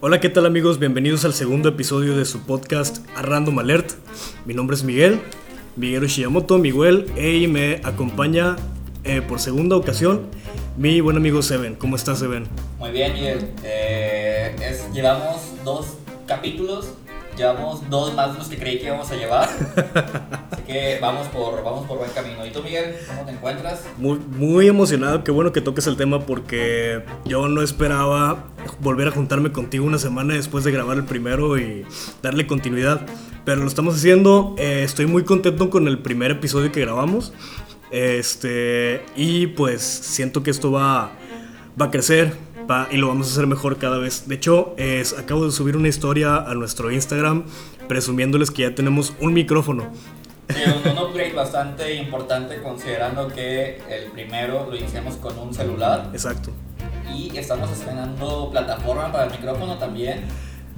Hola, 0.00 0.20
¿qué 0.20 0.28
tal 0.28 0.46
amigos? 0.46 0.78
Bienvenidos 0.78 1.24
al 1.24 1.32
segundo 1.32 1.68
episodio 1.70 2.16
de 2.16 2.24
su 2.24 2.40
podcast 2.44 2.98
A 3.16 3.22
Random 3.22 3.58
Alert. 3.58 3.92
Mi 4.44 4.54
nombre 4.54 4.76
es 4.76 4.84
Miguel, 4.84 5.20
Miguel 5.76 6.06
Shiyamoto, 6.06 6.58
Miguel, 6.58 7.06
y 7.16 7.46
me 7.48 7.80
acompaña 7.82 8.56
eh, 9.04 9.22
por 9.22 9.40
segunda 9.40 9.76
ocasión 9.76 10.26
mi 10.76 11.00
buen 11.00 11.16
amigo 11.16 11.42
Seven. 11.42 11.74
¿Cómo 11.76 11.96
estás, 11.96 12.18
Seven? 12.18 12.46
Muy 12.78 12.90
bien, 12.90 13.14
Miguel. 13.14 13.50
Eh, 13.64 14.54
es- 14.60 14.92
llevamos 14.92 15.36
dos 15.64 15.96
capítulos, 16.26 16.92
llevamos 17.36 17.88
dos 17.88 18.14
más 18.14 18.32
de 18.32 18.38
los 18.38 18.48
que 18.48 18.58
creí 18.58 18.78
que 18.78 18.86
íbamos 18.86 19.10
a 19.10 19.16
llevar. 19.16 19.48
Que 20.66 20.98
vamos 21.00 21.28
por, 21.28 21.62
vamos 21.62 21.86
por 21.86 21.98
buen 21.98 22.10
camino. 22.10 22.44
¿Y 22.44 22.50
tú, 22.50 22.60
Miguel, 22.62 22.96
cómo 23.06 23.24
te 23.24 23.30
encuentras? 23.30 23.84
Muy, 23.98 24.66
emocionado, 24.66 25.22
qué 25.22 25.30
bueno 25.30 25.52
que 25.52 25.60
toques 25.60 25.86
el 25.86 25.96
tema 25.96 26.26
porque 26.26 27.04
yo 27.24 27.46
no 27.48 27.62
esperaba 27.62 28.46
volver 28.80 29.06
a 29.08 29.10
juntarme 29.12 29.52
contigo 29.52 29.86
una 29.86 29.98
semana 29.98 30.34
después 30.34 30.64
de 30.64 30.72
grabar 30.72 30.96
el 30.96 31.04
primero 31.04 31.56
y 31.56 31.84
darle 32.20 32.48
continuidad. 32.48 33.06
Pero 33.44 33.60
lo 33.60 33.68
estamos 33.68 33.94
haciendo, 33.94 34.56
eh, 34.58 34.82
estoy 34.84 35.06
muy 35.06 35.22
contento 35.22 35.70
con 35.70 35.86
el 35.86 36.00
primer 36.00 36.32
episodio 36.32 36.72
que 36.72 36.80
grabamos. 36.80 37.32
Este, 37.92 39.02
y 39.14 39.46
pues 39.46 39.82
siento 39.82 40.42
que 40.42 40.50
esto 40.50 40.72
va, 40.72 41.12
va 41.80 41.86
a 41.86 41.90
crecer 41.92 42.32
va- 42.68 42.88
y 42.90 42.96
lo 42.96 43.06
vamos 43.06 43.28
a 43.28 43.30
hacer 43.30 43.46
mejor 43.46 43.78
cada 43.78 43.98
vez. 43.98 44.26
De 44.26 44.34
hecho, 44.34 44.74
acabo 45.16 45.44
de 45.46 45.52
subir 45.52 45.76
una 45.76 45.86
historia 45.86 46.36
a 46.38 46.54
nuestro 46.54 46.90
Instagram 46.90 47.44
presumiéndoles 47.86 48.50
que 48.50 48.62
ya 48.62 48.74
tenemos 48.74 49.14
un 49.20 49.32
micrófono. 49.32 49.92
Sí, 50.48 50.62
un, 50.90 50.98
upgrade 50.98 51.32
bastante 51.32 51.94
importante 51.94 52.62
considerando 52.62 53.28
que 53.28 53.80
el 53.90 54.10
primero 54.12 54.66
lo 54.70 54.76
iniciamos 54.76 55.16
con 55.16 55.36
un 55.38 55.52
celular 55.52 56.10
Exacto. 56.12 56.50
y 57.12 57.36
estamos 57.36 57.70
estrenando 57.70 58.48
plataforma 58.50 59.10
para 59.10 59.24
el 59.26 59.30
micrófono 59.32 59.76
también. 59.78 60.24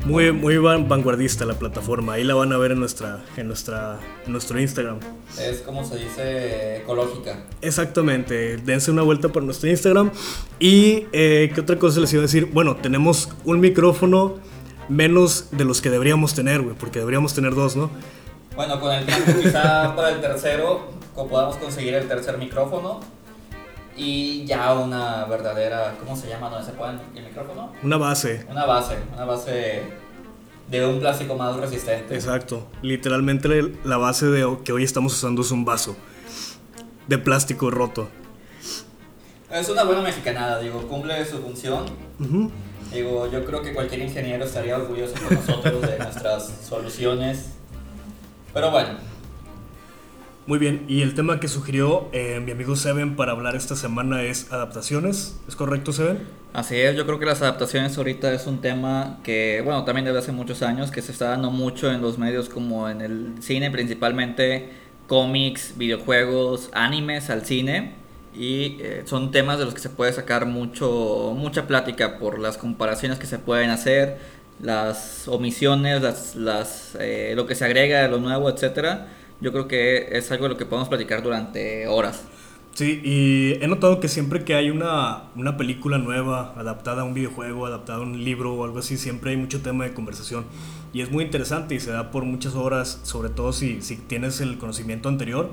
Muy, 0.04 0.30
muy 0.30 0.56
van- 0.58 0.88
vanguardista 0.88 1.44
la 1.44 1.54
plataforma. 1.54 2.12
Ahí 2.14 2.22
la 2.24 2.34
van 2.34 2.52
a 2.52 2.56
ver 2.56 2.70
en, 2.70 2.78
nuestra, 2.78 3.18
en, 3.36 3.48
nuestra, 3.48 3.98
en 4.26 4.30
nuestro 4.32 4.60
Instagram. 4.60 5.00
Es 5.40 5.58
como 5.62 5.84
se 5.84 5.96
dice 5.96 6.76
ecológica. 6.78 7.40
Exactamente. 7.62 8.58
Dense 8.58 8.92
una 8.92 9.02
vuelta 9.02 9.28
por 9.30 9.42
nuestro 9.42 9.68
Instagram. 9.68 10.12
Y, 10.60 11.06
eh, 11.12 11.50
¿qué 11.52 11.60
otra 11.60 11.78
cosa 11.80 11.98
les 12.00 12.12
iba 12.12 12.20
a 12.20 12.26
decir? 12.26 12.46
Bueno, 12.52 12.76
tenemos 12.76 13.28
un 13.44 13.58
micrófono 13.58 14.36
menos 14.88 15.48
de 15.50 15.64
los 15.64 15.82
que 15.82 15.90
deberíamos 15.90 16.32
tener, 16.32 16.62
güey. 16.62 16.76
Porque 16.76 17.00
deberíamos 17.00 17.34
tener 17.34 17.56
dos, 17.56 17.74
¿no? 17.74 17.90
Bueno, 18.58 18.80
con 18.80 18.92
el 18.92 19.06
tiempo 19.06 19.40
quizá 19.40 19.94
para 19.96 20.10
el 20.10 20.20
tercero 20.20 20.88
podamos 21.14 21.54
conseguir 21.58 21.94
el 21.94 22.08
tercer 22.08 22.38
micrófono 22.38 22.98
y 23.96 24.44
ya 24.46 24.74
una 24.74 25.26
verdadera, 25.26 25.94
¿cómo 26.00 26.16
se 26.16 26.28
llama? 26.28 26.50
¿Dónde 26.50 26.66
se 26.66 26.72
pone 26.72 26.98
el 27.14 27.22
micrófono? 27.22 27.72
Una 27.84 27.98
base. 27.98 28.44
Una 28.50 28.66
base, 28.66 28.96
una 29.14 29.24
base 29.26 29.84
de 30.66 30.86
un 30.86 30.98
plástico 30.98 31.36
más 31.36 31.54
resistente. 31.54 32.16
Exacto. 32.16 32.66
Literalmente 32.82 33.48
la 33.84 33.96
base 33.96 34.26
de 34.26 34.44
que 34.64 34.72
hoy 34.72 34.82
estamos 34.82 35.12
usando 35.12 35.42
es 35.42 35.52
un 35.52 35.64
vaso. 35.64 35.96
De 37.06 37.16
plástico 37.16 37.70
roto. 37.70 38.08
Es 39.52 39.68
una 39.68 39.84
buena 39.84 40.02
mexicanada, 40.02 40.58
digo, 40.58 40.82
cumple 40.88 41.24
su 41.26 41.38
función. 41.38 41.84
Ujú. 42.18 42.50
Digo, 42.92 43.30
yo 43.30 43.44
creo 43.44 43.62
que 43.62 43.72
cualquier 43.72 44.00
ingeniero 44.00 44.44
estaría 44.44 44.76
orgulloso 44.76 45.14
con 45.24 45.36
nosotros 45.36 45.80
de 45.82 45.98
nuestras 46.00 46.50
soluciones. 46.68 47.57
Pero 48.52 48.70
bueno, 48.70 48.88
Muy 50.46 50.58
bien, 50.58 50.84
y 50.88 51.02
el 51.02 51.14
tema 51.14 51.40
que 51.40 51.48
sugirió 51.48 52.08
eh, 52.12 52.40
mi 52.40 52.52
amigo 52.52 52.74
Seven 52.74 53.16
para 53.16 53.32
hablar 53.32 53.54
esta 53.54 53.76
semana 53.76 54.22
es 54.22 54.50
adaptaciones. 54.50 55.38
¿Es 55.46 55.56
correcto, 55.56 55.92
Seven? 55.92 56.26
Así 56.54 56.76
es, 56.76 56.96
yo 56.96 57.04
creo 57.04 57.18
que 57.18 57.26
las 57.26 57.42
adaptaciones 57.42 57.98
ahorita 57.98 58.32
es 58.32 58.46
un 58.46 58.62
tema 58.62 59.18
que, 59.22 59.60
bueno, 59.62 59.84
también 59.84 60.06
desde 60.06 60.18
hace 60.20 60.32
muchos 60.32 60.62
años, 60.62 60.90
que 60.90 61.02
se 61.02 61.12
está 61.12 61.28
dando 61.28 61.50
mucho 61.50 61.92
en 61.92 62.00
los 62.00 62.16
medios 62.16 62.48
como 62.48 62.88
en 62.88 63.02
el 63.02 63.34
cine, 63.42 63.70
principalmente 63.70 64.70
cómics, 65.06 65.74
videojuegos, 65.76 66.70
animes 66.72 67.28
al 67.28 67.44
cine. 67.44 67.96
Y 68.34 68.78
eh, 68.80 69.02
son 69.04 69.30
temas 69.32 69.58
de 69.58 69.66
los 69.66 69.74
que 69.74 69.80
se 69.80 69.90
puede 69.90 70.12
sacar 70.12 70.46
mucho, 70.46 71.34
mucha 71.36 71.66
plática 71.66 72.18
por 72.18 72.38
las 72.38 72.56
comparaciones 72.56 73.18
que 73.18 73.26
se 73.26 73.38
pueden 73.38 73.70
hacer, 73.70 74.18
las 74.60 75.28
omisiones, 75.28 76.02
las, 76.02 76.36
las, 76.36 76.96
eh, 77.00 77.32
lo 77.36 77.46
que 77.46 77.54
se 77.54 77.64
agrega 77.64 78.06
lo 78.08 78.18
nuevo, 78.18 78.48
etcétera. 78.50 79.08
Yo 79.40 79.52
creo 79.52 79.68
que 79.68 80.08
es 80.12 80.30
algo 80.32 80.44
de 80.44 80.50
lo 80.50 80.56
que 80.56 80.66
podemos 80.66 80.88
platicar 80.88 81.22
durante 81.22 81.86
horas. 81.86 82.24
Sí, 82.74 83.00
y 83.02 83.62
he 83.62 83.66
notado 83.66 83.98
que 83.98 84.06
siempre 84.06 84.44
que 84.44 84.54
hay 84.54 84.70
una, 84.70 85.24
una 85.34 85.56
película 85.56 85.98
nueva, 85.98 86.54
adaptada 86.56 87.02
a 87.02 87.04
un 87.04 87.12
videojuego, 87.12 87.66
adaptada 87.66 87.98
a 87.98 88.02
un 88.02 88.24
libro 88.24 88.54
o 88.54 88.64
algo 88.64 88.78
así, 88.78 88.96
siempre 88.96 89.32
hay 89.32 89.36
mucho 89.36 89.62
tema 89.62 89.84
de 89.84 89.94
conversación. 89.94 90.44
Y 90.92 91.00
es 91.00 91.10
muy 91.10 91.24
interesante 91.24 91.74
y 91.74 91.80
se 91.80 91.90
da 91.90 92.10
por 92.10 92.24
muchas 92.24 92.54
horas, 92.54 93.00
sobre 93.02 93.30
todo 93.30 93.52
si, 93.52 93.82
si 93.82 93.96
tienes 93.96 94.40
el 94.40 94.58
conocimiento 94.58 95.08
anterior 95.08 95.50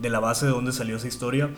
de 0.00 0.10
la 0.10 0.20
base 0.20 0.46
de 0.46 0.52
dónde 0.52 0.72
salió 0.72 0.96
esa 0.96 1.08
historia. 1.08 1.50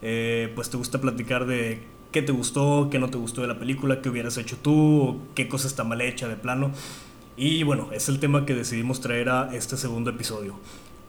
Eh, 0.00 0.52
pues 0.54 0.70
te 0.70 0.76
gusta 0.76 1.00
platicar 1.00 1.46
de 1.46 1.82
qué 2.12 2.22
te 2.22 2.30
gustó, 2.30 2.88
qué 2.90 2.98
no 2.98 3.10
te 3.10 3.18
gustó 3.18 3.40
de 3.40 3.48
la 3.48 3.58
película, 3.58 4.00
qué 4.00 4.10
hubieras 4.10 4.36
hecho 4.36 4.56
tú, 4.56 5.20
qué 5.34 5.48
cosa 5.48 5.66
está 5.66 5.82
mal 5.82 6.00
hecha 6.00 6.28
de 6.28 6.36
plano. 6.36 6.70
Y 7.36 7.62
bueno, 7.62 7.88
es 7.92 8.08
el 8.08 8.20
tema 8.20 8.44
que 8.46 8.54
decidimos 8.54 9.00
traer 9.00 9.30
a 9.30 9.54
este 9.54 9.76
segundo 9.76 10.10
episodio. 10.10 10.54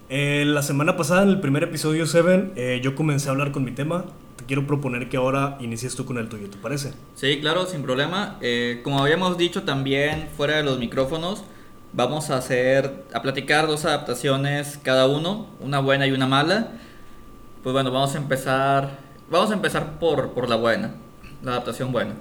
Eh, 0.10 0.44
la 0.46 0.62
semana 0.62 0.96
pasada, 0.96 1.24
en 1.24 1.30
el 1.30 1.40
primer 1.40 1.64
episodio 1.64 2.08
7, 2.08 2.52
eh, 2.56 2.82
yo 2.84 2.96
comencé 2.96 3.28
a 3.28 3.32
hablar 3.32 3.52
con 3.52 3.64
mi 3.64 3.72
tema. 3.72 4.06
Te 4.38 4.46
quiero 4.46 4.66
proponer 4.66 5.10
que 5.10 5.18
ahora 5.18 5.58
inicies 5.60 5.96
tú 5.96 6.06
con 6.06 6.18
el 6.18 6.30
tuyo, 6.30 6.50
¿te 6.50 6.58
parece? 6.58 6.94
Sí, 7.16 7.40
claro, 7.42 7.66
sin 7.66 7.84
problema. 7.84 8.38
Eh, 8.42 8.82
como 8.84 9.02
habíamos 9.02 9.38
dicho 9.38 9.64
también 9.64 10.30
fuera 10.38 10.58
de 10.58 10.64
los 10.64 10.80
micrófonos, 10.80 11.44
vamos 11.92 12.30
a 12.30 12.38
hacer, 12.38 13.04
a 13.14 13.22
platicar 13.22 13.68
dos 13.68 13.86
adaptaciones 13.86 14.80
cada 14.82 15.08
uno, 15.08 15.48
una 15.60 15.80
buena 15.80 16.08
y 16.08 16.12
una 16.12 16.28
mala. 16.28 16.72
Pues 17.62 17.74
bueno, 17.74 17.92
vamos 17.92 18.16
a 18.16 18.18
empezar, 18.18 19.00
vamos 19.30 19.52
a 19.52 19.54
empezar 19.54 20.00
por, 20.00 20.32
por 20.34 20.50
la 20.50 20.56
buena, 20.56 20.96
la 21.42 21.52
adaptación 21.52 21.92
buena. 21.92 22.14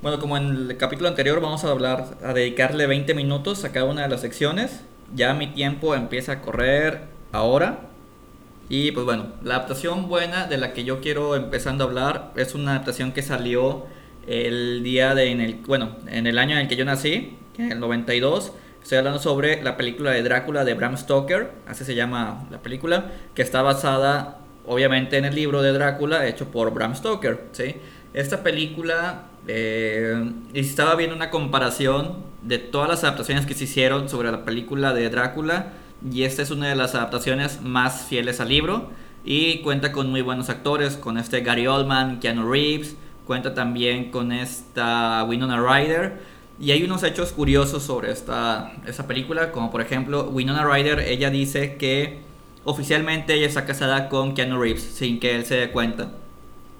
Bueno, 0.00 0.20
como 0.20 0.36
en 0.36 0.70
el 0.70 0.76
capítulo 0.76 1.08
anterior 1.08 1.40
vamos 1.40 1.64
a 1.64 1.70
hablar, 1.70 2.18
a 2.22 2.32
dedicarle 2.32 2.86
20 2.86 3.14
minutos 3.14 3.64
a 3.64 3.72
cada 3.72 3.86
una 3.86 4.02
de 4.02 4.08
las 4.08 4.20
secciones. 4.20 4.84
Ya 5.14 5.34
mi 5.34 5.48
tiempo 5.48 5.94
empieza 5.94 6.32
a 6.32 6.40
correr 6.40 7.02
ahora. 7.32 7.80
Y 8.68 8.92
pues 8.92 9.04
bueno, 9.04 9.26
la 9.42 9.56
adaptación 9.56 10.08
buena 10.08 10.46
de 10.46 10.58
la 10.58 10.72
que 10.72 10.84
yo 10.84 11.00
quiero 11.00 11.34
empezando 11.34 11.82
a 11.82 11.86
hablar 11.88 12.32
es 12.36 12.54
una 12.54 12.72
adaptación 12.72 13.12
que 13.12 13.22
salió 13.22 13.86
el 14.28 14.82
día 14.84 15.14
de 15.14 15.32
en 15.32 15.40
el 15.40 15.54
bueno, 15.66 15.96
en 16.06 16.26
el 16.26 16.38
año 16.38 16.52
en 16.52 16.60
el 16.60 16.68
que 16.68 16.76
yo 16.76 16.84
nací, 16.84 17.36
en 17.56 17.72
el 17.72 17.80
92. 17.80 18.52
Estoy 18.82 18.98
hablando 18.98 19.18
sobre 19.18 19.62
la 19.62 19.76
película 19.76 20.12
de 20.12 20.22
Drácula 20.22 20.64
de 20.64 20.74
Bram 20.74 20.96
Stoker, 20.96 21.50
así 21.66 21.84
se 21.84 21.94
llama 21.94 22.46
la 22.50 22.58
película, 22.62 23.10
que 23.34 23.42
está 23.42 23.62
basada 23.62 24.38
obviamente 24.68 25.16
en 25.16 25.24
el 25.24 25.34
libro 25.34 25.62
de 25.62 25.72
Drácula 25.72 26.26
hecho 26.26 26.46
por 26.50 26.72
Bram 26.72 26.94
Stoker, 26.94 27.46
¿sí? 27.52 27.76
Esta 28.14 28.42
película 28.42 29.24
eh, 29.46 30.30
estaba 30.54 30.94
viendo 30.94 31.16
una 31.16 31.30
comparación 31.30 32.16
de 32.42 32.58
todas 32.58 32.88
las 32.88 33.04
adaptaciones 33.04 33.46
que 33.46 33.54
se 33.54 33.64
hicieron 33.64 34.08
sobre 34.08 34.30
la 34.30 34.44
película 34.44 34.92
de 34.92 35.10
Drácula 35.10 35.72
y 36.10 36.22
esta 36.22 36.42
es 36.42 36.50
una 36.50 36.68
de 36.68 36.76
las 36.76 36.94
adaptaciones 36.94 37.60
más 37.62 38.02
fieles 38.02 38.40
al 38.40 38.48
libro 38.48 38.90
y 39.24 39.58
cuenta 39.58 39.92
con 39.92 40.10
muy 40.10 40.22
buenos 40.22 40.48
actores, 40.48 40.96
con 40.96 41.18
este 41.18 41.40
Gary 41.40 41.66
Oldman, 41.66 42.20
Keanu 42.20 42.50
Reeves, 42.50 42.96
cuenta 43.26 43.54
también 43.54 44.10
con 44.10 44.32
esta 44.32 45.24
Winona 45.24 45.60
Ryder 45.60 46.18
y 46.60 46.70
hay 46.72 46.82
unos 46.82 47.02
hechos 47.02 47.32
curiosos 47.32 47.82
sobre 47.82 48.10
esta, 48.10 48.72
esta 48.86 49.06
película, 49.06 49.52
como 49.52 49.70
por 49.70 49.80
ejemplo 49.80 50.28
Winona 50.30 50.64
Ryder, 50.64 51.00
ella 51.00 51.30
dice 51.30 51.76
que 51.76 52.27
oficialmente 52.64 53.34
ella 53.34 53.46
está 53.46 53.64
casada 53.64 54.08
con 54.08 54.34
Keanu 54.34 54.60
Reeves 54.60 54.82
sin 54.82 55.20
que 55.20 55.34
él 55.34 55.44
se 55.44 55.56
dé 55.56 55.70
cuenta, 55.70 56.12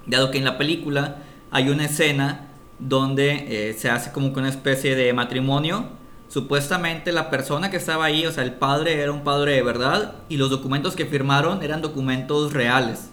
dado 0.06 0.30
que 0.30 0.38
en 0.38 0.44
la 0.44 0.58
película 0.58 1.22
hay 1.50 1.68
una 1.70 1.86
escena 1.86 2.48
donde 2.78 3.70
eh, 3.70 3.72
se 3.74 3.90
hace 3.90 4.12
como 4.12 4.32
que 4.32 4.40
una 4.40 4.48
especie 4.48 4.94
de 4.94 5.12
matrimonio 5.12 5.98
Supuestamente 6.28 7.10
la 7.10 7.30
persona 7.30 7.70
que 7.70 7.78
estaba 7.78 8.04
ahí, 8.04 8.26
o 8.26 8.32
sea, 8.32 8.44
el 8.44 8.52
padre 8.52 9.00
era 9.00 9.10
un 9.12 9.24
padre 9.24 9.52
de 9.54 9.62
verdad 9.62 10.16
y 10.28 10.36
los 10.36 10.50
documentos 10.50 10.94
que 10.94 11.06
firmaron 11.06 11.62
eran 11.62 11.80
documentos 11.80 12.52
reales. 12.52 13.10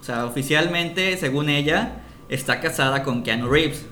O 0.00 0.04
sea, 0.04 0.26
oficialmente, 0.26 1.16
según 1.16 1.48
ella, 1.48 2.02
está 2.28 2.60
casada 2.60 3.04
con 3.04 3.22
Keanu 3.22 3.48
Reeves. 3.48 3.86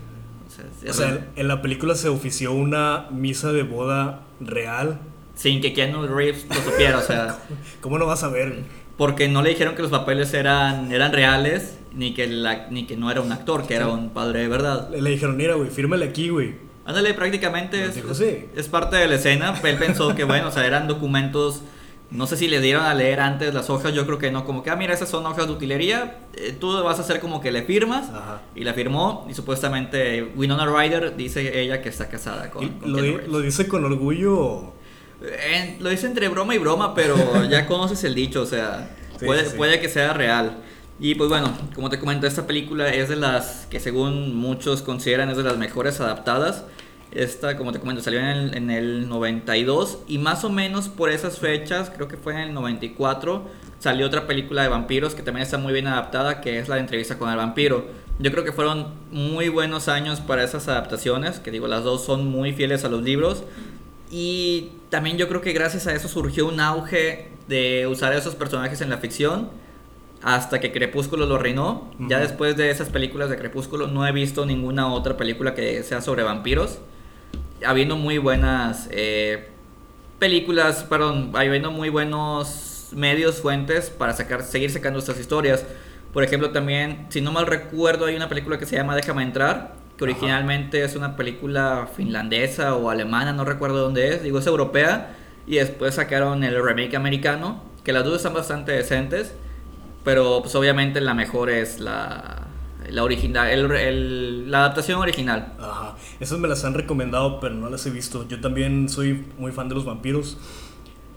O 0.88 0.92
sea, 0.92 1.08
O 1.08 1.18
en 1.36 1.48
la 1.48 1.62
película 1.62 1.94
se 1.94 2.08
ofició 2.08 2.52
una 2.52 3.06
misa 3.12 3.52
de 3.52 3.62
boda 3.62 4.22
real. 4.40 4.98
Sin 5.34 5.60
que 5.60 5.72
Keanu 5.72 6.06
Reeves 6.06 6.46
lo 6.48 6.54
supiera, 6.56 6.98
o 6.98 7.02
sea, 7.02 7.38
¿Cómo 7.80 7.98
no 7.98 8.06
vas 8.06 8.22
a 8.22 8.28
ver? 8.28 8.62
porque 8.96 9.26
no 9.28 9.42
le 9.42 9.50
dijeron 9.50 9.74
que 9.74 9.82
los 9.82 9.90
papeles 9.90 10.32
eran, 10.34 10.92
eran 10.92 11.12
reales, 11.12 11.76
ni 11.92 12.14
que, 12.14 12.28
la, 12.28 12.68
ni 12.70 12.86
que 12.86 12.96
no 12.96 13.10
era 13.10 13.20
un 13.20 13.32
actor, 13.32 13.66
que 13.66 13.74
era 13.74 13.88
un 13.88 14.10
padre 14.10 14.40
de 14.42 14.48
verdad. 14.48 14.88
Le, 14.90 15.02
le 15.02 15.10
dijeron, 15.10 15.36
mira, 15.36 15.54
güey, 15.54 15.68
fírmale 15.70 16.04
aquí, 16.06 16.28
güey. 16.28 16.54
Ándale, 16.86 17.12
prácticamente 17.14 17.82
es, 17.84 17.94
Dijo, 17.96 18.14
sí. 18.14 18.44
es 18.54 18.68
parte 18.68 18.94
de 18.96 19.08
la 19.08 19.14
escena. 19.16 19.54
Él 19.64 19.76
pensó 19.78 20.14
que, 20.14 20.22
bueno, 20.24 20.48
o 20.48 20.50
sea, 20.52 20.64
eran 20.66 20.86
documentos 20.86 21.62
No 22.10 22.26
sé 22.28 22.36
si 22.36 22.46
le 22.46 22.60
dieron 22.60 22.84
a 22.84 22.94
leer 22.94 23.18
antes 23.18 23.52
las 23.52 23.68
hojas, 23.70 23.92
yo 23.94 24.06
creo 24.06 24.18
que 24.18 24.30
no, 24.30 24.44
como 24.44 24.62
que, 24.62 24.70
ah, 24.70 24.76
mira, 24.76 24.94
esas 24.94 25.08
son 25.08 25.26
hojas 25.26 25.46
de 25.48 25.52
utilería, 25.54 26.18
eh, 26.36 26.54
tú 26.60 26.70
vas 26.84 26.98
a 26.98 27.02
hacer 27.02 27.18
como 27.18 27.40
que 27.40 27.50
le 27.50 27.62
firmas, 27.62 28.10
Ajá. 28.10 28.42
y 28.54 28.62
la 28.62 28.74
firmó, 28.74 29.26
y 29.28 29.34
supuestamente 29.34 30.22
Winona 30.36 30.66
Ryder 30.66 31.16
dice 31.16 31.60
ella 31.60 31.82
que 31.82 31.88
está 31.88 32.08
casada 32.08 32.50
con, 32.50 32.68
con 32.68 32.92
lo, 32.92 33.02
di- 33.02 33.16
lo 33.28 33.40
dice 33.40 33.66
con 33.66 33.84
orgullo. 33.84 34.72
Eh, 35.22 35.76
lo 35.80 35.90
dice 35.90 36.06
entre 36.06 36.28
broma 36.28 36.54
y 36.54 36.58
broma, 36.58 36.94
pero 36.94 37.44
ya 37.50 37.66
conoces 37.66 38.04
el 38.04 38.14
dicho, 38.14 38.42
o 38.42 38.46
sea, 38.46 38.90
Sí, 39.18 39.26
puede, 39.26 39.46
sí, 39.46 39.56
puede 39.56 39.80
que 39.80 39.88
sea 39.88 40.12
real. 40.12 40.56
Y 40.98 41.14
pues 41.14 41.28
bueno, 41.28 41.52
como 41.74 41.90
te 41.90 41.98
comento, 41.98 42.26
esta 42.26 42.46
película 42.46 42.88
es 42.88 43.08
de 43.08 43.16
las 43.16 43.66
que 43.70 43.80
según 43.80 44.36
muchos 44.36 44.82
consideran 44.82 45.28
es 45.30 45.36
de 45.36 45.42
las 45.42 45.56
mejores 45.56 46.00
adaptadas. 46.00 46.64
Esta, 47.10 47.56
como 47.56 47.72
te 47.72 47.78
comento, 47.78 48.02
salió 48.02 48.18
en 48.18 48.26
el, 48.26 48.56
en 48.56 48.70
el 48.70 49.08
92 49.08 50.00
y 50.08 50.18
más 50.18 50.42
o 50.44 50.50
menos 50.50 50.88
por 50.88 51.10
esas 51.10 51.38
fechas, 51.38 51.90
creo 51.94 52.08
que 52.08 52.16
fue 52.16 52.32
en 52.32 52.40
el 52.40 52.54
94, 52.54 53.44
salió 53.78 54.06
otra 54.06 54.26
película 54.26 54.62
de 54.62 54.68
vampiros 54.68 55.14
que 55.14 55.22
también 55.22 55.44
está 55.44 55.56
muy 55.56 55.72
bien 55.72 55.86
adaptada, 55.86 56.40
que 56.40 56.58
es 56.58 56.68
la 56.68 56.74
de 56.74 56.80
entrevista 56.80 57.16
con 57.16 57.30
el 57.30 57.36
vampiro. 57.36 57.86
Yo 58.18 58.32
creo 58.32 58.44
que 58.44 58.52
fueron 58.52 58.88
muy 59.12 59.48
buenos 59.48 59.88
años 59.88 60.20
para 60.20 60.42
esas 60.42 60.66
adaptaciones, 60.66 61.38
que 61.38 61.50
digo, 61.52 61.68
las 61.68 61.84
dos 61.84 62.04
son 62.04 62.28
muy 62.28 62.52
fieles 62.52 62.84
a 62.84 62.88
los 62.88 63.02
libros. 63.02 63.44
Y 64.16 64.70
también 64.90 65.18
yo 65.18 65.26
creo 65.26 65.40
que 65.40 65.52
gracias 65.52 65.88
a 65.88 65.92
eso 65.92 66.06
surgió 66.06 66.46
un 66.46 66.60
auge 66.60 67.30
de 67.48 67.88
usar 67.88 68.12
a 68.12 68.16
esos 68.16 68.36
personajes 68.36 68.80
en 68.80 68.88
la 68.88 68.98
ficción 68.98 69.50
hasta 70.22 70.60
que 70.60 70.70
Crepúsculo 70.70 71.26
lo 71.26 71.36
reinó. 71.36 71.90
Ya 71.98 72.20
después 72.20 72.56
de 72.56 72.70
esas 72.70 72.90
películas 72.90 73.28
de 73.28 73.36
Crepúsculo 73.36 73.88
no 73.88 74.06
he 74.06 74.12
visto 74.12 74.46
ninguna 74.46 74.86
otra 74.86 75.16
película 75.16 75.56
que 75.56 75.82
sea 75.82 76.00
sobre 76.00 76.22
vampiros. 76.22 76.78
Habiendo 77.66 77.96
muy 77.96 78.18
buenas 78.18 78.88
eh, 78.92 79.48
películas, 80.20 80.84
perdón, 80.84 81.32
habiendo 81.34 81.72
muy 81.72 81.88
buenos 81.88 82.90
medios, 82.92 83.40
fuentes 83.40 83.90
para 83.90 84.12
sacar, 84.12 84.44
seguir 84.44 84.70
sacando 84.70 85.00
estas 85.00 85.18
historias. 85.18 85.66
Por 86.12 86.22
ejemplo, 86.22 86.50
también, 86.50 87.06
si 87.08 87.20
no 87.20 87.32
mal 87.32 87.48
recuerdo, 87.48 88.06
hay 88.06 88.14
una 88.14 88.28
película 88.28 88.60
que 88.60 88.66
se 88.66 88.76
llama 88.76 88.94
Déjame 88.94 89.24
entrar, 89.24 89.74
que 89.96 90.04
Ajá. 90.04 90.12
originalmente 90.12 90.82
es 90.82 90.96
una 90.96 91.16
película 91.16 91.88
finlandesa 91.94 92.74
o 92.74 92.90
alemana, 92.90 93.32
no 93.32 93.44
recuerdo 93.44 93.78
dónde 93.82 94.08
es, 94.14 94.22
digo 94.22 94.38
es 94.38 94.46
europea, 94.46 95.16
y 95.46 95.56
después 95.56 95.94
sacaron 95.94 96.42
el 96.44 96.62
remake 96.62 96.94
americano, 96.96 97.62
que 97.84 97.92
las 97.92 98.04
dos 98.04 98.16
están 98.16 98.34
bastante 98.34 98.72
decentes, 98.72 99.34
pero 100.04 100.40
pues 100.42 100.54
obviamente 100.54 101.00
la 101.00 101.14
mejor 101.14 101.48
es 101.50 101.80
la, 101.80 102.46
la 102.90 103.02
original, 103.04 103.48
el- 103.50 103.70
el- 103.72 104.50
la 104.50 104.58
adaptación 104.60 105.00
original. 105.00 105.52
Ajá. 105.60 105.94
Esas 106.20 106.38
me 106.38 106.48
las 106.48 106.64
han 106.64 106.74
recomendado, 106.74 107.40
pero 107.40 107.54
no 107.54 107.70
las 107.70 107.86
he 107.86 107.90
visto. 107.90 108.26
Yo 108.28 108.40
también 108.40 108.88
soy 108.88 109.24
muy 109.38 109.52
fan 109.52 109.68
de 109.68 109.74
los 109.74 109.84
vampiros. 109.84 110.36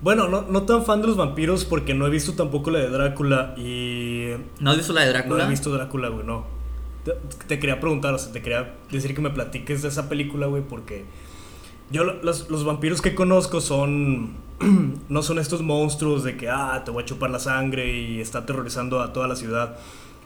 Bueno, 0.01 0.27
no, 0.27 0.43
no 0.43 0.63
tan 0.63 0.85
fan 0.85 1.01
de 1.01 1.07
los 1.07 1.17
vampiros 1.17 1.65
porque 1.65 1.93
no 1.93 2.05
he 2.05 2.09
visto 2.09 2.33
tampoco 2.33 2.69
la 2.69 2.79
de 2.79 2.89
Drácula 2.89 3.55
y... 3.57 4.29
¿No 4.59 4.71
has 4.71 4.77
visto 4.77 4.93
la 4.93 5.01
de 5.01 5.07
No 5.07 5.13
Drácula? 5.13 5.45
he 5.45 5.49
visto 5.49 5.71
Drácula, 5.71 6.09
güey, 6.09 6.25
no. 6.25 6.45
Te, 7.07 7.45
te 7.47 7.59
quería 7.59 7.79
preguntar, 7.79 8.13
o 8.13 8.17
sea, 8.17 8.31
te 8.33 8.41
quería 8.41 8.75
decir 8.91 9.15
que 9.15 9.21
me 9.21 9.29
platiques 9.29 9.81
de 9.81 9.87
esa 9.87 10.09
película, 10.09 10.47
güey, 10.47 10.61
porque 10.67 11.05
yo 11.89 12.03
lo- 12.03 12.21
los, 12.23 12.49
los 12.49 12.63
vampiros 12.65 13.01
que 13.01 13.15
conozco 13.15 13.61
son... 13.61 14.45
no 15.09 15.21
son 15.21 15.39
estos 15.39 15.61
monstruos 15.61 16.23
de 16.23 16.35
que, 16.35 16.49
ah, 16.49 16.81
te 16.83 16.91
voy 16.91 17.03
a 17.03 17.05
chupar 17.05 17.29
la 17.29 17.39
sangre 17.39 17.95
y 17.95 18.19
está 18.19 18.39
aterrorizando 18.39 19.01
a 19.01 19.13
toda 19.13 19.27
la 19.27 19.35
ciudad, 19.35 19.77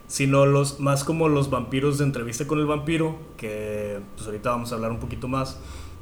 sino 0.08 0.46
los 0.46 0.80
más 0.80 1.04
como 1.04 1.30
los 1.30 1.50
vampiros 1.50 1.98
de 1.98 2.06
entrevista 2.06 2.48
con 2.48 2.60
el 2.60 2.66
vampiro, 2.66 3.18
que 3.38 4.00
pues 4.16 4.26
ahorita 4.28 4.50
vamos 4.52 4.72
a 4.72 4.76
hablar 4.76 4.92
un 4.92 5.00
poquito 5.00 5.28
más, 5.28 5.60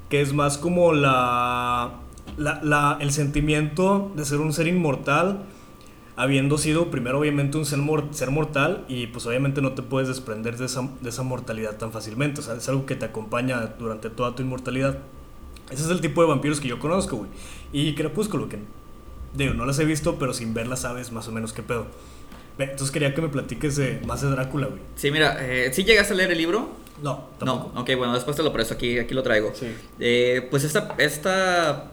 que 0.10 0.22
es 0.22 0.34
más 0.34 0.58
como 0.58 0.94
la, 0.94 1.92
la, 2.38 2.60
la- 2.64 2.98
el 3.02 3.12
sentimiento 3.12 4.12
de 4.16 4.26
ser 4.26 4.40
un 4.40 4.54
ser 4.54 4.68
inmortal 4.68 5.44
habiendo 6.22 6.58
sido 6.58 6.92
primero 6.92 7.18
obviamente 7.20 7.58
un 7.58 7.66
ser, 7.66 7.80
mor- 7.80 8.10
ser 8.12 8.30
mortal 8.30 8.84
y 8.90 9.08
pues 9.08 9.26
obviamente 9.26 9.62
no 9.62 9.72
te 9.72 9.82
puedes 9.82 10.08
desprender 10.10 10.58
de 10.58 10.66
esa, 10.66 10.88
de 11.00 11.10
esa 11.10 11.24
mortalidad 11.24 11.78
tan 11.78 11.92
fácilmente, 11.94 12.42
o 12.42 12.44
sea, 12.44 12.56
es 12.56 12.68
algo 12.68 12.86
que 12.86 12.96
te 12.96 13.06
acompaña 13.06 13.74
durante 13.80 14.10
toda 14.10 14.36
tu 14.36 14.42
inmortalidad. 14.44 14.98
Ese 15.72 15.84
es 15.84 15.90
el 15.90 16.02
tipo 16.02 16.22
de 16.22 16.28
vampiros 16.28 16.60
que 16.60 16.68
yo 16.68 16.78
conozco, 16.80 17.16
güey. 17.18 17.30
Y 17.72 17.96
Crepúsculo, 17.96 18.50
que 18.50 18.58
digo, 19.34 19.54
no 19.54 19.66
las 19.66 19.80
he 19.80 19.86
visto, 19.86 20.18
pero 20.20 20.34
sin 20.34 20.54
verlas 20.54 20.82
sabes 20.82 21.12
más 21.12 21.28
o 21.28 21.32
menos 21.32 21.54
qué 21.54 21.64
pedo. 21.64 21.86
Entonces 22.58 22.92
quería 22.92 23.14
que 23.16 23.22
me 23.22 23.30
platiques 23.30 23.78
de, 23.78 24.02
más 24.06 24.22
de 24.22 24.30
Drácula, 24.30 24.68
güey. 24.68 24.82
Sí, 24.96 25.12
mira, 25.12 25.38
eh, 25.40 25.72
¿sí 25.74 25.86
llegaste 25.86 26.14
a 26.14 26.18
leer 26.18 26.32
el 26.32 26.38
libro? 26.38 26.70
No, 27.02 27.30
tampoco. 27.38 27.72
No, 27.74 27.82
ok, 27.82 27.92
bueno, 27.96 28.14
después 28.14 28.36
te 28.36 28.44
lo 28.44 28.52
presto, 28.52 28.74
aquí, 28.74 29.00
aquí 29.00 29.14
lo 29.14 29.24
traigo. 29.24 29.54
Sí. 29.56 29.68
Eh, 30.00 30.46
pues 30.52 30.66
esta, 30.66 30.96
esta 30.98 31.92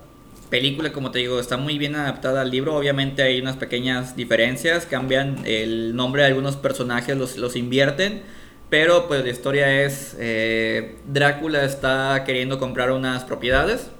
película, 0.50 0.92
como 0.92 1.10
te 1.10 1.18
digo, 1.18 1.40
está 1.40 1.56
muy 1.56 1.78
bien 1.78 1.94
adaptada 1.94 2.42
al 2.42 2.50
libro. 2.50 2.76
Obviamente 2.76 3.22
hay 3.22 3.40
unas 3.40 3.56
pequeñas 3.56 4.16
diferencias, 4.16 4.86
cambian 4.86 5.38
el 5.44 5.94
nombre 5.96 6.22
de 6.22 6.28
algunos 6.28 6.56
personajes, 6.56 7.16
los, 7.16 7.36
los 7.36 7.56
invierten. 7.56 8.22
Pero 8.68 9.06
pues 9.06 9.22
la 9.24 9.30
historia 9.30 9.84
es, 9.84 10.16
eh, 10.18 10.96
Drácula 11.06 11.64
está 11.64 12.24
queriendo 12.24 12.58
comprar 12.58 12.90
unas 12.90 13.22
propiedades 13.22 13.90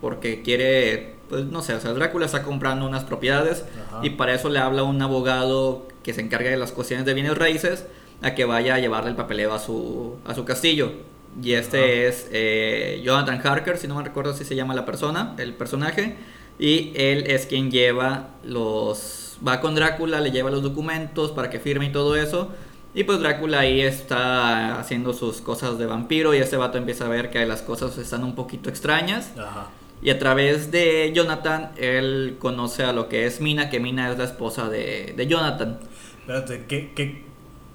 porque 0.00 0.42
quiere, 0.42 1.14
pues 1.28 1.44
no 1.44 1.62
sé, 1.62 1.74
o 1.74 1.80
sea, 1.80 1.92
Drácula 1.92 2.26
está 2.26 2.42
comprando 2.42 2.86
unas 2.86 3.04
propiedades 3.04 3.64
Ajá. 3.88 4.00
y 4.02 4.10
para 4.10 4.34
eso 4.34 4.48
le 4.48 4.58
habla 4.58 4.82
un 4.82 5.00
abogado 5.00 5.86
que 6.02 6.12
se 6.12 6.22
encarga 6.22 6.50
de 6.50 6.56
las 6.56 6.72
cuestiones 6.72 7.06
de 7.06 7.14
bienes 7.14 7.36
raíces 7.36 7.86
a 8.22 8.34
que 8.34 8.44
vaya 8.44 8.74
a 8.74 8.78
llevarle 8.78 9.10
el 9.10 9.16
papeleo 9.16 9.52
a 9.52 9.58
su, 9.58 10.16
a 10.26 10.34
su 10.34 10.44
castillo. 10.44 10.92
Y 11.42 11.52
este 11.52 12.08
es 12.08 12.28
eh, 12.32 13.00
Jonathan 13.04 13.40
Harker, 13.44 13.78
si 13.78 13.86
no 13.86 13.94
me 13.94 14.02
recuerdo 14.02 14.34
si 14.34 14.44
se 14.44 14.56
llama 14.56 14.74
la 14.74 14.84
persona, 14.84 15.34
el 15.38 15.54
personaje. 15.54 16.16
Y 16.58 16.92
él 16.94 17.24
es 17.26 17.46
quien 17.46 17.70
lleva 17.70 18.30
los... 18.44 19.38
Va 19.46 19.60
con 19.60 19.74
Drácula, 19.74 20.20
le 20.20 20.32
lleva 20.32 20.50
los 20.50 20.62
documentos 20.62 21.30
para 21.30 21.48
que 21.48 21.60
firme 21.60 21.86
y 21.86 21.92
todo 21.92 22.16
eso. 22.16 22.50
Y 22.92 23.04
pues 23.04 23.20
Drácula 23.20 23.60
ahí 23.60 23.80
está 23.80 24.78
haciendo 24.78 25.14
sus 25.14 25.40
cosas 25.40 25.78
de 25.78 25.86
vampiro 25.86 26.34
y 26.34 26.38
este 26.38 26.56
vato 26.56 26.76
empieza 26.76 27.06
a 27.06 27.08
ver 27.08 27.30
que 27.30 27.46
las 27.46 27.62
cosas 27.62 27.96
están 27.96 28.24
un 28.24 28.34
poquito 28.34 28.68
extrañas. 28.68 29.30
Ajá. 29.38 29.68
Y 30.02 30.10
a 30.10 30.18
través 30.18 30.70
de 30.70 31.12
Jonathan, 31.14 31.72
él 31.76 32.36
conoce 32.38 32.84
a 32.84 32.92
lo 32.92 33.08
que 33.08 33.26
es 33.26 33.40
Mina, 33.40 33.70
que 33.70 33.80
Mina 33.80 34.10
es 34.10 34.18
la 34.18 34.24
esposa 34.24 34.68
de, 34.68 35.14
de 35.16 35.26
Jonathan. 35.26 35.78
Espérate, 36.20 36.64
¿qué, 36.66 36.92
¿qué 36.94 37.24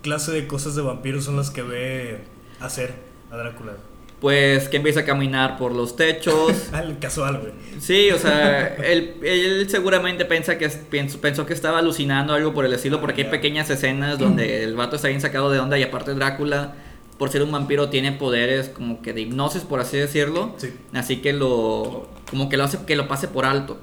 clase 0.02 0.32
de 0.32 0.48
cosas 0.48 0.76
de 0.76 0.82
vampiros 0.82 1.26
son 1.26 1.38
las 1.38 1.52
que 1.52 1.62
ve 1.62 2.24
hacer 2.60 2.96
a 3.36 3.38
Drácula? 3.44 3.74
Pues 4.20 4.70
que 4.70 4.78
empieza 4.78 5.02
a 5.02 5.06
caminar 5.06 5.58
por 5.58 5.72
los 5.74 5.96
techos. 5.96 6.70
El 6.74 6.98
casual, 7.00 7.40
güey. 7.42 7.54
Sí, 7.80 8.10
o 8.12 8.18
sea, 8.18 8.76
él, 8.78 9.16
él 9.24 9.70
seguramente 9.70 10.26
piensa 10.26 10.58
que, 10.58 10.68
pensó, 10.70 11.20
pensó 11.20 11.46
que 11.46 11.54
estaba 11.54 11.80
alucinando 11.80 12.34
algo 12.34 12.54
por 12.54 12.66
el 12.66 12.74
estilo, 12.74 13.02
porque 13.02 13.24
hay 13.24 13.30
pequeñas 13.30 13.70
escenas 13.70 14.18
donde 14.18 14.64
el 14.64 14.76
vato 14.76 14.96
está 14.96 15.10
bien 15.10 15.22
sacado 15.22 15.52
de 15.52 15.60
onda 15.60 15.78
y 15.78 15.84
aparte 15.84 16.14
Drácula, 16.14 16.74
por 17.20 17.30
ser 17.30 17.44
un 17.44 17.52
vampiro, 17.52 17.90
tiene 17.90 18.14
poderes 18.14 18.70
como 18.70 19.02
que 19.02 19.14
de 19.14 19.22
hipnosis, 19.22 19.64
por 19.64 19.80
así 19.82 19.98
decirlo. 19.98 20.56
Sí. 20.58 20.74
Así 20.94 21.18
que 21.22 21.34
lo, 21.34 22.08
como 22.30 22.48
que 22.50 22.58
lo 22.58 22.64
hace 22.64 22.80
que 22.86 22.96
lo 22.96 23.08
pase 23.10 23.28
por 23.28 23.46
alto. 23.46 23.78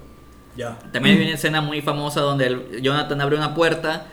Ya. 0.56 0.78
También 0.92 1.18
hay 1.18 1.24
una 1.26 1.34
escena 1.34 1.60
muy 1.60 1.82
famosa 1.82 2.20
donde 2.22 2.46
el- 2.46 2.82
Jonathan 2.82 3.20
abre 3.20 3.36
una 3.36 3.54
puerta 3.54 4.06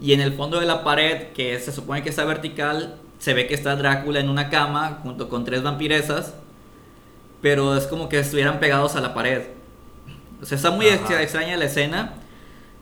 y 0.00 0.14
en 0.14 0.20
el 0.20 0.32
fondo 0.32 0.58
de 0.58 0.66
la 0.66 0.82
pared, 0.84 1.28
que 1.34 1.58
se 1.60 1.70
supone 1.72 2.02
que 2.02 2.08
está 2.10 2.24
vertical, 2.24 2.96
se 3.26 3.34
ve 3.34 3.48
que 3.48 3.54
está 3.54 3.74
Drácula 3.74 4.20
en 4.20 4.28
una 4.28 4.50
cama 4.50 5.00
junto 5.02 5.28
con 5.28 5.44
tres 5.44 5.60
vampiresas, 5.64 6.32
pero 7.42 7.76
es 7.76 7.88
como 7.88 8.08
que 8.08 8.20
estuvieran 8.20 8.60
pegados 8.60 8.94
a 8.94 9.00
la 9.00 9.14
pared. 9.14 9.42
O 10.40 10.46
sea, 10.46 10.54
está 10.54 10.70
muy 10.70 10.88
Ajá. 10.88 11.20
extraña 11.20 11.56
la 11.56 11.64
escena. 11.64 12.12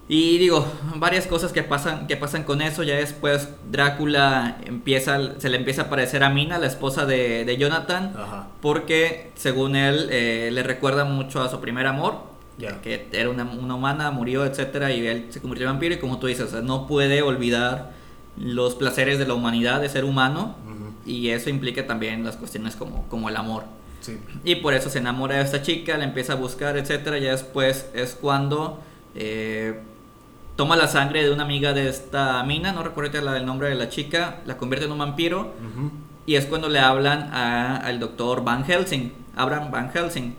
Y 0.07 0.37
digo, 0.37 0.67
varias 0.97 1.27
cosas 1.27 1.51
que 1.51 1.63
pasan, 1.63 2.07
que 2.09 2.19
pasan 2.19 2.43
con 2.45 2.61
eso. 2.61 2.83
Ya 2.83 2.97
después 2.97 3.49
Drácula 3.71 4.59
empieza, 4.67 5.41
se 5.41 5.49
le 5.49 5.57
empieza 5.57 5.83
a 5.85 5.89
parecer 5.89 6.23
a 6.23 6.29
Mina, 6.29 6.59
la 6.59 6.67
esposa 6.67 7.07
de, 7.07 7.47
de 7.47 7.57
Jonathan, 7.57 8.13
Ajá. 8.15 8.49
porque 8.61 9.31
según 9.37 9.77
él 9.77 10.09
eh, 10.11 10.51
le 10.53 10.63
recuerda 10.63 11.07
mucho 11.07 11.41
a 11.43 11.49
su 11.49 11.59
primer 11.63 11.87
amor, 11.87 12.19
Ya. 12.59 12.83
que 12.83 13.09
era 13.13 13.31
una, 13.31 13.45
una 13.45 13.77
humana, 13.77 14.11
murió, 14.11 14.45
etcétera, 14.45 14.93
y 14.93 15.07
él 15.07 15.29
se 15.31 15.41
convirtió 15.41 15.67
en 15.67 15.73
vampiro. 15.73 15.95
Y 15.95 15.99
como 16.01 16.19
tú 16.19 16.27
dices, 16.27 16.49
o 16.49 16.51
sea, 16.51 16.61
no 16.61 16.87
puede 16.87 17.23
olvidar 17.23 18.04
los 18.37 18.75
placeres 18.75 19.19
de 19.19 19.27
la 19.27 19.35
humanidad, 19.35 19.81
de 19.81 19.89
ser 19.89 20.05
humano, 20.05 20.57
y 21.07 21.29
eso 21.31 21.51
implica 21.51 21.87
también 21.87 22.25
las 22.25 22.37
cuestiones 22.37 22.77
como, 22.77 23.07
como 23.09 23.29
el 23.29 23.37
amor. 23.37 23.65
Sí. 24.01 24.19
Y 24.45 24.57
por 24.57 24.75
eso 24.75 24.91
se 24.91 24.99
enamora 24.99 25.37
de 25.37 25.43
esta 25.43 25.63
chica, 25.63 25.97
la 25.99 26.05
empieza 26.05 26.35
a 26.35 26.37
buscar, 26.37 26.77
etcétera. 26.77 27.19
Ya 27.19 27.31
después 27.33 27.89
es 27.95 28.17
cuando 28.21 28.81
eh, 29.15 29.81
toma 30.57 30.77
la 30.77 30.89
sangre 30.89 31.23
de 31.25 31.31
una 31.33 31.43
amiga 31.45 31.73
de 31.73 31.89
esta 31.89 32.43
mina, 32.45 32.73
no 32.73 32.83
recuerdo 32.83 33.35
el 33.37 33.47
nombre 33.47 33.69
de 33.69 33.75
la 33.77 33.89
chica, 33.89 34.41
la 34.47 34.57
convierte 34.57 34.87
en 34.87 34.93
un 34.93 34.99
vampiro. 34.99 35.53
Y 36.27 36.37
es 36.37 36.47
cuando 36.47 36.69
le 36.71 36.79
hablan 36.81 37.31
a- 37.35 37.77
al 37.77 38.01
doctor 38.01 38.43
Van 38.45 38.65
Helsing, 38.65 39.13
Abraham 39.37 39.71
Van 39.71 39.91
Helsing, 39.93 40.35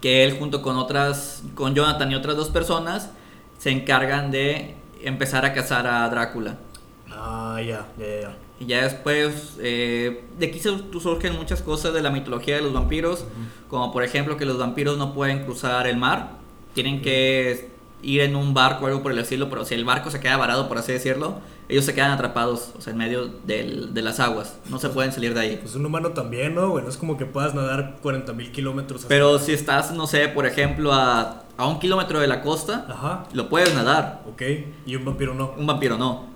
que 0.00 0.24
él 0.24 0.36
junto 0.38 0.60
con 0.62 0.76
otras, 0.76 1.42
con 1.54 1.74
Jonathan 1.74 2.10
y 2.10 2.14
otras 2.16 2.36
dos 2.36 2.48
personas, 2.50 3.10
se 3.58 3.70
encargan 3.70 4.30
de 4.32 4.74
empezar 5.02 5.44
a 5.44 5.52
cazar 5.52 5.86
a 5.86 6.08
Drácula. 6.08 6.56
Ah, 7.10 7.60
ya, 7.64 7.86
ya, 7.98 8.20
ya. 8.22 8.36
Y 8.60 8.66
ya 8.66 8.82
después, 8.84 9.56
eh, 9.60 10.24
de 10.38 10.46
aquí 10.46 10.58
sur- 10.58 10.82
surgen 11.00 11.36
muchas 11.36 11.62
cosas 11.62 11.94
de 11.94 12.02
la 12.02 12.10
mitología 12.10 12.56
de 12.56 12.62
los 12.62 12.72
vampiros, 12.72 13.24
como 13.68 13.92
por 13.92 14.02
ejemplo 14.02 14.36
que 14.36 14.44
los 14.44 14.58
vampiros 14.58 14.98
no 14.98 15.14
pueden 15.14 15.44
cruzar 15.44 15.86
el 15.86 15.96
mar, 15.96 16.32
tienen 16.74 17.00
que 17.00 17.70
ir 18.02 18.20
en 18.20 18.36
un 18.36 18.54
barco 18.54 18.84
o 18.84 18.88
algo 18.88 19.02
por 19.02 19.12
el 19.12 19.18
estilo, 19.18 19.48
pero 19.48 19.64
si 19.64 19.74
el 19.74 19.84
barco 19.84 20.10
se 20.10 20.20
queda 20.20 20.36
varado, 20.36 20.68
por 20.68 20.78
así 20.78 20.92
decirlo, 20.92 21.38
ellos 21.68 21.84
se 21.84 21.94
quedan 21.94 22.10
atrapados, 22.12 22.72
o 22.76 22.80
sea, 22.80 22.92
en 22.92 22.98
medio 22.98 23.26
del- 23.44 23.92
de 23.94 24.02
las 24.02 24.18
aguas. 24.20 24.58
No 24.70 24.78
se 24.78 24.88
pueden 24.88 25.12
salir 25.12 25.34
de 25.34 25.40
ahí. 25.40 25.58
Pues 25.60 25.74
un 25.74 25.84
humano 25.86 26.10
también, 26.10 26.54
¿no? 26.54 26.68
Bueno, 26.70 26.88
es 26.88 26.96
como 26.96 27.16
que 27.16 27.26
puedas 27.26 27.54
nadar 27.54 27.98
40 28.02 28.32
mil 28.32 28.50
kilómetros. 28.52 29.02
hasta- 29.02 29.08
Pero 29.08 29.38
si 29.38 29.52
estás, 29.52 29.92
no 29.92 30.06
sé, 30.06 30.28
por 30.28 30.46
ejemplo, 30.46 30.92
a, 30.92 31.42
a 31.56 31.66
un 31.66 31.78
kilómetro 31.78 32.20
de 32.20 32.26
la 32.26 32.40
costa, 32.42 32.86
Ajá, 32.88 33.24
lo 33.32 33.48
puedes 33.48 33.74
nadar. 33.74 34.22
ok. 34.28 34.42
Y 34.86 34.96
un 34.96 35.04
vampiro 35.04 35.34
no. 35.34 35.52
Un 35.56 35.66
vampiro 35.66 35.98
no. 35.98 36.26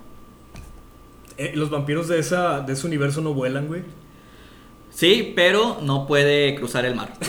Eh, 1.37 1.51
los 1.55 1.69
vampiros 1.69 2.07
de, 2.07 2.19
esa, 2.19 2.61
de 2.61 2.73
ese 2.73 2.85
universo 2.87 3.21
no 3.21 3.33
vuelan, 3.33 3.67
güey. 3.67 3.81
Sí, 4.89 5.33
pero 5.35 5.79
no 5.81 6.05
puede 6.05 6.55
cruzar 6.55 6.85
el 6.85 6.95
mar. 6.95 7.13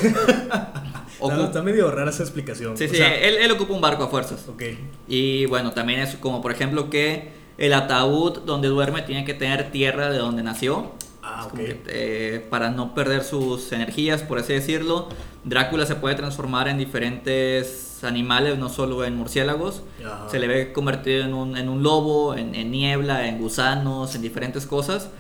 Está, 1.46 1.62
medio 1.62 1.90
rara 1.90 2.10
esa 2.10 2.22
explicación. 2.22 2.76
sí, 2.76 2.84
O 2.84 2.88
sí, 2.88 2.96
sea, 2.96 3.14
él, 3.16 3.36
él 3.36 3.50
ocupa 3.52 3.72
un 3.72 3.80
barco 3.80 4.04
a 4.04 4.08
fuerzas. 4.08 4.46
Ok, 4.48 4.62
Y 5.08 5.46
bueno, 5.46 5.72
también 5.72 6.00
es 6.00 6.16
como 6.16 6.42
por 6.42 6.52
ejemplo 6.52 6.90
que 6.90 7.30
el 7.56 7.72
ataúd 7.72 8.40
donde 8.40 8.68
duerme 8.68 9.02
tiene 9.02 9.24
que 9.24 9.32
tener 9.32 9.70
tierra 9.70 10.10
de 10.10 10.18
donde 10.18 10.42
nació. 10.42 10.92
Ah, 11.22 11.38
Es 11.40 11.46
ok. 11.46 11.50
como 11.52 11.62
que, 11.64 11.80
eh, 11.86 12.46
para 12.50 12.70
no 12.70 12.94
perder 12.94 13.24
sus 13.24 13.72
energías, 13.72 14.22
por 14.22 14.38
así 14.38 14.52
decirlo. 14.52 15.08
Drácula 15.44 15.86
se 15.86 15.94
puede 15.94 16.14
transformar 16.16 16.68
en 16.68 16.76
diferentes 16.76 17.93
animales, 18.04 18.58
no 18.58 18.68
solo 18.68 19.04
en 19.04 19.16
murciélagos. 19.16 19.82
Ajá. 20.04 20.28
Se 20.28 20.38
le 20.38 20.46
ve 20.48 20.72
convertido 20.72 21.24
en 21.24 21.34
un, 21.34 21.56
en 21.56 21.68
un 21.68 21.82
lobo, 21.82 22.34
en, 22.34 22.54
en 22.54 22.70
niebla, 22.70 23.26
en 23.28 23.38
gusanos, 23.38 24.14
en 24.14 24.22
diferentes 24.22 24.66
cosas. 24.66 25.10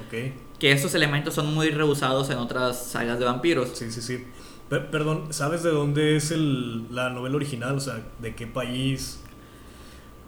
Que 0.58 0.72
estos 0.72 0.94
elementos 0.94 1.34
son 1.34 1.52
muy 1.54 1.70
reusados 1.70 2.30
en 2.30 2.38
otras 2.38 2.84
sagas 2.86 3.18
de 3.18 3.24
vampiros. 3.24 3.70
Sí, 3.74 3.90
sí, 3.90 4.00
sí. 4.00 4.24
Per- 4.68 4.90
perdón, 4.90 5.26
¿sabes 5.32 5.62
de 5.62 5.70
dónde 5.70 6.16
es 6.16 6.30
el, 6.30 6.94
la 6.94 7.10
novela 7.10 7.36
original? 7.36 7.76
O 7.76 7.80
sea, 7.80 8.00
¿de 8.20 8.34
qué 8.34 8.46
país? 8.46 9.20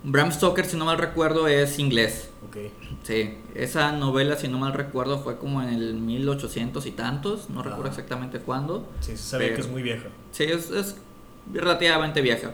Bram 0.02 0.30
Stoker, 0.30 0.64
si 0.66 0.76
no 0.76 0.84
mal 0.84 0.98
recuerdo, 0.98 1.48
es 1.48 1.78
inglés. 1.78 2.30
Sí, 3.02 3.34
esa 3.54 3.92
novela, 3.92 4.36
si 4.36 4.46
no 4.48 4.58
mal 4.58 4.72
recuerdo, 4.72 5.18
fue 5.22 5.36
como 5.36 5.62
en 5.62 5.68
el 5.70 5.94
1800 5.94 6.86
y 6.86 6.90
tantos, 6.92 7.50
no 7.50 7.62
recuerdo 7.62 7.88
exactamente 7.88 8.38
cuándo. 8.38 8.88
Sí, 9.00 9.12
Pero- 9.32 9.54
que 9.56 9.60
es 9.60 9.68
muy 9.68 9.82
vieja. 9.82 10.06
Sí, 10.30 10.44
es, 10.44 10.70
es 10.70 10.96
relativamente 11.52 12.20
vieja. 12.20 12.52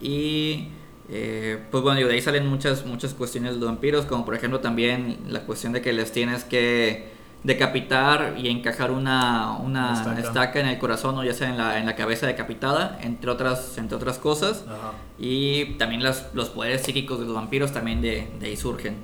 Y 0.00 0.68
eh, 1.08 1.58
pues 1.70 1.82
bueno, 1.82 1.98
digo, 1.98 2.08
de 2.08 2.14
ahí 2.14 2.22
salen 2.22 2.46
muchas, 2.46 2.86
muchas 2.86 3.14
cuestiones 3.14 3.58
de 3.60 3.66
vampiros, 3.66 4.06
como 4.06 4.24
por 4.24 4.34
ejemplo 4.34 4.60
también 4.60 5.18
la 5.28 5.40
cuestión 5.40 5.72
de 5.72 5.82
que 5.82 5.92
les 5.92 6.12
tienes 6.12 6.44
que 6.44 7.12
decapitar 7.42 8.36
y 8.38 8.48
encajar 8.48 8.90
una, 8.90 9.52
una 9.58 9.92
estaca. 9.92 10.20
estaca. 10.20 10.60
en 10.60 10.66
el 10.66 10.78
corazón 10.78 11.18
o 11.18 11.24
ya 11.24 11.34
sea 11.34 11.50
en 11.50 11.58
la, 11.58 11.78
en 11.78 11.84
la 11.84 11.94
cabeza 11.94 12.26
decapitada, 12.26 12.98
entre 13.02 13.30
otras, 13.30 13.76
entre 13.76 13.96
otras 13.96 14.18
cosas. 14.18 14.64
Ajá. 14.66 14.92
Y 15.18 15.74
también 15.74 16.02
las, 16.02 16.30
los 16.32 16.48
poderes 16.48 16.82
psíquicos 16.82 17.20
de 17.20 17.26
los 17.26 17.34
vampiros 17.34 17.72
también 17.72 18.00
de, 18.00 18.28
de 18.40 18.46
ahí 18.46 18.56
surgen. 18.56 18.96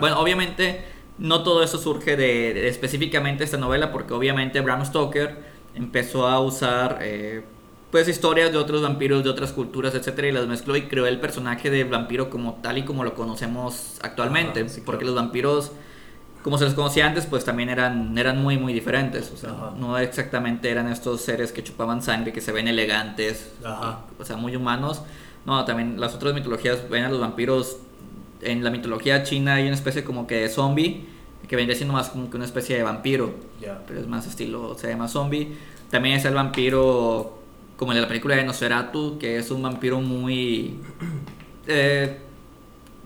Bueno, 0.00 0.20
obviamente 0.20 0.84
no 1.18 1.42
todo 1.42 1.62
eso 1.62 1.78
surge 1.78 2.16
de, 2.16 2.52
de 2.52 2.68
específicamente 2.68 3.42
esta 3.44 3.56
novela, 3.56 3.90
porque 3.90 4.12
obviamente 4.12 4.60
Bram 4.60 4.84
Stoker 4.84 5.38
empezó 5.74 6.26
a 6.26 6.40
usar 6.40 6.98
eh, 7.00 7.42
pues 7.90 8.08
historias 8.08 8.52
de 8.52 8.58
otros 8.58 8.82
vampiros, 8.82 9.24
de 9.24 9.30
otras 9.30 9.52
culturas, 9.52 9.94
etcétera, 9.94 10.28
y 10.28 10.32
las 10.32 10.46
mezcló 10.46 10.76
y 10.76 10.82
creó 10.82 11.06
el 11.06 11.20
personaje 11.20 11.70
del 11.70 11.88
vampiro 11.88 12.28
como 12.30 12.54
tal 12.62 12.78
y 12.78 12.82
como 12.84 13.04
lo 13.04 13.14
conocemos 13.14 13.98
actualmente, 14.02 14.60
Ajá, 14.60 14.68
sí, 14.68 14.82
porque 14.84 15.04
claro. 15.04 15.14
los 15.14 15.24
vampiros 15.24 15.72
como 16.42 16.56
se 16.56 16.64
les 16.64 16.74
conocía 16.74 17.06
antes, 17.06 17.26
pues 17.26 17.44
también 17.44 17.68
eran, 17.68 18.16
eran 18.16 18.40
muy, 18.42 18.56
muy 18.58 18.72
diferentes. 18.72 19.30
O 19.32 19.36
sea, 19.36 19.50
Ajá. 19.50 19.72
no 19.76 19.98
exactamente 19.98 20.70
eran 20.70 20.90
estos 20.90 21.20
seres 21.20 21.52
que 21.52 21.62
chupaban 21.62 22.00
sangre, 22.00 22.32
que 22.32 22.40
se 22.40 22.52
ven 22.52 22.68
elegantes, 22.68 23.52
Ajá. 23.64 24.00
o 24.18 24.24
sea, 24.24 24.36
muy 24.36 24.54
humanos. 24.56 25.02
No, 25.44 25.64
también 25.64 26.00
las 26.00 26.14
otras 26.14 26.34
mitologías 26.34 26.88
ven 26.88 27.04
a 27.04 27.08
los 27.10 27.20
vampiros. 27.20 27.78
En 28.40 28.62
la 28.62 28.70
mitología 28.70 29.24
china 29.24 29.54
hay 29.54 29.64
una 29.66 29.74
especie 29.74 30.04
como 30.04 30.26
que 30.26 30.36
de 30.36 30.48
zombie, 30.48 31.06
que 31.48 31.56
vendría 31.56 31.76
siendo 31.76 31.94
más 31.94 32.10
como 32.10 32.30
que 32.30 32.36
una 32.36 32.44
especie 32.44 32.76
de 32.76 32.82
vampiro, 32.82 33.34
pero 33.86 34.00
es 34.00 34.06
más 34.06 34.26
estilo, 34.26 34.76
se 34.78 34.88
llama 34.88 35.08
zombie. 35.08 35.56
También 35.90 36.16
es 36.16 36.24
el 36.24 36.34
vampiro, 36.34 37.37
como 37.78 37.92
el 37.92 37.96
de 37.96 38.02
la 38.02 38.08
película 38.08 38.36
de 38.36 38.44
Nosferatu, 38.44 39.16
que 39.18 39.38
es 39.38 39.50
un 39.50 39.62
vampiro 39.62 40.00
muy. 40.02 40.78
eh, 41.66 42.18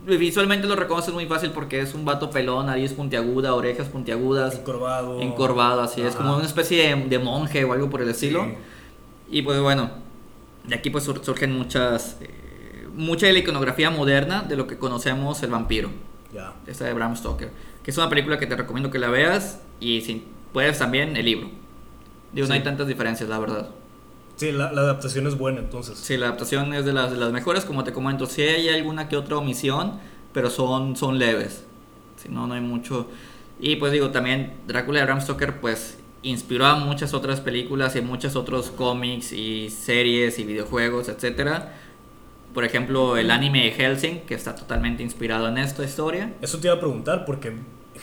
visualmente 0.04 0.66
lo 0.66 0.74
reconoces 0.74 1.14
muy 1.14 1.26
fácil 1.26 1.50
porque 1.52 1.80
es 1.80 1.94
un 1.94 2.04
vato 2.04 2.28
pelón, 2.30 2.66
nariz 2.66 2.92
puntiaguda, 2.92 3.54
orejas 3.54 3.86
puntiagudas, 3.88 4.56
Encorvado. 4.58 5.20
encorvado, 5.20 5.80
así 5.82 6.00
es, 6.00 6.14
Ajá. 6.14 6.24
como 6.24 6.36
una 6.36 6.44
especie 6.46 6.88
de, 6.96 7.04
de 7.08 7.18
monje 7.20 7.62
o 7.64 7.72
algo 7.72 7.88
por 7.88 8.02
el 8.02 8.08
estilo. 8.08 8.44
Sí. 8.44 8.54
Y 9.38 9.42
pues 9.42 9.60
bueno, 9.60 9.90
de 10.66 10.74
aquí 10.74 10.90
pues 10.90 11.04
sur- 11.04 11.24
surgen 11.24 11.56
muchas, 11.56 12.16
eh, 12.20 12.88
mucha 12.96 13.26
de 13.26 13.32
la 13.34 13.38
iconografía 13.38 13.90
moderna 13.90 14.42
de 14.42 14.56
lo 14.56 14.66
que 14.66 14.76
conocemos 14.76 15.40
el 15.44 15.50
vampiro, 15.50 15.90
Ya. 16.34 16.52
esta 16.66 16.84
de 16.86 16.92
Bram 16.94 17.14
Stoker, 17.16 17.50
que 17.84 17.90
es 17.92 17.96
una 17.96 18.08
película 18.08 18.38
que 18.38 18.46
te 18.48 18.56
recomiendo 18.56 18.90
que 18.90 18.98
la 18.98 19.08
veas 19.08 19.60
y 19.80 20.00
si 20.00 20.24
puedes 20.52 20.78
también 20.78 21.16
el 21.16 21.24
libro. 21.26 21.48
Digo, 22.32 22.46
no 22.48 22.54
Sí. 22.54 22.58
hay 22.58 22.64
tantas 22.64 22.88
diferencias, 22.88 23.28
la 23.28 23.38
verdad. 23.38 23.70
Sí, 24.42 24.50
la, 24.50 24.72
la 24.72 24.80
adaptación 24.80 25.28
es 25.28 25.38
buena 25.38 25.60
entonces. 25.60 25.96
Sí, 25.96 26.16
la 26.16 26.26
adaptación 26.26 26.74
es 26.74 26.84
de 26.84 26.92
las, 26.92 27.12
de 27.12 27.16
las 27.16 27.30
mejores, 27.30 27.64
como 27.64 27.84
te 27.84 27.92
comento. 27.92 28.26
Sí 28.26 28.42
hay 28.42 28.70
alguna 28.70 29.08
que 29.08 29.16
otra 29.16 29.36
omisión, 29.36 30.00
pero 30.32 30.50
son, 30.50 30.96
son 30.96 31.20
leves. 31.20 31.64
Si 32.16 32.28
no, 32.28 32.48
no 32.48 32.54
hay 32.54 32.60
mucho. 32.60 33.08
Y 33.60 33.76
pues 33.76 33.92
digo, 33.92 34.10
también 34.10 34.54
Drácula 34.66 34.98
de 34.98 35.04
Bram 35.04 35.20
Stoker, 35.20 35.60
pues 35.60 36.00
inspiró 36.22 36.66
a 36.66 36.74
muchas 36.74 37.14
otras 37.14 37.40
películas 37.40 37.94
y 37.94 38.00
muchos 38.00 38.34
otros 38.34 38.72
cómics 38.72 39.32
y 39.32 39.70
series 39.70 40.40
y 40.40 40.42
videojuegos, 40.42 41.08
etcétera. 41.08 41.76
Por 42.52 42.64
ejemplo, 42.64 43.16
el 43.16 43.30
anime 43.30 43.66
de 43.66 43.70
Helsing, 43.70 44.22
que 44.22 44.34
está 44.34 44.56
totalmente 44.56 45.04
inspirado 45.04 45.46
en 45.46 45.58
esta 45.58 45.84
historia. 45.84 46.34
Eso 46.42 46.58
te 46.58 46.66
iba 46.66 46.74
a 46.74 46.80
preguntar 46.80 47.26
porque 47.26 47.52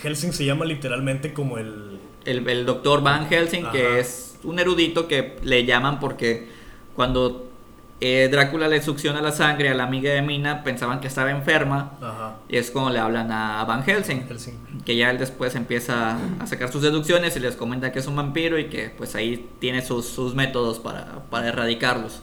Helsing 0.02 0.32
se 0.32 0.46
llama 0.46 0.64
literalmente 0.64 1.34
como 1.34 1.58
el... 1.58 1.99
El, 2.24 2.48
el 2.48 2.66
doctor 2.66 3.02
Van 3.02 3.28
Helsing, 3.28 3.64
Ajá. 3.64 3.72
que 3.72 4.00
es 4.00 4.38
un 4.44 4.58
erudito 4.58 5.08
que 5.08 5.36
le 5.42 5.64
llaman 5.64 6.00
porque 6.00 6.48
cuando 6.94 7.46
eh, 8.00 8.28
Drácula 8.30 8.66
le 8.68 8.82
succiona 8.82 9.20
la 9.20 9.30
sangre 9.32 9.68
a 9.68 9.74
la 9.74 9.84
amiga 9.84 10.10
de 10.12 10.22
Mina, 10.22 10.64
pensaban 10.64 11.00
que 11.00 11.08
estaba 11.08 11.30
enferma. 11.30 11.92
Ajá. 12.00 12.36
Y 12.48 12.56
es 12.56 12.70
como 12.70 12.88
le 12.90 12.98
hablan 12.98 13.30
a 13.30 13.62
Van 13.64 13.82
Helsing. 13.82 14.26
Helsing. 14.26 14.82
Que 14.84 14.96
ya 14.96 15.10
él 15.10 15.18
después 15.18 15.54
empieza 15.54 16.18
a 16.38 16.46
sacar 16.46 16.72
sus 16.72 16.82
deducciones 16.82 17.36
y 17.36 17.40
les 17.40 17.56
comenta 17.56 17.92
que 17.92 17.98
es 17.98 18.06
un 18.06 18.16
vampiro 18.16 18.58
y 18.58 18.66
que 18.68 18.90
pues 18.90 19.14
ahí 19.14 19.50
tiene 19.58 19.82
sus, 19.82 20.06
sus 20.06 20.34
métodos 20.34 20.78
para, 20.78 21.24
para 21.30 21.48
erradicarlos. 21.48 22.20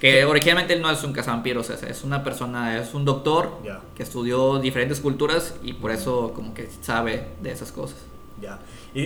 Que 0.00 0.24
originalmente 0.24 0.74
él 0.74 0.80
no 0.80 0.90
es 0.90 1.02
un 1.04 1.12
cazavampiros, 1.12 1.68
es, 1.70 1.82
es 1.82 2.04
una 2.04 2.24
persona, 2.24 2.78
es 2.78 2.94
un 2.94 3.04
doctor 3.04 3.58
que 3.94 4.02
estudió 4.02 4.58
diferentes 4.58 4.98
culturas 5.00 5.56
y 5.62 5.74
por 5.74 5.90
eso 5.90 6.32
como 6.34 6.54
que 6.54 6.70
sabe 6.80 7.26
de 7.42 7.50
esas 7.50 7.70
cosas. 7.70 7.98
Ya. 8.40 8.60
Y 8.94 9.00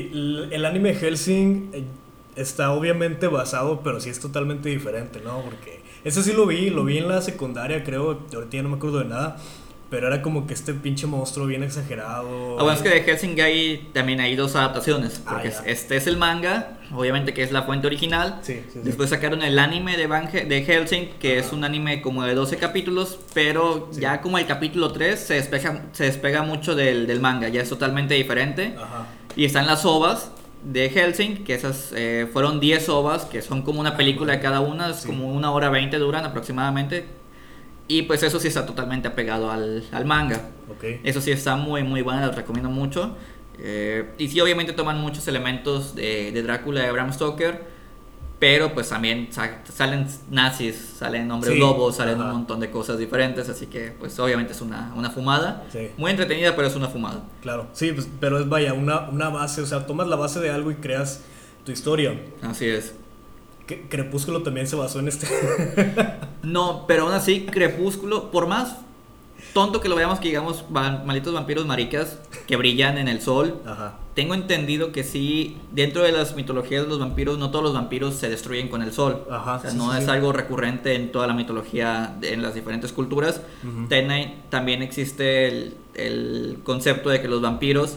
el, 0.53 0.65
anime 0.65 0.95
Helsing 0.95 1.71
eh, 1.73 1.85
está 2.37 2.73
obviamente 2.73 3.27
basado, 3.27 3.81
pero 3.83 4.01
sí 4.01 4.11
es 4.11 4.21
totalmente 4.21 4.69
diferente, 4.69 5.21
¿no? 5.25 5.43
Porque 5.43 5.81
ese 6.05 6.23
sí 6.23 6.33
lo 6.33 6.47
vi, 6.47 6.71
lo 6.71 6.85
vi 6.85 6.99
en 6.99 7.09
la 7.09 7.21
secundaria, 7.23 7.85
creo, 7.85 8.21
ahorita 8.35 8.57
ya 8.57 8.63
no 8.63 8.71
me 8.71 8.77
acuerdo 8.77 9.01
de 9.01 9.05
nada, 9.07 9.37
pero 9.91 10.09
era 10.09 10.23
como 10.23 10.47
que 10.47 10.55
este 10.55 10.75
pinche 10.75 11.07
monstruo 11.07 11.47
bien 11.47 11.63
exagerado. 11.63 12.59
Ah, 12.59 12.63
bueno, 12.63 12.73
es 12.73 12.81
que 12.83 12.89
de 12.89 13.03
Helsing 13.03 13.41
hay 13.41 13.91
también 13.93 14.19
hay 14.21 14.35
dos 14.35 14.57
adaptaciones. 14.57 15.23
Ah, 15.25 15.33
Porque 15.35 15.51
ya. 15.51 15.61
este 15.67 15.97
es 15.97 16.07
el 16.09 16.17
manga, 16.17 16.79
obviamente 16.93 17.33
que 17.33 17.43
es 17.43 17.53
la 17.53 17.63
fuente 17.63 17.87
original. 17.87 18.41
Sí, 18.43 18.55
sí, 18.55 18.71
sí. 18.73 18.81
Después 18.83 19.11
sacaron 19.11 19.43
el 19.43 19.57
anime 19.59 19.97
de, 19.97 20.07
Van 20.09 20.29
He- 20.33 20.47
de 20.47 20.63
Helsing, 20.65 21.11
que 21.21 21.39
Ajá. 21.39 21.47
es 21.47 21.53
un 21.53 21.63
anime 21.63 22.03
como 22.03 22.25
de 22.25 22.35
12 22.35 22.57
capítulos, 22.57 23.21
pero 23.35 23.89
ya 23.93 24.21
como 24.21 24.39
el 24.39 24.47
capítulo 24.47 24.91
3 24.91 25.21
se 25.21 25.35
despega, 25.35 25.83
se 25.93 26.05
despega 26.05 26.43
mucho 26.43 26.75
del, 26.75 27.07
del 27.07 27.21
manga, 27.21 27.49
ya 27.49 27.61
es 27.61 27.69
totalmente 27.69 28.15
diferente. 28.15 28.75
Ajá. 28.77 29.07
Y 29.37 29.45
están 29.45 29.67
las 29.67 29.85
ovas 29.85 30.31
de 30.63 30.89
Helsing, 30.91 31.45
que 31.45 31.55
esas 31.55 31.93
eh, 31.95 32.29
fueron 32.33 32.61
10 32.61 32.89
ovas, 32.89 33.25
que 33.25 33.43
son 33.43 33.63
como 33.63 33.81
una 33.81 33.97
película 33.97 34.33
de 34.35 34.41
cada 34.41 34.61
una, 34.61 34.91
es 34.91 34.97
Sí. 34.99 35.09
como 35.09 35.29
una 35.33 35.51
hora 35.51 35.69
20 35.71 35.99
duran 35.99 36.25
aproximadamente. 36.25 37.07
Y 37.87 38.03
pues 38.03 38.23
eso 38.23 38.41
sí 38.41 38.49
está 38.49 38.65
totalmente 38.65 39.09
apegado 39.09 39.51
al, 39.51 39.85
al 39.93 40.05
manga. 40.07 40.41
Eso 41.05 41.21
sí 41.21 41.31
está 41.31 41.57
muy 41.57 41.83
muy 41.83 42.01
buena, 42.03 42.27
los 42.27 42.35
recomiendo 42.37 42.71
mucho. 42.71 43.15
Eh, 43.59 44.11
y 44.19 44.29
sí, 44.29 44.41
obviamente 44.41 44.73
toman 44.73 45.01
muchos 45.01 45.29
elementos 45.29 45.95
de, 45.95 46.33
de 46.33 46.43
Drácula 46.43 46.83
de 46.83 46.91
Bram 46.93 47.13
Stoker. 47.13 47.74
Pero 48.47 48.75
pues 48.75 48.91
también 48.91 49.29
sa- 49.31 49.63
salen 49.75 50.07
nazis, 50.31 50.77
salen 50.99 51.31
hombres 51.31 51.55
Sí, 51.55 51.59
lobos, 51.59 51.97
salen 51.97 52.17
ajá. 52.21 52.25
un 52.27 52.37
montón 52.41 52.61
de 52.61 52.71
cosas 52.71 52.99
diferentes. 52.99 53.49
Así 53.49 53.69
que 53.69 53.91
pues 53.99 54.19
obviamente 54.19 54.53
es 54.53 54.61
una, 54.61 54.93
una 54.95 55.09
fumada. 55.09 55.65
Sí. 55.73 55.89
Muy 55.97 56.11
entretenida, 56.11 56.55
pero 56.55 56.69
es 56.69 56.77
una 56.77 56.89
fumada. 56.89 57.23
Claro, 57.41 57.69
sí, 57.73 57.91
pues, 57.93 58.07
pero 58.21 58.39
es 58.39 58.47
vaya, 58.47 58.75
una, 58.75 59.09
una 59.09 59.31
base, 59.31 59.63
o 59.63 59.67
sea, 59.67 59.87
tomas 59.87 60.09
la 60.09 60.17
base 60.17 60.41
de 60.41 60.51
algo 60.51 60.71
y 60.71 60.75
creas 60.75 61.23
tu 61.65 61.73
historia. 61.73 62.21
Así 62.43 62.67
es. 62.67 62.95
Crepúsculo 63.89 64.43
también 64.43 64.67
se 64.67 64.77
basó 64.77 64.99
en 64.99 65.09
este. 65.09 65.27
No, 66.43 66.85
pero 66.87 67.05
aún 67.05 67.15
así, 67.15 67.47
Crepúsculo, 67.47 68.31
por 68.31 68.47
más 68.47 68.77
tonto 69.55 69.81
que 69.81 69.89
lo 69.89 69.97
veamos, 69.97 70.21
que 70.21 70.29
digamos, 70.29 70.67
va- 70.77 71.03
malditos 71.07 71.33
vampiros 71.33 71.65
maricas 71.65 72.19
que 72.47 72.57
brillan 72.57 72.99
en 72.99 73.09
el 73.09 73.23
sol, 73.23 73.63
Ajá. 73.65 73.95
Tengo 74.15 74.35
entendido 74.35 74.93
que 74.93 75.03
sí, 75.05 75.57
dentro 75.73 76.03
de 76.03 76.13
las 76.13 76.37
mitologías 76.37 76.83
de 76.85 76.89
los 76.89 76.99
vampiros, 77.01 77.37
no 77.39 77.51
todos 77.51 77.65
los 77.65 77.75
vampiros 77.75 78.15
se 78.15 78.29
destruyen 78.29 78.69
con 78.69 78.83
el 78.83 78.93
sol. 78.93 79.25
Ajá, 79.31 79.57
o 79.57 79.61
sea, 79.61 79.71
sí, 79.71 79.77
no 79.77 79.91
sí, 79.93 79.99
es 79.99 80.05
sí. 80.05 80.11
algo 80.11 80.33
recurrente 80.33 80.95
en 80.95 81.11
toda 81.13 81.27
la 81.27 81.35
mitología, 81.35 82.15
de- 82.21 82.33
en 82.33 82.43
las 82.43 82.55
diferentes 82.55 82.93
culturas. 82.93 83.41
Ujú. 83.67 83.89
Ten- 83.89 84.35
también 84.51 84.83
existe 84.83 85.49
el, 85.49 85.75
el 85.95 86.59
concepto 86.63 87.11
de 87.11 87.21
que 87.21 87.29
los 87.29 87.41
vampiros 87.43 87.97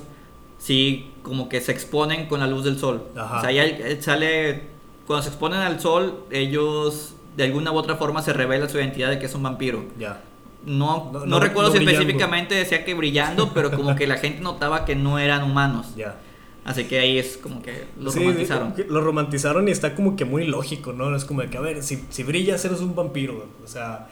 sí 0.57 1.11
como 1.21 1.49
que 1.49 1.61
se 1.61 1.71
exponen 1.71 2.25
con 2.27 2.39
la 2.39 2.47
luz 2.47 2.63
del 2.63 2.79
sol. 2.79 3.03
Ajá. 3.15 3.37
O 3.37 3.41
sea, 3.41 3.51
ya 3.51 3.63
el- 3.63 4.01
sale, 4.01 4.63
cuando 5.05 5.23
se 5.23 5.29
exponen 5.29 5.59
al 5.59 5.79
sol, 5.79 6.23
ellos 6.31 7.13
de 7.35 7.43
alguna 7.43 7.71
u 7.71 7.75
otra 7.77 7.95
forma 7.97 8.23
se 8.23 8.33
revela 8.33 8.67
su 8.67 8.77
identidad 8.77 9.09
de 9.11 9.19
que 9.19 9.27
es 9.27 9.35
un 9.35 9.43
vampiro. 9.43 9.85
Ya. 9.99 10.21
No, 10.67 11.09
No- 11.11 11.19
no, 11.21 11.25
no- 11.25 11.39
recuerdo 11.39 11.71
si 11.71 11.77
brillando. 11.77 11.99
específicamente 12.01 12.55
decía 12.55 12.83
que 12.85 12.93
brillando, 12.93 13.53
pero 13.53 13.71
como 13.71 13.95
que 13.95 14.05
la 14.05 14.17
gente 14.17 14.41
notaba 14.41 14.85
que 14.85 14.95
no 14.95 15.17
eran 15.19 15.43
humanos. 15.43 15.93
Ya. 15.95 16.17
Así 16.65 16.83
que 16.83 16.99
ahí 16.99 17.17
es 17.17 17.37
como 17.37 17.61
que 17.61 17.85
lo 17.97 18.11
Sí, 18.11 18.19
romantizaron. 18.19 18.73
que 18.73 18.83
Lo 18.83 18.99
romantizaron 19.01 19.67
y 19.69 19.71
está 19.71 19.95
como 19.95 20.17
que 20.17 20.25
muy 20.25 20.45
lógico, 20.45 20.91
¿no? 20.91 21.15
Es 21.15 21.23
como 21.23 21.41
que, 21.49 21.57
a 21.57 21.61
ver, 21.61 21.81
si, 21.81 22.03
si 22.09 22.23
brillas 22.23 22.63
eres 22.65 22.81
un 22.81 22.93
vampiro. 22.93 23.47
O 23.63 23.67
sea, 23.67 24.09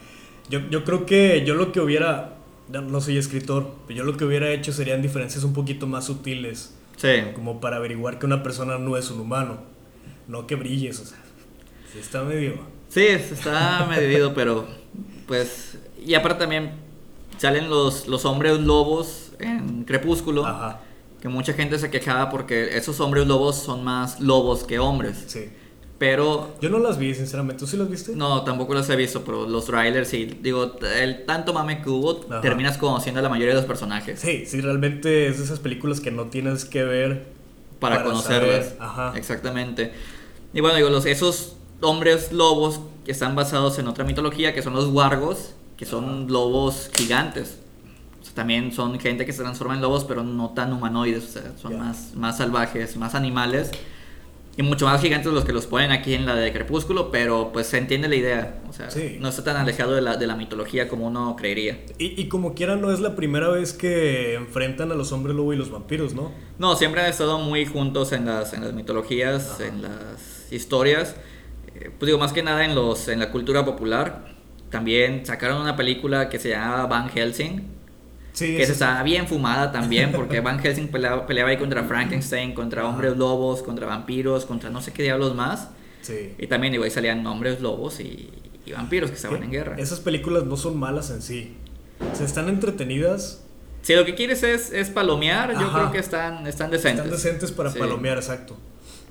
yo, 0.49 0.61
yo 0.69 0.85
creo 0.85 1.05
que 1.05 1.43
yo 1.45 1.55
lo 1.55 1.73
que 1.73 1.81
hubiera, 1.81 2.35
no, 2.69 2.79
no 2.81 3.01
soy 3.01 3.17
escritor, 3.17 3.75
pero 3.87 3.97
yo 3.97 4.03
lo 4.05 4.15
que 4.15 4.23
hubiera 4.23 4.49
hecho 4.51 4.71
serían 4.71 5.01
diferencias 5.01 5.43
un 5.43 5.51
poquito 5.51 5.85
más 5.87 6.05
sutiles, 6.05 6.73
Sí. 6.95 7.09
como 7.33 7.59
para 7.59 7.75
averiguar 7.75 8.17
que 8.19 8.25
una 8.25 8.41
persona 8.41 8.77
no 8.77 8.95
es 8.95 9.11
un 9.11 9.19
humano, 9.19 9.57
no 10.29 10.47
que 10.47 10.55
brilles, 10.55 11.01
o 11.01 11.05
sea, 11.05 11.17
sí 11.91 11.99
está 11.99 12.23
medio... 12.23 12.53
Sí, 12.87 13.05
está 13.05 13.85
medio 13.89 14.33
pero 14.33 14.65
pues... 15.27 15.77
Y 16.05 16.13
aparte 16.15 16.39
también 16.39 16.71
salen 17.37 17.69
los, 17.69 18.07
los 18.07 18.25
hombres 18.25 18.59
lobos 18.59 19.31
en 19.39 19.83
Crepúsculo. 19.85 20.45
Ajá, 20.45 20.79
Que 21.21 21.27
mucha 21.29 21.53
gente 21.53 21.77
se 21.79 21.89
quejaba 21.89 22.29
porque 22.29 22.77
esos 22.77 22.99
hombres 22.99 23.27
lobos 23.27 23.55
son 23.57 23.83
más 23.83 24.19
lobos 24.19 24.63
que 24.63 24.79
hombres. 24.79 25.23
sí. 25.27 25.49
Pero 25.97 26.53
Yo 26.59 26.69
no 26.69 26.79
las 26.79 26.97
vi, 26.97 27.15
sinceramente. 27.15 27.61
¿Tú 27.61 27.67
sí 27.67 27.77
las 27.77 27.89
viste? 27.89 28.17
No, 28.17 28.43
tampoco 28.43 28.73
los 28.73 28.89
he 28.89 28.97
visto, 28.97 29.23
pero 29.23 29.47
los 29.47 29.63
trailers 29.65 30.09
sí. 30.09 30.25
Digo, 30.41 30.73
el 30.99 31.23
tanto 31.25 31.53
mame 31.53 31.81
que 31.81 31.89
hubo, 31.89 32.19
Ajá. 32.29 32.41
terminas 32.41 32.77
conociendo 32.77 33.21
a 33.21 33.23
la 33.23 33.29
mayoría 33.29 33.53
de 33.53 33.61
los 33.61 33.65
personajes. 33.65 34.19
Sí, 34.19 34.45
sí, 34.45 34.59
realmente 34.59 35.27
es 35.27 35.37
de 35.37 35.45
esas 35.45 35.59
películas 35.59 36.01
que 36.01 36.11
no 36.11 36.25
tienes 36.25 36.65
que 36.65 36.83
ver 36.83 37.27
Para, 37.79 37.95
Para 37.95 38.07
conocerlas. 38.09 38.65
saber, 38.65 38.77
ajá. 38.81 39.13
Exactamente. 39.15 39.93
Y 40.53 40.59
bueno, 40.59 40.75
digo, 40.75 40.89
los, 40.89 41.05
esos 41.05 41.55
hombres 41.79 42.33
lobos 42.33 42.81
que 43.05 43.13
están 43.13 43.33
basados 43.35 43.79
en 43.79 43.87
otra 43.87 44.03
mitología, 44.03 44.53
que 44.53 44.61
son 44.61 44.73
los 44.73 44.87
wargos, 44.89 45.53
que 45.77 45.85
son 45.85 46.31
lobos 46.31 46.89
gigantes. 46.95 47.59
O 48.21 48.25
sea, 48.25 48.33
también 48.33 48.71
son 48.71 48.99
gente 48.99 49.25
que 49.25 49.33
se 49.33 49.41
transforma 49.43 49.75
en 49.75 49.81
lobos, 49.81 50.03
pero 50.05 50.23
no 50.23 50.51
tan 50.51 50.73
humanoides, 50.73 51.23
o 51.23 51.27
sea, 51.27 51.51
son 51.61 51.77
más, 51.77 52.13
más 52.15 52.37
salvajes, 52.37 52.97
más 52.97 53.13
animales. 53.15 53.71
Y 54.57 54.63
mucho 54.63 54.85
más 54.85 55.01
gigantes 55.01 55.33
los 55.33 55.43
que 55.43 55.51
los 55.51 55.65
ponen 55.67 55.91
aquí 55.91 56.13
en 56.13 56.25
la 56.25 56.33
de 56.33 56.53
Crepúsculo, 56.53 57.11
pero 57.11 57.49
pues 57.51 57.67
se 57.67 57.77
entiende 57.77 58.07
la 58.07 58.15
idea. 58.15 58.61
O 58.69 58.71
sea, 58.73 58.89
Sí. 58.89 59.17
no 59.19 59.27
está 59.27 59.43
tan 59.43 59.57
alejado 59.57 59.91
de 59.95 60.01
la, 60.01 60.15
de 60.15 60.27
la 60.27 60.37
mitología 60.37 60.87
como 60.87 61.07
uno 61.07 61.35
creería. 61.35 61.81
Y, 61.99 62.19
y 62.21 62.29
como 62.29 62.53
quiera, 62.53 62.77
no 62.77 62.89
es 62.89 63.01
la 63.01 63.17
primera 63.17 63.49
vez 63.49 63.73
que 63.73 64.35
enfrentan 64.35 64.93
a 64.93 64.95
los 64.95 65.11
hombres 65.11 65.35
lobo 65.35 65.51
y 65.51 65.57
los 65.57 65.71
vampiros, 65.71 66.13
¿no? 66.13 66.31
No, 66.57 66.77
siempre 66.77 67.01
han 67.01 67.09
estado 67.09 67.37
muy 67.39 67.65
juntos 67.65 68.13
en 68.13 68.27
las, 68.27 68.53
en 68.53 68.61
las 68.63 68.71
mitologías, 68.71 69.55
Ajá. 69.55 69.65
en 69.67 69.81
las 69.81 70.47
historias. 70.53 71.17
Eh, 71.75 71.91
pues 71.99 72.07
digo, 72.07 72.17
más 72.17 72.31
que 72.31 72.41
nada 72.41 72.63
en, 72.63 72.75
los, 72.75 73.09
en 73.09 73.19
la 73.19 73.31
cultura 73.33 73.65
popular. 73.65 74.34
También 74.75 75.25
sacaron 75.25 75.61
una 75.61 75.75
película 75.75 76.27
que 76.29 76.37
se 76.39 76.49
llama 76.49 76.85
Van 76.87 77.09
Helsing, 77.09 77.61
Sí, 78.33 78.57
que 78.57 78.63
es- 78.63 78.69
estaba 78.69 79.01
bien 79.03 79.27
fumada 79.27 79.71
también, 79.71 80.11
porque 80.11 80.39
Van 80.47 80.59
Helsing 80.59 80.89
peleaba, 80.89 81.25
peleaba 81.25 81.49
ahí 81.51 81.57
contra 81.57 81.83
Frankenstein, 81.85 82.53
contra 82.53 82.85
hombres 82.85 83.15
lobos, 83.15 83.63
contra 83.63 83.87
vampiros, 83.87 84.45
contra 84.45 84.69
no 84.69 84.81
sé 84.81 84.91
qué 84.91 85.03
diablos 85.03 85.33
más. 85.35 85.69
sí. 86.01 86.33
Y 86.37 86.47
también 86.47 86.73
ahí 86.83 86.89
salían 86.91 87.25
hombres 87.25 87.61
lobos 87.61 87.99
y, 88.01 88.29
y 88.65 88.71
vampiros 88.73 89.09
que 89.09 89.15
estaban 89.15 89.41
en 89.43 89.51
guerra. 89.51 89.75
Esas 89.77 90.01
películas 90.01 90.43
no 90.45 90.57
son 90.57 90.77
malas 90.77 91.09
en 91.11 91.21
sí. 91.21 91.55
O 92.11 92.15
sea, 92.15 92.25
están 92.25 92.49
entretenidas, 92.49 93.41
Si 93.81 93.95
lo 93.95 94.03
que 94.03 94.15
quieres 94.15 94.43
es, 94.43 94.73
es 94.73 94.89
palomear, 94.89 95.53
yo 95.57 95.71
creo 95.71 95.91
que 95.93 95.99
están, 95.99 96.45
están 96.47 96.69
decentes. 96.71 97.05
están 97.05 97.09
decentes 97.11 97.51
para 97.53 97.71
Sí. 97.71 97.79
palomear, 97.79 98.17
exacto. 98.17 98.57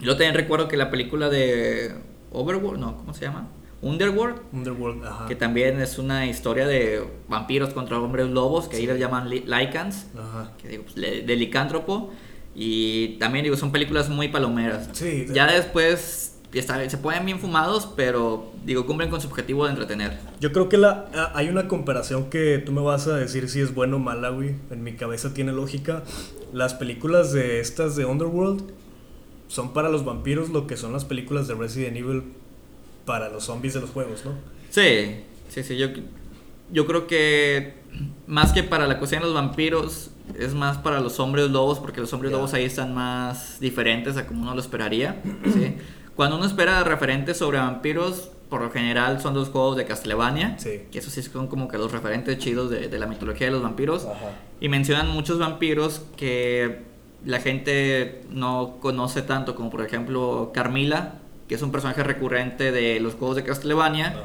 Yo 0.01 0.13
también 0.17 0.35
recuerdo 0.35 0.69
que 0.69 0.77
la 0.77 0.91
película 0.91 1.31
de 1.31 1.95
Overworld, 2.33 2.79
no, 2.81 2.97
¿cómo 2.99 3.15
se 3.15 3.23
llama? 3.25 3.49
Underworld, 3.85 4.37
Underworld, 4.53 5.05
ajá. 5.05 5.27
que 5.27 5.37
también 5.37 5.81
es 5.81 5.99
una 5.99 6.27
historia 6.27 6.67
de 6.67 7.05
vampiros 7.29 7.75
contra 7.75 7.99
hombres 8.01 8.29
lobos, 8.29 8.69
que 8.69 8.77
ahí 8.79 8.87
les 8.87 8.99
llaman 8.99 9.29
lycans, 9.31 10.07
Ajá. 10.19 10.53
que 10.61 10.69
digo, 10.69 10.85
pues, 10.85 10.97
de 10.97 11.37
licántropo. 11.37 12.11
Y 12.55 13.17
también 13.19 13.43
digo, 13.45 13.57
son 13.57 13.73
películas 13.73 14.09
muy 14.09 14.29
palomeras. 14.29 14.89
Sí. 14.93 15.27
Ya 15.33 15.47
después 15.53 16.37
está- 16.53 16.89
se 16.89 16.99
ponen 16.99 17.27
bien 17.27 17.41
fumados, 17.41 17.89
pero 17.97 18.53
digo, 18.65 18.87
cumplen 18.87 19.11
con 19.11 19.21
su 19.21 19.27
objetivo 19.27 19.65
de 19.65 19.71
entretener. 19.71 20.19
Yo 20.41 20.53
creo 20.53 20.69
que 20.69 20.77
la, 20.79 21.07
a- 21.15 21.33
hay 21.37 21.49
una 21.49 21.67
comparación 21.67 22.31
que 22.31 22.59
tú 22.65 22.71
me 22.73 22.81
vas 22.81 23.09
a 23.09 23.17
decir 23.17 23.49
si 23.49 23.61
es 23.61 23.75
bueno 23.75 23.97
o 23.97 23.99
mala, 23.99 24.29
güey. 24.31 24.55
En 24.71 24.85
mi 24.85 24.93
cabeza 24.95 25.35
tiene 25.35 25.51
lógica. 25.53 26.05
Las 26.53 26.75
películas 26.75 27.33
de 27.33 27.59
estas 27.61 27.97
de 27.97 28.05
Underworld 28.05 28.63
son 29.49 29.73
para 29.73 29.89
los 29.89 30.05
vampiros 30.05 30.51
lo 30.51 30.67
que 30.69 30.77
son 30.77 30.93
las 30.93 31.05
películas 31.05 31.49
de 31.49 31.55
Resident 31.55 31.97
Evil 31.97 32.23
para 33.05 33.29
los 33.29 33.45
zombies 33.45 33.75
de 33.75 33.81
los 33.81 33.91
juegos, 33.91 34.25
¿no? 34.25 34.33
Sí, 34.71 35.23
sí, 35.49 35.63
sí, 35.63 35.77
yo, 35.77 35.89
yo 36.73 36.87
creo 36.87 37.07
que 37.07 37.75
más 38.27 38.53
que 38.53 38.63
para 38.63 38.87
la 38.87 38.99
cuestión 38.99 39.21
de 39.23 39.27
los 39.29 39.35
vampiros, 39.35 40.11
es 40.39 40.55
más 40.55 40.79
para 40.79 41.01
los 41.01 41.21
hombres 41.21 41.51
lobos, 41.51 41.79
porque 41.79 42.01
los 42.01 42.13
hombres 42.13 42.33
lobos 42.33 42.55
ahí 42.55 42.65
están 42.65 42.95
más 42.95 43.61
diferentes 43.61 44.17
a 44.17 44.27
como 44.27 44.43
uno 44.43 44.55
lo 44.55 44.61
esperaría. 44.61 45.21
¿sí? 45.45 45.77
Cuando 46.17 46.37
uno 46.37 46.47
espera 46.47 46.83
referentes 46.85 47.37
sobre 47.37 47.59
vampiros, 47.59 48.31
por 48.49 48.63
lo 48.63 48.71
general 48.71 49.21
son 49.21 49.35
los 49.35 49.49
juegos 49.49 49.77
de 49.77 49.85
Castlevania, 49.85 50.57
Sí. 50.59 50.83
que 50.91 50.99
esos 51.01 51.13
sí 51.13 51.23
son 51.23 51.49
como 51.49 51.69
que 51.69 51.77
los 51.77 51.93
referentes 51.93 52.39
chidos 52.39 52.71
de, 52.71 52.89
de 52.89 52.99
la 52.99 53.07
mitología 53.07 53.49
de 53.49 53.53
los 53.53 53.63
vampiros. 53.63 54.05
Ajá. 54.07 54.31
Y 54.61 54.69
mencionan 54.69 55.09
muchos 55.11 55.39
vampiros 55.39 56.03
que 56.17 56.83
la 57.25 57.41
gente 57.41 58.23
no 58.31 58.77
conoce 58.81 59.23
tanto, 59.23 59.55
como 59.55 59.71
por 59.71 59.85
ejemplo 59.85 60.51
Carmila, 60.55 61.15
que 61.49 61.55
es 61.55 61.63
un 61.63 61.73
personaje 61.73 62.03
recurrente 62.03 62.73
de 62.73 63.01
los 63.01 63.15
juegos 63.15 63.37
de 63.37 63.45
Castlevania. 63.45 64.17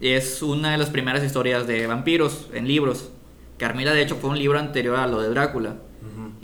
Es 0.00 0.42
una 0.42 0.72
de 0.72 0.78
las 0.78 0.90
primeras 0.90 1.22
historias 1.22 1.66
de 1.66 1.86
vampiros 1.86 2.48
en 2.52 2.66
libros. 2.66 3.10
Carmila, 3.58 3.92
de 3.92 4.02
hecho, 4.02 4.16
fue 4.16 4.30
un 4.30 4.38
libro 4.38 4.58
anterior 4.58 4.96
a 4.96 5.06
lo 5.06 5.20
de 5.20 5.28
Drácula. 5.28 5.76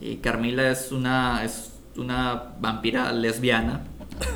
Y 0.00 0.16
Carmila 0.16 0.70
es 0.70 0.92
una, 0.92 1.44
es 1.44 1.72
una 1.96 2.54
vampira 2.58 3.12
lesbiana. 3.12 3.84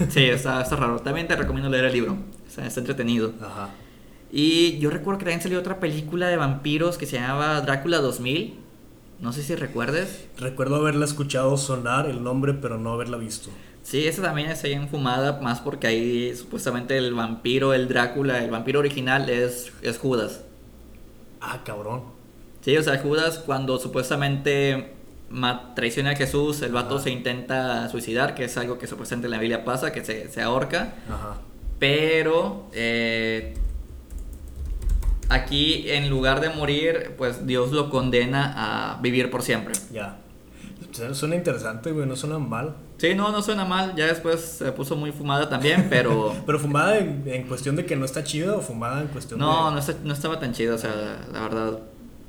Sí, 0.09 0.24
está, 0.24 0.62
está 0.62 0.76
raro. 0.76 0.98
También 0.98 1.26
te 1.26 1.37
recomiendo 1.37 1.70
leer 1.70 1.87
el 1.87 1.92
libro. 1.92 2.16
Está, 2.46 2.66
está 2.66 2.80
entretenido. 2.80 3.33
Ajá. 3.40 3.70
Y 4.37 4.78
yo 4.78 4.90
recuerdo 4.90 5.18
que 5.18 5.24
también 5.26 5.40
salió 5.40 5.61
otra 5.61 5.78
película 5.78 6.26
de 6.26 6.37
vampiros 6.37 6.98
que 6.98 7.07
se 7.07 7.20
llamaba 7.20 7.61
Drácula 7.61 7.98
2000. 7.98 8.54
No 9.20 9.33
sé 9.33 9.44
si 9.44 9.54
recuerdes. 9.54 10.26
Recuerdo 10.38 10.76
haberla 10.76 11.04
escuchado 11.04 11.57
sonar 11.57 12.07
el 12.11 12.24
nombre, 12.24 12.52
pero 12.52 12.76
no 12.76 12.92
haberla 12.92 13.16
visto. 13.16 13.50
Sí, 13.85 14.09
esa 14.09 14.23
también 14.23 14.51
está 14.51 14.66
bien 14.66 14.88
fumada, 14.88 15.40
más 15.42 15.61
porque 15.61 15.87
ahí 15.87 16.35
supuestamente 16.35 16.97
el 16.97 17.12
vampiro, 17.12 17.75
el 17.75 17.87
Drácula, 17.87 18.42
el 18.42 18.51
vampiro 18.51 18.81
original 18.81 19.29
es, 19.29 19.73
es 19.83 19.99
Judas. 19.99 20.42
Ah, 21.40 21.61
cabrón. 21.64 22.03
Sí, 22.62 22.75
o 22.79 22.83
sea, 22.83 22.99
Judas 22.99 23.42
cuando 23.44 23.79
supuestamente 23.79 24.94
traiciona 25.77 26.11
a 26.12 26.16
Jesús, 26.16 26.62
el 26.62 26.73
vato 26.73 26.94
Ajá. 26.94 27.05
se 27.05 27.11
intenta 27.11 27.87
suicidar, 27.90 28.35
que 28.35 28.44
es 28.44 28.57
algo 28.57 28.79
que 28.79 28.87
supuestamente 28.87 29.27
en 29.27 29.33
la 29.33 29.38
Biblia 29.38 29.66
pasa, 29.66 29.92
que 29.92 30.03
se, 30.03 30.29
se 30.31 30.40
ahorca, 30.40 30.94
Ajá. 31.11 31.37
pero 31.79 32.70
eh, 32.73 33.53
aquí 35.29 35.90
en 35.90 36.09
lugar 36.09 36.40
de 36.40 36.49
morir, 36.49 37.12
pues 37.18 37.47
Dios 37.47 37.70
lo 37.73 37.90
condena 37.90 38.55
a 38.57 39.01
vivir 39.03 39.31
por 39.31 39.42
siempre. 39.42 39.75
Ya. 39.92 40.20
Suena- 41.12 41.35
interesante, 41.37 41.90
güey, 41.92 42.07
no 42.07 42.14
suena 42.16 42.38
mal. 42.38 42.76
Sí, 42.98 43.14
no, 43.14 43.33
no 43.33 43.42
suena 43.42 43.64
mal, 43.64 43.94
ya 43.96 44.07
después 44.07 44.40
se 44.40 44.70
puso 44.72 44.94
muy 44.96 45.11
fumada 45.12 45.48
también, 45.48 45.87
pero... 45.90 46.35
Pero 46.46 46.59
fumada 46.61 46.98
en, 46.98 47.24
en 47.26 47.48
cuestión 47.48 47.74
de 47.76 47.85
que 47.85 47.96
no 47.96 48.04
está 48.04 48.22
chida 48.24 48.54
o 48.54 48.61
fumada 48.61 49.00
en 49.02 49.09
cuestión 49.09 49.40
No, 49.40 49.66
de. 49.66 49.72
no, 49.72 49.78
está- 49.78 49.96
no 50.04 50.12
estaba 50.12 50.38
tan 50.38 50.52
chido, 50.52 50.76
o 50.76 50.78
sea, 50.78 51.26
la 51.33 51.40
verdad. 51.40 51.78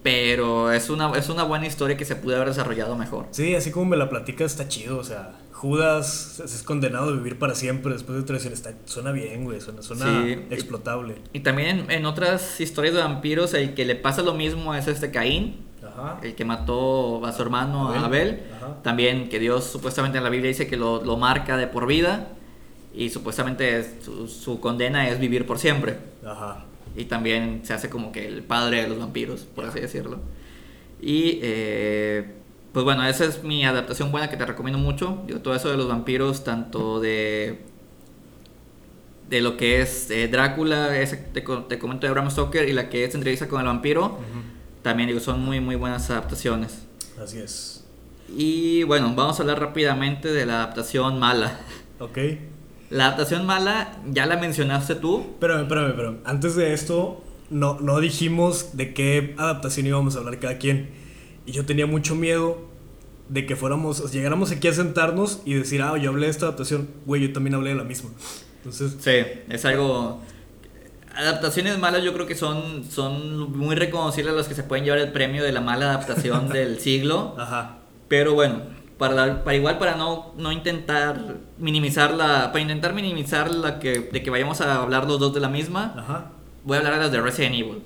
Pero 0.04 0.72
es 0.72 0.90
una, 0.90 1.12
es 1.18 1.30
una 1.30 1.44
buena 1.44 1.66
historia 1.66 1.98
que 1.98 2.06
se 2.06 2.16
pudo 2.16 2.36
haber 2.36 2.50
desarrollado 2.50 2.96
mejor. 2.96 3.28
Sí, 3.32 3.56
así 3.56 3.72
como 3.72 3.86
me 3.88 3.98
la 3.98 4.08
platicas, 4.10 4.52
está 4.52 4.68
chido. 4.68 5.00
O 5.00 5.04
sea, 5.04 5.32
Judas 5.52 6.40
es 6.46 6.62
condenado 6.62 7.10
a 7.10 7.12
vivir 7.14 7.40
para 7.40 7.56
siempre 7.56 7.92
después 7.94 8.18
de 8.20 8.24
traición. 8.24 8.54
Está, 8.54 8.74
suena 8.86 9.12
bien, 9.12 9.46
güey. 9.46 9.62
Suena, 9.62 9.82
suena 9.82 10.06
Sí. 10.24 10.46
explotable. 10.52 11.16
Y 11.34 11.40
también 11.40 11.80
en, 11.80 11.92
en 11.92 12.06
otras 12.06 12.62
historias 12.62 12.94
de 12.94 13.02
vampiros, 13.02 13.56
el 13.56 13.74
que 13.74 13.84
le 13.84 13.96
pasa 13.96 14.22
lo 14.22 14.36
mismo 14.36 14.76
es 14.76 14.88
este 14.88 15.10
Caín, 15.10 15.65
Ajá. 15.98 16.20
el 16.24 16.36
que 16.36 16.46
mató 16.46 17.26
a 17.26 17.32
su 17.32 17.42
hermano 17.42 17.90
Abel. 17.90 18.04
Abel. 18.04 18.40
También 18.84 19.30
que 19.30 19.40
Dios 19.40 19.64
supuestamente 19.66 20.18
en 20.18 20.24
la 20.24 20.30
Biblia 20.30 20.50
dice 20.50 20.68
que 20.68 20.78
lo, 20.78 21.04
lo 21.04 21.18
marca 21.18 21.58
de 21.58 21.68
por 21.68 21.88
vida. 21.88 22.30
Y 22.94 23.10
supuestamente 23.10 23.80
es- 23.80 23.96
su, 24.04 24.28
su 24.28 24.60
condena 24.60 25.10
es 25.10 25.20
vivir 25.20 25.46
por 25.46 25.60
siempre. 25.60 25.98
Ajá. 26.26 26.66
Y 26.96 27.06
también 27.06 27.62
se 27.64 27.74
hace 27.74 27.90
como 27.90 28.12
que 28.12 28.26
el 28.26 28.42
padre 28.44 28.84
de 28.84 28.88
los 28.88 29.00
vampiros, 29.00 29.42
por 29.42 29.66
así 29.66 29.80
decirlo. 29.82 30.20
Y 31.02 31.40
eh, 31.44 32.26
pues 32.72 32.86
bueno, 32.86 33.06
esa 33.06 33.26
es 33.26 33.44
mi 33.44 33.66
adaptación 33.66 34.12
buena 34.12 34.30
que 34.30 34.38
te 34.38 34.46
recomiendo 34.46 34.80
mucho. 34.80 35.22
Digo, 35.28 35.40
todo 35.40 35.56
eso 35.56 35.70
de 35.70 35.76
los 35.78 35.88
vampiros, 35.90 36.44
tanto 36.46 37.00
de 37.02 37.60
de 39.30 39.42
lo 39.42 39.58
que 39.58 39.82
es 39.82 40.12
eh, 40.12 40.28
Drácula, 40.28 40.96
ese 40.98 41.18
te, 41.18 41.42
te 41.42 41.80
comento 41.80 42.06
de 42.06 42.12
Bram 42.14 42.30
Stoker 42.30 42.70
y 42.70 42.74
la 42.74 42.90
que 42.90 43.06
es 43.06 43.16
Entrevista 43.16 43.48
con 43.48 43.60
el 43.60 43.66
vampiro, 43.66 44.20
también 44.86 45.08
digo, 45.08 45.20
son 45.20 45.44
muy 45.44 45.60
muy 45.60 45.76
buenas 45.76 46.12
adaptaciones. 46.12 46.84
Así 47.20 47.40
es. 47.40 47.84
Y 48.30 48.84
bueno, 48.84 49.12
vamos 49.16 49.40
a 49.40 49.42
hablar 49.42 49.60
rápidamente 49.60 50.32
de 50.32 50.46
la 50.46 50.58
adaptación 50.58 51.18
mala. 51.18 51.60
Ok. 52.00 52.20
La 52.92 53.08
adaptación 53.08 53.48
mala 53.48 53.98
ya 54.12 54.28
la 54.28 54.38
mencionaste 54.38 54.94
tú. 54.94 55.22
Espérame, 55.22 55.64
espérame, 55.64 55.90
espérame. 55.90 56.18
Antes 56.24 56.56
de 56.56 56.74
esto, 56.74 57.24
no, 57.50 57.80
no 57.80 58.00
dijimos 58.00 58.78
de 58.78 58.94
qué 58.94 59.34
adaptación 59.40 59.88
íbamos 59.88 60.16
a 60.16 60.20
hablar 60.20 60.40
cada 60.40 60.60
quien. 60.60 60.92
Y 61.48 61.54
yo 61.54 61.66
tenía 61.66 61.88
mucho 61.88 62.14
miedo 62.14 62.60
de 63.28 63.48
que 63.48 63.56
fuéramos, 63.56 64.12
llegáramos 64.12 64.52
aquí 64.52 64.68
a 64.68 64.74
sentarnos 64.74 65.42
y 65.46 65.56
decir, 65.56 65.82
ah, 65.82 65.98
yo 65.98 66.12
hablé 66.12 66.28
de 66.28 66.32
esta 66.32 66.46
adaptación. 66.46 66.90
Güey, 67.08 67.24
yo 67.24 67.34
también 67.34 67.56
hablé 67.56 67.72
de 67.72 67.76
la 67.78 67.86
misma. 67.86 68.12
Entonces, 68.58 68.98
Sí, 69.00 69.42
es 69.50 69.66
algo... 69.66 70.22
Adaptaciones 71.16 71.78
malas 71.80 72.04
yo 72.04 72.14
creo 72.14 72.26
que 72.26 72.36
son, 72.36 72.84
son 72.90 73.58
muy 73.58 73.76
reconocibles 73.76 74.34
las 74.34 74.48
que 74.48 74.56
se 74.56 74.64
pueden 74.64 74.84
llevar 74.86 75.00
el 75.00 75.12
premio 75.12 75.44
de 75.44 75.52
la 75.52 75.62
mala 75.62 75.86
adaptación 75.92 76.50
del 76.54 76.80
siglo. 76.80 77.36
ajá. 77.38 77.78
Pero 78.08 78.34
bueno, 78.36 78.62
para, 78.98 79.44
para 79.44 79.56
igual 79.58 79.78
para 79.80 79.96
no, 79.96 80.34
no 80.38 80.52
intentar 80.52 81.38
minimizar 81.58 82.14
la... 82.14 82.52
Para 82.52 82.62
intentar 82.62 82.94
minimizar 82.94 83.50
la 83.50 83.80
que, 83.80 84.00
de 84.00 84.22
que 84.24 84.30
vayamos 84.30 84.62
a 84.62 84.82
hablar 84.82 85.06
los 85.08 85.20
dos 85.20 85.34
de 85.34 85.40
la 85.40 85.50
misma, 85.50 85.94
Ajá. 85.98 86.32
voy 86.64 86.76
a 86.76 86.80
hablar 86.80 86.94
de 86.96 87.00
las 87.00 87.12
de 87.12 87.20
Resident 87.22 87.56
Evil. 87.56 87.82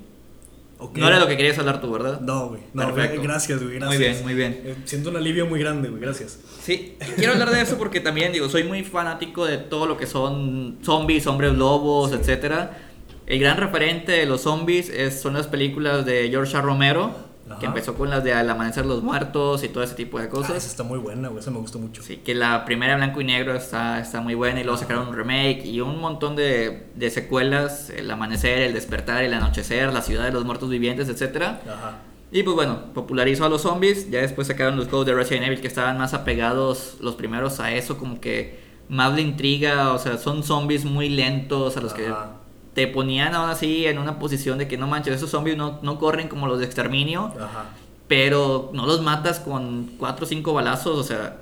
Ok. 0.78 0.96
No 0.98 1.08
era 1.08 1.18
lo 1.18 1.26
que 1.26 1.36
querías 1.36 1.58
hablar 1.58 1.80
tú, 1.80 1.90
¿verdad? 1.92 2.20
No, 2.20 2.48
güey. 2.48 2.62
No, 2.74 2.86
Perfecto. 2.86 3.16
güey, 3.16 3.26
gracias, 3.26 3.58
güey. 3.62 3.70
Muy 3.72 3.78
Gracias. 3.80 4.00
bien, 4.00 4.22
muy 4.24 4.34
bien. 4.34 4.60
Eh, 4.64 4.76
siento 4.84 5.10
un 5.10 5.16
alivio 5.16 5.46
muy 5.46 5.58
grande, 5.60 5.88
güey. 5.90 6.00
Gracias. 6.02 6.38
Sí, 6.62 6.96
quiero 7.16 7.32
hablar 7.32 7.50
de 7.50 7.60
eso 7.62 7.76
porque 7.78 8.00
también 8.00 8.32
digo, 8.32 8.48
soy 8.48 8.64
muy 8.64 8.82
fanático 8.84 9.44
de 9.46 9.58
todo 9.58 9.86
lo 9.86 9.96
que 9.96 10.06
son 10.06 10.78
zombies, 10.82 11.26
hombres 11.26 11.52
lobos, 11.54 12.12
etcétera. 12.12 12.89
El 13.30 13.38
gran 13.38 13.56
referente 13.56 14.12
de 14.12 14.26
los 14.26 14.42
zombies 14.42 14.88
es- 14.88 15.20
son 15.22 15.34
las 15.34 15.46
películas 15.46 16.04
de 16.04 16.28
George 16.30 16.56
A. 16.56 16.60
Romero, 16.62 17.12
Ajá. 17.48 17.58
que 17.60 17.66
empezó 17.66 17.94
con 17.94 18.10
las 18.10 18.24
de 18.24 18.32
Al 18.34 18.50
amanecer 18.50 18.84
los 18.86 19.02
muertos 19.02 19.62
y 19.64 19.68
todo 19.68 19.82
ese 19.84 19.94
tipo 19.94 20.18
de 20.18 20.24
Ah, 20.24 20.26
esa 20.26 20.36
cosas. 20.36 20.66
está 20.66 20.82
muy 20.82 20.98
buena, 20.98 21.28
güey. 21.28 21.40
Esa 21.40 21.50
me 21.52 21.58
gustó 21.58 21.78
mucho. 21.78 22.02
Sí, 22.02 22.16
que 22.18 22.34
la 22.34 22.64
primera 22.64 22.96
blanco 22.96 23.20
y 23.20 23.24
negro 23.24 23.54
está, 23.54 24.00
está 24.00 24.20
muy 24.20 24.34
buena 24.34 24.60
y 24.60 24.64
luego 24.64 24.78
sacaron 24.78 25.08
un 25.08 25.14
remake 25.16 25.64
y 25.64 25.80
un 25.80 26.00
montón 26.00 26.34
de, 26.36 26.86
de 26.94 27.10
secuelas, 27.10 27.90
El 27.90 28.10
amanecer, 28.10 28.58
El 28.62 28.74
despertar, 28.74 29.22
El 29.22 29.32
anochecer, 29.34 29.92
La 29.92 30.02
ciudad 30.02 30.24
de 30.24 30.32
los 30.32 30.44
muertos 30.44 30.68
vivientes, 30.68 31.08
etcétera. 31.08 31.60
Ajá. 31.66 31.98
Y 32.32 32.42
pues 32.44 32.54
bueno, 32.56 32.92
popularizó 32.94 33.44
a 33.44 33.48
los 33.48 33.62
zombies. 33.62 34.10
Ya 34.10 34.20
después 34.20 34.46
sacaron 34.48 34.76
los 34.76 34.88
juegos 34.88 35.06
de 35.06 35.14
Resident 35.14 35.46
Evil 35.46 35.60
que 35.60 35.66
estaban 35.68 35.98
más 35.98 36.14
apegados 36.14 36.96
los 37.00 37.14
primeros 37.16 37.58
a 37.60 37.72
eso, 37.72 37.96
como 37.98 38.20
que 38.20 38.58
más 38.88 39.14
de 39.16 39.22
intriga. 39.22 39.92
O 39.92 39.98
sea, 39.98 40.18
son 40.18 40.42
zombies 40.42 40.84
muy 40.84 41.08
lentos 41.08 41.76
a 41.76 41.80
los 41.80 41.92
que. 41.94 42.12
Te 42.74 42.86
ponían 42.86 43.34
aún 43.34 43.50
así 43.50 43.86
en 43.86 43.98
una 43.98 44.18
posición 44.18 44.58
de 44.58 44.68
que 44.68 44.76
no 44.76 44.86
manches, 44.86 45.16
esos 45.16 45.30
zombies 45.30 45.56
no, 45.56 45.78
no 45.82 45.98
corren 45.98 46.28
como 46.28 46.46
los 46.46 46.58
de 46.58 46.64
exterminio, 46.66 47.32
Ajá. 47.38 47.70
pero 48.08 48.70
no 48.72 48.86
los 48.86 49.02
matas 49.02 49.40
con 49.40 49.90
4 49.98 50.24
o 50.24 50.28
5 50.28 50.52
balazos. 50.52 50.98
O 50.98 51.02
sea, 51.02 51.38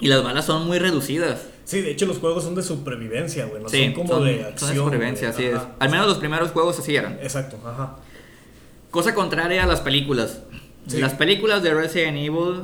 y 0.00 0.06
las 0.08 0.22
balas 0.22 0.44
son 0.44 0.66
muy 0.66 0.78
reducidas. 0.78 1.46
Sí, 1.64 1.80
de 1.80 1.90
hecho 1.90 2.06
los 2.06 2.18
juegos 2.18 2.44
son 2.44 2.54
de 2.54 2.62
supervivencia, 2.62 3.46
güey. 3.46 3.62
No 3.62 3.68
sí, 3.68 3.84
son 3.84 3.92
como 3.94 4.20
de 4.20 4.44
acción. 4.44 4.74
supervivencia, 4.76 5.32
güey. 5.32 5.48
así 5.48 5.56
es. 5.56 5.62
Al 5.78 5.90
menos 5.90 6.06
los 6.06 6.18
primeros 6.18 6.50
juegos 6.52 6.78
así 6.78 6.94
eran. 6.96 7.18
Exacto, 7.20 7.58
ajá. 7.66 7.96
Cosa 8.90 9.14
contraria 9.14 9.64
a 9.64 9.66
las 9.66 9.80
películas. 9.80 10.40
Sí. 10.86 10.98
Las 10.98 11.14
películas 11.14 11.62
de 11.62 11.74
Resident 11.74 12.16
Evil 12.16 12.62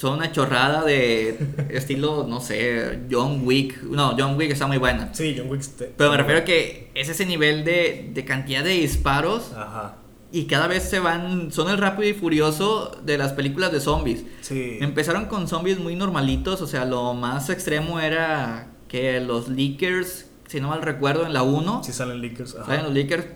son 0.00 0.14
una 0.16 0.32
chorrada 0.32 0.82
de 0.82 1.36
estilo, 1.68 2.26
no 2.26 2.40
sé, 2.40 3.00
John 3.10 3.42
Wick. 3.44 3.82
No, 3.82 4.14
John 4.18 4.36
Wick 4.38 4.50
está 4.50 4.66
muy 4.66 4.78
buena. 4.78 5.12
Sí, 5.12 5.34
John 5.36 5.50
Wick. 5.50 5.60
te- 5.76 5.92
Pero 5.96 6.10
me 6.10 6.16
refiero 6.16 6.40
a 6.40 6.44
que 6.44 6.90
es 6.94 7.10
ese 7.10 7.26
nivel 7.26 7.64
de, 7.66 8.08
de 8.14 8.24
cantidad 8.24 8.64
de 8.64 8.70
disparos 8.70 9.52
Ajá. 9.54 9.96
y 10.32 10.46
cada 10.46 10.68
vez 10.68 10.84
se 10.84 11.00
van, 11.00 11.52
son 11.52 11.68
el 11.68 11.76
rápido 11.76 12.08
y 12.08 12.14
furioso 12.14 12.96
de 13.04 13.18
las 13.18 13.32
películas 13.34 13.72
de 13.72 13.80
zombies. 13.80 14.24
Sí. 14.40 14.78
Empezaron 14.80 15.26
con 15.26 15.46
zombies 15.48 15.78
muy 15.78 15.96
normalitos, 15.96 16.62
o 16.62 16.66
sea, 16.66 16.86
lo 16.86 17.12
más 17.12 17.50
extremo 17.50 18.00
era 18.00 18.68
que 18.88 19.20
los 19.20 19.48
leakers, 19.48 20.30
si 20.48 20.60
no 20.62 20.68
mal 20.68 20.80
recuerdo, 20.80 21.26
en 21.26 21.34
la 21.34 21.42
1, 21.42 21.84
Sí 21.84 21.92
salen 21.92 22.22
leakers. 22.22 22.54
Ajá. 22.56 22.64
Salen 22.64 22.84
los 22.84 22.94
leakers. 22.94 23.26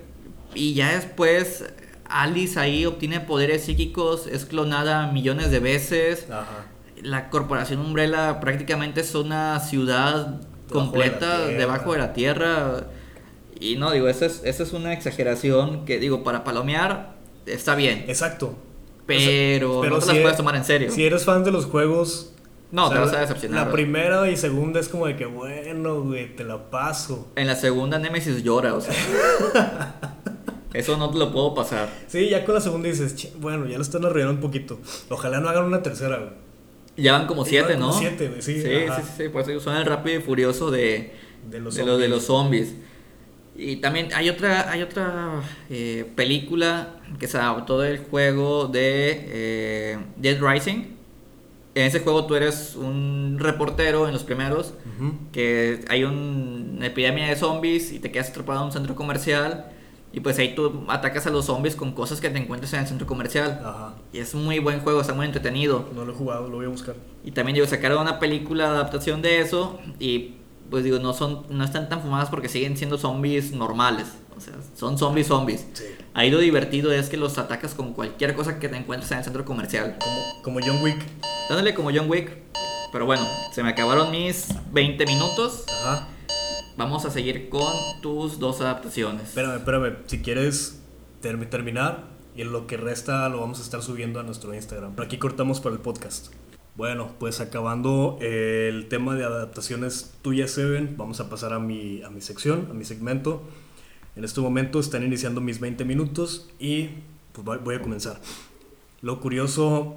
Y 0.55 0.72
ya 0.72 0.94
después 0.94 1.64
Alice 2.09 2.59
ahí 2.59 2.87
obtiene 2.87 3.21
poderes 3.21 3.64
psíquicos, 3.64 4.27
es 4.27 4.45
clonada 4.45 5.11
millones 5.12 5.51
de 5.51 5.59
veces. 5.59 6.27
Ajá. 6.31 6.67
La 7.03 7.29
corporación 7.31 7.81
Umbrella 7.81 8.40
prácticamente 8.40 9.01
es 9.01 9.14
una 9.14 9.61
ciudad 9.61 10.27
Debajo 10.27 10.69
completa 10.69 11.47
de 11.47 11.55
debajo 11.55 11.93
de 11.93 11.99
la 11.99 12.12
tierra. 12.12 12.87
Y 13.59 13.77
no, 13.77 13.90
digo, 13.93 14.09
esa 14.09 14.27
es, 14.27 14.43
esa 14.45 14.62
es 14.62 14.73
una 14.73 14.93
exageración 14.93 15.85
que 15.85 15.99
digo, 15.99 16.25
para 16.25 16.45
palomear 16.45 17.14
está 17.47 17.75
bien. 17.75 18.05
Exacto. 18.09 18.55
Pero, 19.07 19.81
Pero 19.83 19.97
no 19.97 20.01
te 20.01 20.07
si 20.07 20.09
las 20.09 20.17
e- 20.17 20.23
puedes 20.23 20.37
tomar 20.37 20.57
en 20.57 20.64
serio. 20.64 20.90
Si 20.90 21.05
eres 21.05 21.25
fan 21.25 21.45
de 21.45 21.51
los 21.51 21.67
juegos. 21.67 22.33
No, 22.71 22.87
o 22.87 22.88
sea, 22.88 22.97
te 22.97 23.05
vas 23.05 23.14
a 23.14 23.21
decepcionar. 23.21 23.67
La 23.67 23.73
primera 23.73 24.29
y 24.31 24.37
segunda 24.37 24.81
es 24.81 24.88
como 24.88 25.07
de 25.07 25.17
que, 25.17 25.27
bueno, 25.27 26.03
güey, 26.03 26.35
te 26.35 26.43
la 26.43 26.71
paso. 26.71 27.29
En 27.37 27.47
la 27.47 27.55
segunda 27.55 27.99
Nemesis 27.99 28.43
llora, 28.43 28.75
o 28.75 28.81
sea. 28.81 28.95
Eso 30.74 30.96
no 30.98 31.08
te 31.10 31.18
lo 31.18 31.32
puedo 31.32 31.54
pasar. 31.54 31.88
Sí, 32.08 32.28
ya 32.28 32.44
con 32.44 32.54
la 32.54 32.60
segunda 32.60 32.88
dices, 32.88 33.14
"Chi, 33.16 33.30
bueno, 33.38 33.66
ya 33.66 33.76
lo 33.76 33.82
están 33.82 34.04
arreglando 34.04 34.34
un 34.34 34.40
poquito. 34.40 34.78
Ojalá 35.08 35.40
no 35.40 35.48
hagan 35.48 35.64
una 35.64 35.82
tercera, 35.82 36.18
güey. 36.18 36.30
Ya 36.96 37.12
van 37.12 37.26
como 37.26 37.44
siete, 37.44 37.72
van 37.74 37.80
como 37.80 37.92
¿no? 37.92 37.98
siete, 37.98 38.28
güey, 38.28 38.42
sí, 38.42 38.60
Sí, 38.60 38.68
ajá. 38.88 39.00
sí, 39.02 39.08
sí, 39.24 39.28
por 39.28 39.42
eso 39.42 39.58
son 39.60 39.76
el 39.76 39.84
rápido 39.87 40.18
y 40.18 40.22
furioso 40.22 40.70
de, 40.70 41.12
De 41.50 41.58
los 41.60 41.74
de, 41.74 41.84
lo- 41.87 41.96
de 41.98 42.08
zombies. 42.08 42.10
los 42.10 42.24
zombies. 42.24 42.74
Y 43.56 43.76
también 43.76 44.08
hay 44.14 44.28
otra, 44.30 44.70
hay 44.70 44.82
otra 44.82 45.40
eh, 45.70 46.04
película 46.16 46.96
que 47.20 47.28
se 47.28 47.38
adaptó 47.38 47.78
del 47.80 47.98
juego 47.98 48.66
de 48.66 49.26
eh, 49.28 49.98
Dead 50.16 50.38
Rising. 50.40 50.87
En 51.76 51.87
ese 51.87 52.00
juego 52.00 52.26
tú 52.26 52.34
eres 52.37 52.74
un 52.76 53.37
reportero 53.40 54.06
en 54.08 54.12
los 54.12 54.22
primeros, 54.24 54.74
que 55.32 55.84
hay 55.88 56.02
un- 56.04 56.74
una 56.78 56.87
epidemia 56.87 57.26
de 57.28 57.37
zombies 57.37 57.92
y 57.92 57.98
te 58.00 58.10
quedas 58.12 58.30
atrapado 58.30 58.60
en 58.60 58.66
un 58.66 58.72
centro 58.72 58.94
comercial. 58.96 59.66
Y 60.14 60.20
pues 60.20 60.38
ahí 60.38 60.55
tú 60.55 60.85
atacas 60.87 61.27
a 61.27 61.31
los 61.31 61.46
zombies 61.46 61.74
con 61.74 61.90
cosas 61.90 62.20
que 62.20 62.31
te 62.31 62.38
encuentres 62.38 62.72
en 62.72 62.81
el 62.81 62.87
centro 62.87 63.05
comercial. 63.05 63.61
Ajá. 63.64 63.94
Y 64.12 64.18
es 64.18 64.33
muy 64.37 64.61
buen 64.61 64.79
juego, 64.79 65.00
está 65.00 65.12
muy 65.12 65.27
entretenido. 65.27 65.88
No 65.92 66.05
lo 66.05 66.12
he 66.12 66.14
jugado, 66.14 66.48
lo 66.48 66.57
voy 66.57 66.66
a 66.66 66.68
buscar. 66.68 66.94
Y 67.24 67.33
también 67.33 67.55
digo, 67.55 67.66
sacaron 67.66 68.00
una 68.00 68.20
película 68.20 68.70
de 68.70 68.77
adaptación 68.77 69.22
de 69.22 69.40
eso 69.40 69.81
y 69.98 70.37
pues 70.70 70.85
digo, 70.85 71.00
no 71.00 71.14
son 71.14 71.44
no 71.50 71.64
están 71.64 71.88
tan 71.88 72.00
fumadas 72.00 72.29
porque 72.29 72.48
siguen 72.48 72.77
siendo 72.77 72.96
zombies 72.96 73.50
normales. 73.50 74.07
O 74.37 74.40
sea, 74.40 74.55
son 74.77 74.98
zombies 74.98 75.27
zombies. 75.27 75.66
Sí. 75.72 75.85
Ahí 76.14 76.31
lo 76.31 76.38
divertido 76.38 76.92
es 76.92 77.09
que 77.09 77.16
los 77.16 77.37
atacas 77.38 77.74
con 77.74 77.92
cualquier 77.92 78.37
cosa 78.37 78.61
que 78.61 78.68
te 78.68 78.77
encuentres 78.77 79.11
en 79.11 79.18
el 79.18 79.24
centro 79.24 79.44
comercial. 79.44 79.96
Como, 79.98 80.42
como 80.42 80.61
John 80.64 80.81
Wick. 80.81 80.98
Dándole 81.48 81.74
como 81.74 81.90
John 81.92 82.09
Wick. 82.09 82.31
Pero 82.92 83.05
bueno, 83.05 83.27
se 83.53 83.64
me 83.64 83.70
acabaron 83.70 84.12
mis 84.12 84.46
20 84.72 85.07
minutos. 85.07 85.64
Ajá. 85.83 86.07
Vamos 86.76 87.04
a 87.04 87.10
seguir 87.10 87.48
con 87.48 87.72
tus 88.02 88.38
dos 88.38 88.60
adaptaciones. 88.60 89.28
Espérame, 89.28 89.56
espérame. 89.58 89.96
Si 90.06 90.20
quieres 90.22 90.80
termi- 91.22 91.48
terminar, 91.48 92.04
y 92.37 92.42
lo 92.42 92.66
que 92.66 92.76
resta 92.76 93.28
lo 93.28 93.40
vamos 93.40 93.60
a 93.60 93.62
estar 93.62 93.80
subiendo 93.82 94.18
a 94.18 94.24
nuestro 94.24 94.52
Instagram. 94.54 94.94
Pero 94.96 95.06
aquí 95.06 95.18
cortamos 95.18 95.60
para 95.60 95.76
el 95.76 95.80
podcast. 95.80 96.32
Bueno, 96.74 97.12
pues 97.20 97.38
acabando 97.40 98.18
el 98.20 98.88
tema 98.88 99.14
de 99.14 99.24
adaptaciones 99.24 100.14
tuyas, 100.22 100.50
Seven, 100.50 100.96
vamos 100.96 101.20
a 101.20 101.30
pasar 101.30 101.52
a 101.52 101.60
mi, 101.60 102.02
a 102.02 102.10
mi 102.10 102.20
sección, 102.20 102.66
a 102.70 102.74
mi 102.74 102.84
segmento. 102.84 103.44
En 104.16 104.24
este 104.24 104.40
momento 104.40 104.80
están 104.80 105.04
iniciando 105.04 105.40
mis 105.40 105.60
20 105.60 105.84
minutos 105.84 106.48
y 106.58 106.88
pues 107.32 107.46
voy 107.62 107.76
a 107.76 107.82
comenzar. 107.82 108.20
Lo 109.00 109.20
curioso 109.20 109.94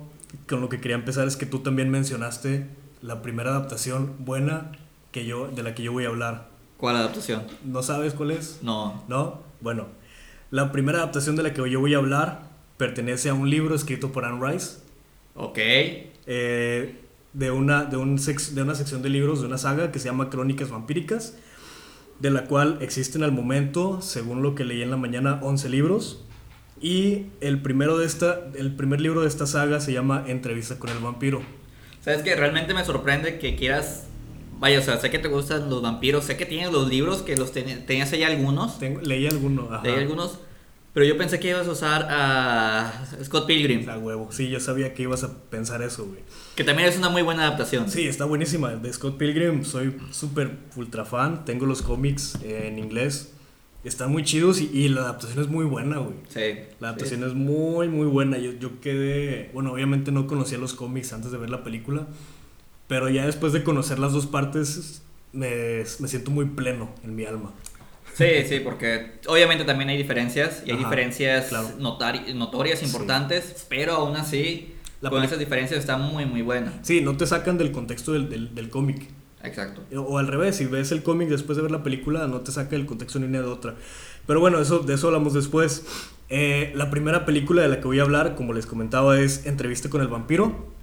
con 0.48 0.62
lo 0.62 0.70
que 0.70 0.80
quería 0.80 0.96
empezar 0.98 1.28
es 1.28 1.36
que 1.38 1.48
tú 1.48 1.60
también 1.60 1.90
mencionaste 1.90 2.68
la 3.02 3.24
primera 3.24 3.50
adaptación 3.52 4.14
buena 4.20 4.74
que 5.12 5.26
yo, 5.26 5.48
de 5.48 5.64
la 5.64 5.74
que 5.74 5.82
yo 5.82 5.92
voy 5.92 6.06
a 6.06 6.10
hablar. 6.10 6.50
¿Cuál 6.78 6.96
adaptación? 6.98 7.44
¿No 7.66 7.82
sabes 7.84 8.14
cuál 8.14 8.32
es? 8.32 8.60
No. 8.62 9.04
¿No? 9.08 9.42
Bueno, 9.62 9.88
la 10.52 10.72
primera 10.72 11.00
adaptación 11.00 11.36
de 11.36 11.44
la 11.44 11.54
que 11.54 11.70
yo 11.70 11.80
voy 11.80 11.94
a 11.94 11.98
hablar 11.98 12.42
pertenece 12.78 13.30
a 13.30 13.34
un 13.34 13.50
libro 13.50 13.74
escrito 13.76 14.12
por 14.12 14.26
Anne 14.26 14.40
Rice, 14.46 14.78
Ok. 15.36 15.58
eh, 15.58 16.96
de, 17.34 17.52
una, 17.52 17.86
de, 17.86 17.98
un 17.98 18.20
sex- 18.20 18.54
de 18.54 18.62
una 18.62 18.76
sección 18.76 19.02
de 19.02 19.10
libros 19.10 19.42
de 19.42 19.48
una 19.48 19.58
saga 19.58 19.92
que 19.92 20.00
se 20.00 20.06
llama 20.06 20.30
Crónicas 20.30 20.70
Vampíricas, 20.70 21.36
de 22.20 22.30
la 22.32 22.46
cual 22.46 22.78
existen 22.82 23.24
al 23.24 23.32
momento, 23.32 24.02
según 24.02 24.42
lo 24.44 24.54
que 24.56 24.64
leí 24.64 24.82
en 24.84 24.92
la 24.92 24.98
mañana, 24.98 25.40
11 25.42 25.70
libros. 25.70 26.24
Y 26.80 27.26
el, 27.42 27.62
primero 27.62 27.98
de 27.98 28.06
esta, 28.06 28.40
el 28.56 28.76
primer 28.76 29.02
libro 29.02 29.22
de 29.22 29.28
esta 29.28 29.48
saga 29.48 29.80
se 29.80 29.94
llama 29.94 30.24
Entrevista 30.28 30.78
con 30.78 30.92
el 30.92 31.00
vampiro. 31.00 31.42
¿Sabes 32.02 32.22
que 32.22 32.36
Realmente 32.36 32.74
me 32.76 32.86
sorprende 32.86 33.40
que 33.40 33.56
quieras... 33.56 34.07
Vaya, 34.60 34.80
o 34.80 34.82
sea, 34.82 35.00
sé 35.00 35.10
que 35.10 35.20
te 35.20 35.28
gustan 35.28 35.70
los 35.70 35.82
vampiros, 35.82 36.26
sé 36.26 36.36
que 36.38 36.46
tienes 36.46 36.72
los 36.72 36.88
libros, 36.90 37.22
que 37.22 37.38
los 37.38 37.52
ten- 37.52 37.86
tenías 37.86 38.12
ahí 38.14 38.24
algunos. 38.24 38.80
Tengo, 38.80 39.02
leí 39.02 39.28
alguno. 39.28 39.68
ajá. 39.72 39.84
Leí 39.84 39.96
algunos, 39.96 40.40
Pero 40.94 41.06
yo 41.06 41.16
pensé 41.16 41.40
que 41.40 41.50
ibas 41.50 41.68
a 41.68 41.72
usar 41.72 42.08
a 42.10 43.06
Scott 43.24 43.46
Pilgrim, 43.46 43.88
A 43.88 44.00
huevo. 44.00 44.30
Sí, 44.32 44.50
yo 44.50 44.60
sabía 44.60 44.96
que 44.96 45.04
ibas 45.04 45.24
a 45.24 45.32
pensar 45.52 45.84
eso, 45.84 46.06
güey. 46.08 46.22
que 46.56 46.64
también 46.64 46.90
es 46.90 46.98
una 46.98 47.10
muy 47.10 47.22
buena 47.22 47.44
adaptación. 47.44 47.88
Sí, 47.90 48.08
está 48.08 48.26
buenísima. 48.26 48.72
De 48.76 48.92
Scott 48.92 49.16
Pilgrim 49.18 49.64
soy 49.64 49.96
súper 50.12 50.58
ultra 50.76 51.06
fan. 51.06 51.46
Tengo 51.46 51.68
los 51.68 51.84
cómics 51.84 52.40
en 52.44 52.80
inglés. 52.80 53.34
Están 53.84 54.12
muy 54.12 54.24
chidos 54.24 54.60
y, 54.60 54.72
y 54.74 54.90
la 54.90 55.02
adaptación 55.02 55.40
es 55.40 55.48
muy 55.50 55.66
buena, 55.66 56.00
güey. 56.00 56.16
Sí. 56.30 56.60
La 56.80 56.88
adaptación 56.90 57.24
es 57.24 57.36
muy, 57.36 57.90
muy 57.90 58.08
buena. 58.08 58.40
Yo, 58.40 58.54
yo 58.54 58.82
quedé. 58.82 59.52
Bueno, 59.54 59.72
obviamente 59.74 60.12
no 60.12 60.26
conocía 60.26 60.58
los 60.58 60.74
cómics 60.74 61.14
antes 61.14 61.32
de 61.32 61.38
ver 61.38 61.52
la 61.52 61.64
película. 61.64 62.08
Pero 62.88 63.10
ya 63.10 63.26
después 63.26 63.54
de 63.54 63.64
conocer 63.64 64.00
las 64.00 64.14
dos 64.14 64.26
partes, 64.28 65.02
me, 65.34 65.84
me 66.00 66.08
siento 66.08 66.32
muy 66.32 66.46
pleno 66.46 66.90
en 67.04 67.16
mi 67.16 67.26
alma. 67.26 67.52
Sí, 68.14 68.26
sí, 68.48 68.62
porque 68.62 69.20
obviamente 69.28 69.64
también 69.64 69.90
hay 69.90 69.98
diferencias 69.98 70.64
y 70.66 70.72
hay 70.72 70.78
Ajá, 70.78 70.86
diferencias 70.86 71.48
claro. 71.50 71.70
notorias, 71.78 72.80
Sí. 72.80 72.86
importantes, 72.86 73.66
pero 73.70 73.94
aún 73.94 74.16
así, 74.16 74.74
La 75.02 75.12
con 75.12 75.24
esas 75.24 75.38
diferencias 75.38 75.80
está 75.80 75.98
muy, 75.98 76.26
muy 76.26 76.42
buena. 76.42 76.74
Sí, 76.82 77.02
no 77.02 77.16
te 77.16 77.28
sacan 77.28 77.58
del 77.60 77.72
contexto 77.72 78.14
del, 78.14 78.30
del, 78.30 78.56
del 78.56 78.70
cómic. 78.70 79.08
Exacto. 79.44 79.84
O 79.96 80.18
al 80.18 80.28
revés, 80.28 80.56
si 80.56 80.66
ves 80.66 80.92
el 80.92 81.04
cómic 81.04 81.30
después 81.30 81.58
de 81.58 81.62
ver 81.62 81.72
la 81.72 81.84
película, 81.84 82.26
no 82.28 82.42
te 82.42 82.52
saca 82.52 82.76
el 82.76 82.88
contexto 82.88 83.20
ni 83.20 83.26
una 83.28 83.40
de 83.42 83.46
otra. 83.48 83.76
Pero 84.26 84.40
bueno, 84.40 84.60
eso, 84.60 84.80
de 84.80 84.96
eso 84.96 85.08
hablamos 85.08 85.34
después. 85.36 85.86
Eh, 86.30 86.72
la 86.76 86.90
primera 86.90 87.24
película 87.26 87.62
de 87.62 87.68
la 87.68 87.80
que 87.80 87.86
voy 87.86 88.00
a 88.00 88.02
hablar, 88.02 88.34
como 88.36 88.54
les 88.54 88.66
comentaba, 88.66 89.20
es 89.20 89.46
Entrevista 89.46 89.90
con 89.90 90.02
el 90.02 90.08
vampiro. 90.08 90.76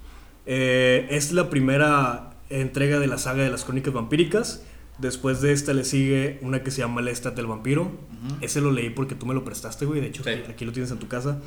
Eh, 0.45 1.07
es 1.11 1.31
la 1.31 1.49
primera 1.49 2.31
entrega 2.49 2.99
de 2.99 3.07
la 3.07 3.17
saga 3.17 3.43
de 3.43 3.49
las 3.49 3.63
crónicas 3.63 3.93
vampíricas. 3.93 4.63
Después 4.97 5.41
de 5.41 5.51
esta 5.51 5.73
le 5.73 5.83
sigue 5.83 6.39
una 6.41 6.63
que 6.63 6.71
se 6.71 6.79
llama 6.81 7.01
El 7.01 7.09
Estat 7.09 7.35
del 7.35 7.47
Vampiro. 7.47 7.91
Ese 8.41 8.61
lo 8.61 8.71
leí 8.71 8.89
porque 8.89 9.13
tú 9.15 9.25
me 9.25 9.33
lo 9.33 9.43
prestaste, 9.43 9.85
güey. 9.85 9.99
De 9.99 10.07
hecho, 10.07 10.23
Sí. 10.23 10.29
aquí 10.49 10.63
lo 10.65 10.71
tienes 10.71 10.89
en 10.91 10.99
tu 10.99 11.07
casa. 11.07 11.39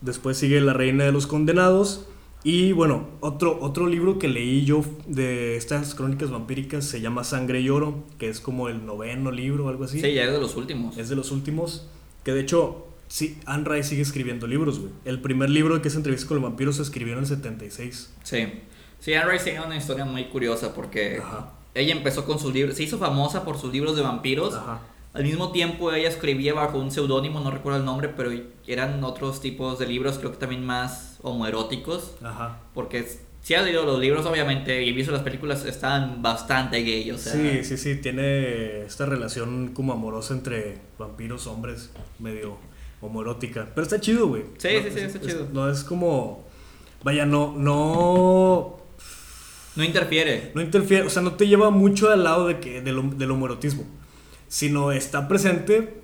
Después 0.00 0.36
sigue 0.36 0.60
La 0.60 0.74
Reina 0.74 1.04
de 1.04 1.12
los 1.12 1.26
Condenados. 1.26 2.06
Y 2.44 2.72
bueno, 2.72 3.08
otro, 3.20 3.58
otro 3.62 3.86
libro 3.86 4.18
que 4.18 4.28
leí 4.28 4.64
yo 4.66 4.84
de 5.08 5.56
estas 5.56 5.94
crónicas 5.94 6.30
vampíricas 6.30 6.84
se 6.84 7.00
llama 7.00 7.24
Sangre 7.24 7.62
y 7.62 7.70
Oro, 7.70 8.04
que 8.18 8.28
es 8.28 8.38
como 8.38 8.68
el 8.68 8.84
noveno 8.84 9.30
libro 9.30 9.64
o 9.64 9.68
algo 9.70 9.84
así. 9.84 9.98
Sí, 10.00 10.12
ya 10.12 10.24
es 10.24 10.32
de 10.32 10.38
los 10.40 10.54
últimos. 10.54 10.98
Es 10.98 11.08
de 11.08 11.16
los 11.16 11.32
últimos. 11.32 11.88
Que 12.22 12.32
de 12.32 12.42
hecho, 12.42 12.86
sí, 13.08 13.38
Anne 13.46 13.64
Rice 13.68 13.90
sigue 13.90 14.02
escribiendo 14.02 14.46
libros, 14.46 14.78
güey. 14.78 14.92
El 15.04 15.20
primer 15.20 15.50
libro 15.50 15.80
que 15.82 15.88
es 15.88 15.96
Entrevista 15.96 16.28
con 16.28 16.38
el 16.38 16.42
vampiro 16.42 16.72
se 16.72 16.82
escribió 16.82 17.14
en 17.14 17.20
el 17.20 17.26
76. 17.26 18.14
Sí. 18.22 18.46
Sí, 19.00 19.14
Anne 19.14 19.32
Rice 19.32 19.44
tiene 19.44 19.64
una 19.64 19.76
historia 19.76 20.04
muy 20.04 20.24
curiosa 20.24 20.74
porque 20.74 21.18
Ajá. 21.22 21.52
ella 21.74 21.92
empezó 21.92 22.24
con 22.24 22.38
sus 22.38 22.52
libros, 22.54 22.76
se 22.76 22.84
hizo 22.84 22.98
famosa 22.98 23.44
por 23.44 23.58
sus 23.58 23.72
libros 23.72 23.96
de 23.96 24.02
vampiros. 24.02 24.54
Ajá. 24.54 24.80
Al 25.12 25.22
mismo 25.22 25.52
tiempo 25.52 25.92
ella 25.92 26.08
escribía 26.08 26.54
bajo 26.54 26.78
un 26.78 26.90
seudónimo, 26.90 27.38
no 27.38 27.52
recuerdo 27.52 27.78
el 27.78 27.84
nombre, 27.84 28.08
pero 28.08 28.32
eran 28.66 29.04
otros 29.04 29.40
tipos 29.40 29.78
de 29.78 29.86
libros, 29.86 30.18
creo 30.18 30.32
que 30.32 30.38
también 30.38 30.66
más 30.66 31.18
homoeróticos. 31.22 32.16
Ajá. 32.20 32.58
Porque 32.74 33.06
si 33.40 33.54
has 33.54 33.64
leído 33.64 33.84
los 33.84 34.00
libros, 34.00 34.26
obviamente, 34.26 34.82
y 34.82 34.92
visto 34.92 35.12
las 35.12 35.22
películas, 35.22 35.64
están 35.66 36.20
bastante 36.20 36.82
gay, 36.82 37.10
o 37.12 37.18
sea... 37.18 37.32
Sí, 37.32 37.62
sí, 37.62 37.76
sí, 37.76 37.96
tiene 37.96 38.86
esta 38.86 39.06
relación 39.06 39.68
como 39.74 39.92
amorosa 39.92 40.34
entre 40.34 40.78
vampiros, 40.98 41.46
hombres, 41.46 41.90
medio 42.18 42.56
homoerótica. 43.06 43.68
Pero 43.74 43.82
está 43.82 44.00
chido, 44.00 44.28
güey. 44.28 44.44
Sí, 44.58 44.68
No, 44.76 44.82
sí, 44.82 44.90
sí, 44.90 44.98
es- 45.00 45.14
está 45.14 45.18
es- 45.18 45.26
chido. 45.26 45.48
No 45.52 45.70
es 45.70 45.84
como. 45.84 46.44
Vaya, 47.02 47.26
no, 47.26 47.54
no. 47.56 48.76
No 49.76 49.82
interfiere. 49.84 50.52
No 50.54 50.60
interfiere, 50.62 51.06
o 51.06 51.10
sea, 51.10 51.20
no 51.22 51.32
te 51.34 51.46
lleva 51.48 51.70
mucho 51.70 52.10
al 52.10 52.22
lado 52.24 52.46
de 52.46 52.60
que, 52.60 52.80
del, 52.80 53.18
del 53.18 53.30
homoerotismo. 53.30 53.84
Sino 54.48 54.92
está 54.92 55.26
presente, 55.26 56.00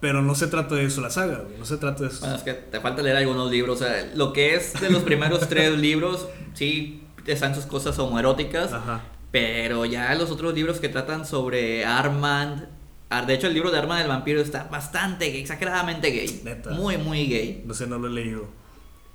pero 0.00 0.22
no 0.22 0.34
se 0.36 0.46
trata 0.46 0.76
de 0.76 0.84
eso 0.84 1.00
la 1.00 1.10
saga, 1.10 1.38
güey. 1.40 1.58
No 1.58 1.64
se 1.64 1.76
trata 1.76 2.04
de 2.04 2.08
eso. 2.10 2.20
Bueno, 2.20 2.36
es 2.36 2.42
que 2.42 2.52
te 2.54 2.80
falta 2.80 3.02
leer 3.02 3.16
algunos 3.16 3.50
libros, 3.50 3.80
o 3.80 3.84
sea, 3.84 4.10
lo 4.14 4.32
que 4.32 4.54
es 4.54 4.80
de 4.80 4.90
los 4.90 5.02
primeros 5.02 5.40
tres 5.48 5.76
libros, 5.76 6.28
sí, 6.54 7.02
están 7.26 7.54
sus 7.54 7.66
cosas 7.66 7.98
homoeróticas, 7.98 8.72
Ajá. 8.72 9.02
pero 9.32 9.84
ya 9.84 10.14
los 10.14 10.30
otros 10.30 10.54
libros 10.54 10.78
que 10.78 10.88
tratan 10.88 11.26
sobre 11.26 11.84
Armand... 11.84 12.68
ah, 13.10 13.24
De 13.24 13.34
hecho, 13.34 13.46
el 13.46 13.54
libro 13.54 13.70
de 13.70 13.78
Armand 13.78 14.02
el 14.02 14.08
vampiro 14.08 14.40
está 14.40 14.64
bastante 14.64 15.26
gay, 15.30 15.40
exageradamente 15.40 16.10
gay. 16.10 16.40
Neta. 16.44 16.70
Muy, 16.70 16.96
muy 16.98 17.26
gay. 17.26 17.62
No 17.66 17.74
sé, 17.74 17.86
no 17.86 17.98
lo 17.98 18.08
he 18.08 18.10
leído. 18.10 18.46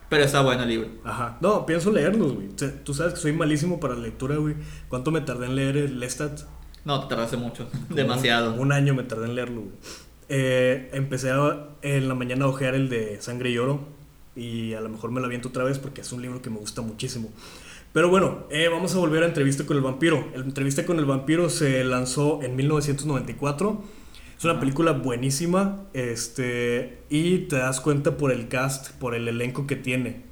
Pero 0.10 0.24
está 0.26 0.42
bueno 0.42 0.64
el 0.64 0.70
libro. 0.70 0.90
Ajá. 1.04 1.38
No, 1.42 1.66
pienso 1.66 1.92
leerlos, 1.92 2.34
güey. 2.36 2.50
Tú 2.84 2.94
sabes 2.94 3.14
que 3.16 3.20
soy 3.20 3.34
malísimo 3.34 3.80
para 3.80 3.96
la 3.96 4.02
lectura, 4.02 4.36
güey. 4.36 4.56
¿Cuánto 4.88 5.10
me 5.12 5.22
tardé 5.22 5.48
en 5.48 5.56
leer 5.56 5.78
el 5.78 6.00
Lestat? 6.00 6.42
No, 6.86 7.02
te 7.02 7.08
tardaste 7.10 7.38
mucho. 7.38 7.68
Demasiado. 7.90 8.54
Un, 8.54 8.60
un 8.60 8.72
año 8.74 8.94
me 8.94 9.04
tardé 9.04 9.26
en 9.26 9.36
leerlo, 9.36 9.62
güey. 9.62 9.74
Eh, 10.30 10.90
empecé 10.94 11.32
a- 11.32 11.68
en 11.82 12.08
la 12.08 12.14
mañana 12.16 12.46
a 12.46 12.48
ojear 12.50 12.76
el 12.76 12.90
de 12.90 13.20
Sangre 13.22 13.50
y 13.50 13.58
Oro. 13.58 13.88
Y 14.36 14.74
a 14.74 14.82
lo 14.82 14.90
mejor 14.90 15.12
me 15.12 15.20
lo 15.20 15.28
aviento 15.28 15.50
otra 15.50 15.64
vez 15.64 15.80
porque 15.80 16.02
es 16.02 16.12
un 16.12 16.22
libro 16.22 16.42
que 16.42 16.50
me 16.50 16.58
gusta 16.58 16.82
muchísimo. 16.82 17.30
Pero 17.94 18.10
bueno, 18.10 18.48
eh, 18.50 18.70
vamos 18.70 18.96
a 18.96 18.98
volver 18.98 19.22
a 19.24 19.28
Entrevista 19.28 19.66
con 19.66 19.78
el 19.78 19.84
Vampiro. 19.84 20.28
El 20.34 20.42
Entrevista 20.42 20.86
con 20.86 20.98
el 20.98 21.06
Vampiro 21.06 21.50
se 21.50 21.84
lanzó 21.84 22.42
en 22.42 22.56
1994. 22.56 23.84
Es 24.38 24.44
una 24.44 24.60
película 24.60 24.94
buenísima. 24.94 25.84
Este, 25.94 27.04
y 27.10 27.40
te 27.40 27.58
das 27.58 27.82
cuenta 27.82 28.18
por 28.18 28.32
el 28.32 28.48
cast, 28.48 28.94
por 28.94 29.14
el 29.14 29.28
elenco 29.28 29.68
que 29.68 29.76
tiene. 29.76 30.24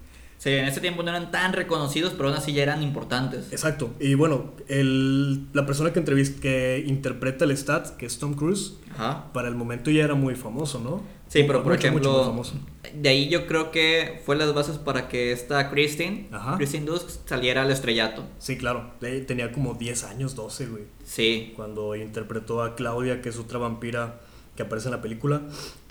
Sí, 0.41 0.49
en 0.49 0.65
ese 0.65 0.81
tiempo 0.81 1.03
no 1.03 1.11
eran 1.11 1.29
tan 1.29 1.53
reconocidos, 1.53 2.13
pero 2.13 2.29
aún 2.29 2.37
así 2.39 2.51
ya 2.51 2.63
eran 2.63 2.81
importantes. 2.81 3.51
Exacto. 3.51 3.93
Y 3.99 4.15
bueno, 4.15 4.53
el, 4.67 5.45
la 5.53 5.67
persona 5.67 5.93
que, 5.93 5.99
entrevista, 5.99 6.41
que 6.41 6.83
interpreta 6.87 7.45
el 7.45 7.55
Stat, 7.55 7.95
que 7.95 8.07
es 8.07 8.17
Tom 8.17 8.33
Cruise, 8.33 8.73
Ajá. 8.95 9.31
para 9.33 9.49
el 9.49 9.53
momento 9.53 9.91
ya 9.91 10.03
era 10.03 10.15
muy 10.15 10.33
famoso, 10.33 10.79
¿no? 10.79 11.03
Sí, 11.31 11.43
pero 11.47 11.63
por 11.63 11.71
Mucho, 11.71 11.87
mucho 11.93 11.99
ejemplo, 12.09 12.23
famoso. 12.25 12.53
de 12.93 13.07
ahí 13.07 13.29
yo 13.29 13.47
creo 13.47 13.71
que 13.71 14.21
fue 14.25 14.35
las 14.35 14.53
bases 14.53 14.77
para 14.77 15.07
que 15.07 15.31
esta 15.31 15.69
Christine, 15.69 16.27
Ajá. 16.33 16.57
Christine 16.57 16.85
Dusk, 16.85 17.07
saliera 17.25 17.61
al 17.61 17.71
estrellato. 17.71 18.23
Sí, 18.37 18.57
claro. 18.57 18.91
Tenía 18.99 19.53
como 19.53 19.75
10 19.75 20.03
años, 20.03 20.35
12, 20.35 20.65
güey. 20.65 20.83
Sí, 21.05 21.53
Cuando 21.55 21.95
interpretó 21.95 22.61
a 22.63 22.75
Claudia, 22.75 23.21
que 23.21 23.29
es 23.29 23.37
otra 23.39 23.59
vampira 23.59 24.19
que 24.57 24.63
aparece 24.63 24.89
en 24.89 24.95
la 24.95 25.01
película. 25.01 25.41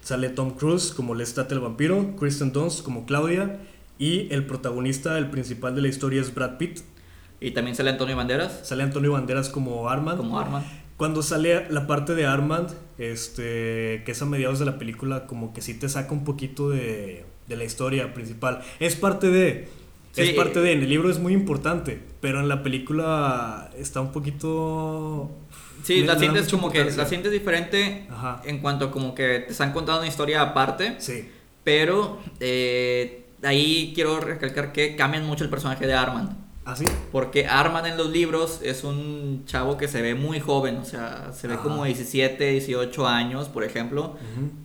Sale 0.03 0.29
Tom 0.29 0.51
Cruise 0.51 0.93
como 0.93 1.15
Lestat 1.15 1.51
el 1.53 1.61
vampiro, 1.61 2.17
Kristen 2.17 2.53
Dunst 2.53 2.83
como 2.83 3.07
Claudia. 3.07 3.61
Y 3.99 4.29
el 4.35 4.45
protagonista, 4.47 5.17
el 5.17 5.31
principal 5.31 5.75
de 5.75 5.81
la 5.83 5.89
historia 5.89 6.21
es 6.21 6.35
Brad 6.35 6.59
Pitt. 6.59 6.81
y 7.41 7.53
también 7.53 7.75
sale 7.75 7.89
Antonio 7.89 8.15
Banderas 8.17 8.61
Sale 8.69 8.83
Antonio 8.83 9.13
Banderas 9.13 9.49
como 9.49 9.89
Armand. 9.89 10.19
como 10.19 10.39
Armand. 10.39 10.67
Cuando 11.01 11.23
sale 11.23 11.67
la 11.71 11.87
parte 11.87 12.15
de 12.15 12.27
Armand, 12.27 12.69
este, 12.99 14.03
que 14.05 14.13
es 14.13 14.21
a 14.21 14.27
mediados 14.27 14.59
de 14.59 14.67
la 14.67 14.79
película, 14.79 15.27
como 15.27 15.55
que 15.55 15.63
sí 15.63 15.73
te 15.73 15.89
saca 15.89 16.13
un 16.13 16.25
poquito 16.25 16.69
de, 16.69 17.25
de 17.49 17.57
la 17.57 17.65
historia 17.65 18.13
principal. 18.13 18.61
Es 18.81 18.97
parte 18.97 19.31
de. 19.31 19.71
Sí. 20.13 20.21
Es 20.21 20.31
parte 20.35 20.61
de. 20.61 20.73
En 20.73 20.83
el 20.83 20.91
libro 20.91 21.11
es 21.11 21.19
muy 21.19 21.33
importante, 21.33 21.99
pero 22.21 22.41
en 22.41 22.49
la 22.49 22.63
película 22.63 23.71
está 23.79 24.03
un 24.03 24.13
poquito. 24.13 25.31
Sí, 25.85 26.05
la 26.05 26.19
sientes 26.19 26.49
como 26.51 26.71
que 26.71 26.85
la 26.85 27.07
sientes 27.07 27.33
diferente 27.33 28.07
Ajá. 28.11 28.43
en 28.45 28.59
cuanto 28.59 28.91
como 28.91 29.15
que 29.15 29.39
te 29.47 29.53
están 29.53 29.73
contando 29.73 30.01
una 30.03 30.09
historia 30.09 30.43
aparte, 30.43 30.97
Sí. 30.99 31.27
pero 31.65 32.19
eh, 32.41 33.25
ahí 33.43 33.93
quiero 33.95 34.21
recalcar 34.21 34.73
que 34.73 34.97
cambian 34.97 35.25
mucho 35.25 35.45
el 35.45 35.49
personaje 35.51 35.87
de 35.87 35.95
Armand. 35.95 36.50
¿Así? 36.65 36.85
Porque 37.11 37.47
Armand 37.47 37.87
en 37.87 37.97
los 37.97 38.11
libros 38.11 38.61
es 38.63 38.85
un 38.85 39.45
chavo 39.47 39.77
que 39.77 39.89
se 39.89 40.03
ve 40.03 40.15
muy 40.15 40.41
joven, 40.41 40.77
o 40.77 40.85
sea, 40.85 41.33
se 41.33 41.49
ve 41.49 41.55
Ajá. 41.55 41.63
como 41.63 41.85
17, 41.85 42.51
18 42.53 43.09
años, 43.09 43.49
por 43.49 43.65
ejemplo. 43.65 44.17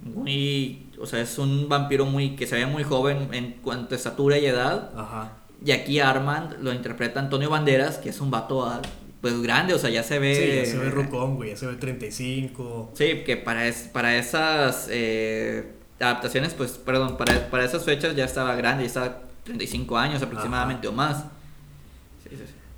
Muy, 0.03 0.89
o 0.99 1.05
sea, 1.05 1.21
es 1.21 1.37
un 1.37 1.69
vampiro 1.69 2.05
muy 2.05 2.35
que 2.35 2.47
se 2.47 2.55
ve 2.55 2.65
muy 2.65 2.83
joven 2.83 3.29
en 3.31 3.53
cuanto 3.61 3.95
a 3.95 3.97
estatura 3.97 4.37
y 4.37 4.45
edad. 4.45 4.91
Ajá. 4.95 5.31
Y 5.63 5.71
aquí 5.71 5.99
Armand 5.99 6.57
lo 6.61 6.73
interpreta 6.73 7.19
Antonio 7.19 7.49
Banderas, 7.49 7.97
que 7.97 8.09
es 8.09 8.19
un 8.19 8.29
vato 8.29 8.65
ah, 8.65 8.81
pues 9.21 9.41
grande, 9.41 9.73
o 9.73 9.79
sea, 9.79 9.89
ya 9.89 10.03
se 10.03 10.19
ve 10.19 10.35
Sí, 10.35 10.55
ya 10.55 10.65
se 10.65 10.77
ve 10.77 10.91
rocón, 10.91 11.37
güey. 11.37 11.49
Ya 11.49 11.57
se 11.57 11.65
ve 11.65 11.75
35. 11.75 12.91
Sí, 12.93 13.23
que 13.25 13.37
para 13.37 13.67
es, 13.67 13.89
para 13.91 14.17
esas 14.17 14.87
eh, 14.91 15.71
adaptaciones, 15.99 16.53
pues, 16.53 16.73
perdón, 16.73 17.17
para, 17.17 17.49
para 17.49 17.65
esas 17.65 17.83
fechas 17.83 18.15
ya 18.15 18.25
estaba 18.25 18.53
grande, 18.55 18.83
ya 18.83 18.87
estaba 18.87 19.21
35 19.45 19.97
años 19.97 20.21
aproximadamente 20.21 20.87
o 20.87 20.91
más. 20.91 21.25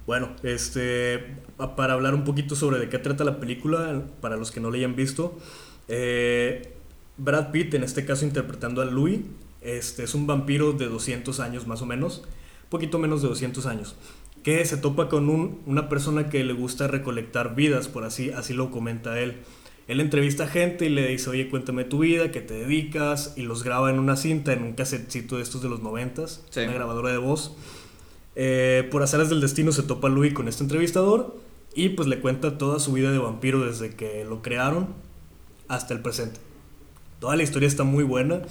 Bueno, 0.08 0.30
este, 0.42 1.20
pa- 1.58 1.76
para 1.76 1.94
hablar 1.94 2.16
un 2.16 2.24
poquito 2.24 2.56
sobre 2.56 2.80
de 2.80 2.90
qué 2.90 2.98
trata 2.98 3.24
la 3.24 3.40
película, 3.40 4.04
para 4.22 4.38
los 4.38 4.50
que 4.52 4.60
no 4.60 4.72
la 4.72 4.78
hayan 4.78 4.96
visto, 4.96 5.38
eh, 5.90 6.74
Brad 7.18 7.52
Pitt, 7.52 7.74
en 7.74 7.84
este 7.84 8.06
caso 8.06 8.26
interpretando 8.26 8.82
a 8.82 8.86
Louis, 8.86 9.20
este, 9.62 10.04
es 10.04 10.16
un 10.16 10.26
vampiro 10.26 10.72
de 10.72 10.88
200 10.88 11.40
años 11.42 11.68
más 11.68 11.82
o 11.82 11.86
menos, 11.86 12.24
poquito 12.70 13.00
menos 13.00 13.22
de 13.22 13.28
200 13.28 13.66
años, 13.66 13.96
que 14.44 14.64
se 14.66 14.78
topa 14.78 15.10
con 15.10 15.30
un- 15.30 15.60
una 15.66 15.90
persona 15.90 16.30
que 16.30 16.44
le 16.44 16.54
gusta 16.54 16.88
recolectar 16.88 17.54
vidas, 17.56 17.90
por 17.90 18.06
así, 18.06 18.32
así 18.32 18.54
lo 18.54 18.72
comenta 18.72 19.20
él. 19.20 19.36
Él 19.90 20.00
entrevista 20.02 20.46
a 20.46 20.48
gente 20.48 20.86
y 20.86 20.90
le 20.90 21.06
dice, 21.08 21.30
oye, 21.30 21.50
cuéntame 21.50 21.84
tu 21.86 22.00
vida, 22.00 22.32
qué 22.32 22.40
te 22.42 22.54
dedicas, 22.54 23.34
y 23.36 23.42
los 23.44 23.64
graba 23.64 23.90
en 23.90 24.00
una 24.00 24.16
cinta, 24.16 24.54
en 24.54 24.64
un 24.64 24.74
casetcito 24.74 25.38
de 25.38 25.44
estos 25.44 25.62
de 25.62 25.70
los 25.70 25.82
noventas, 25.82 26.46
Sí. 26.50 26.62
una 26.62 26.74
grabadora 26.74 27.12
de 27.12 27.18
voz. 27.18 27.56
Eh, 28.40 28.88
por 28.92 29.02
azares 29.02 29.30
del 29.30 29.42
destino 29.42 29.72
se 29.72 29.82
topa 29.82 30.10
Louis 30.10 30.32
con 30.32 30.48
este 30.48 30.62
entrevistador 30.62 31.36
y 31.74 31.90
pues 31.90 32.08
le 32.08 32.20
cuenta 32.20 32.60
toda 32.60 32.80
su 32.80 32.94
vida 32.94 33.12
de 33.12 33.18
vampiro 33.18 33.66
desde 33.66 33.96
que 33.96 34.24
lo 34.26 34.44
crearon 34.44 34.90
hasta 35.68 35.96
el 35.96 36.02
presente. 36.02 36.40
Toda 37.20 37.36
la 37.36 37.42
historia 37.42 37.68
está 37.68 37.84
muy 37.84 38.04
buena. 38.04 38.44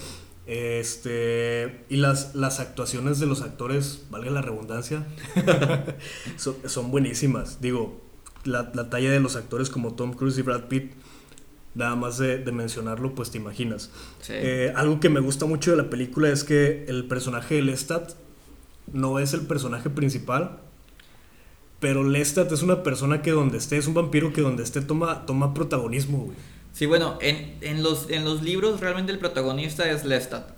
Este, 0.47 1.85
y 1.89 1.97
las, 1.97 2.35
las 2.35 2.59
actuaciones 2.59 3.21
de 3.21 3.27
los 3.27 3.43
actores, 3.43 4.07
valga 4.11 4.31
la 4.33 4.43
redundancia, 4.43 5.07
son, 6.37 6.57
son 6.67 6.91
buenísimas. 6.91 7.61
Digo, 7.61 8.01
la, 8.43 8.73
la 8.75 8.91
talla 8.91 9.13
de 9.13 9.21
los 9.21 9.37
actores 9.37 9.71
como 9.71 9.95
Tom 9.95 10.15
Cruise 10.15 10.39
y 10.39 10.43
Brad 10.43 10.65
Pitt 10.65 10.95
nada 11.77 11.95
más 11.95 12.19
de, 12.19 12.39
de, 12.39 12.53
mencionarlo, 12.53 13.15
pues 13.15 13.31
te 13.31 13.39
imaginas. 13.39 13.91
Sí. 14.21 14.33
Eh, 14.35 14.73
algo 14.75 14.99
que 14.99 15.11
me 15.11 15.21
gusta 15.21 15.47
mucho 15.47 15.71
de 15.71 15.77
la 15.77 15.91
película 15.91 16.29
es 16.31 16.43
que 16.43 16.87
el 16.89 17.07
personaje 17.07 17.57
de 17.57 17.63
Lestat 17.63 18.15
no 18.93 19.19
es 19.19 19.33
el 19.35 19.47
personaje 19.47 19.91
principal, 19.91 20.59
pero 21.81 22.05
Lestat 22.05 22.51
es 22.53 22.63
una 22.63 22.83
persona 22.83 23.23
que 23.23 23.31
donde 23.31 23.59
esté, 23.59 23.77
es 23.77 23.87
un 23.87 23.95
vampiro 23.95 24.33
que 24.33 24.41
donde 24.41 24.63
esté 24.63 24.81
toma, 24.81 25.27
toma 25.27 25.55
protagonismo, 25.55 26.19
güey. 26.19 26.37
Sí, 26.73 26.87
bueno, 26.87 27.19
en, 27.21 27.57
en, 27.63 27.83
los, 27.83 28.11
en 28.11 28.25
los 28.25 28.43
libros 28.43 28.81
realmente 28.81 29.13
el 29.13 29.19
protagonista 29.19 29.91
es 29.91 30.05
Lestat. 30.05 30.51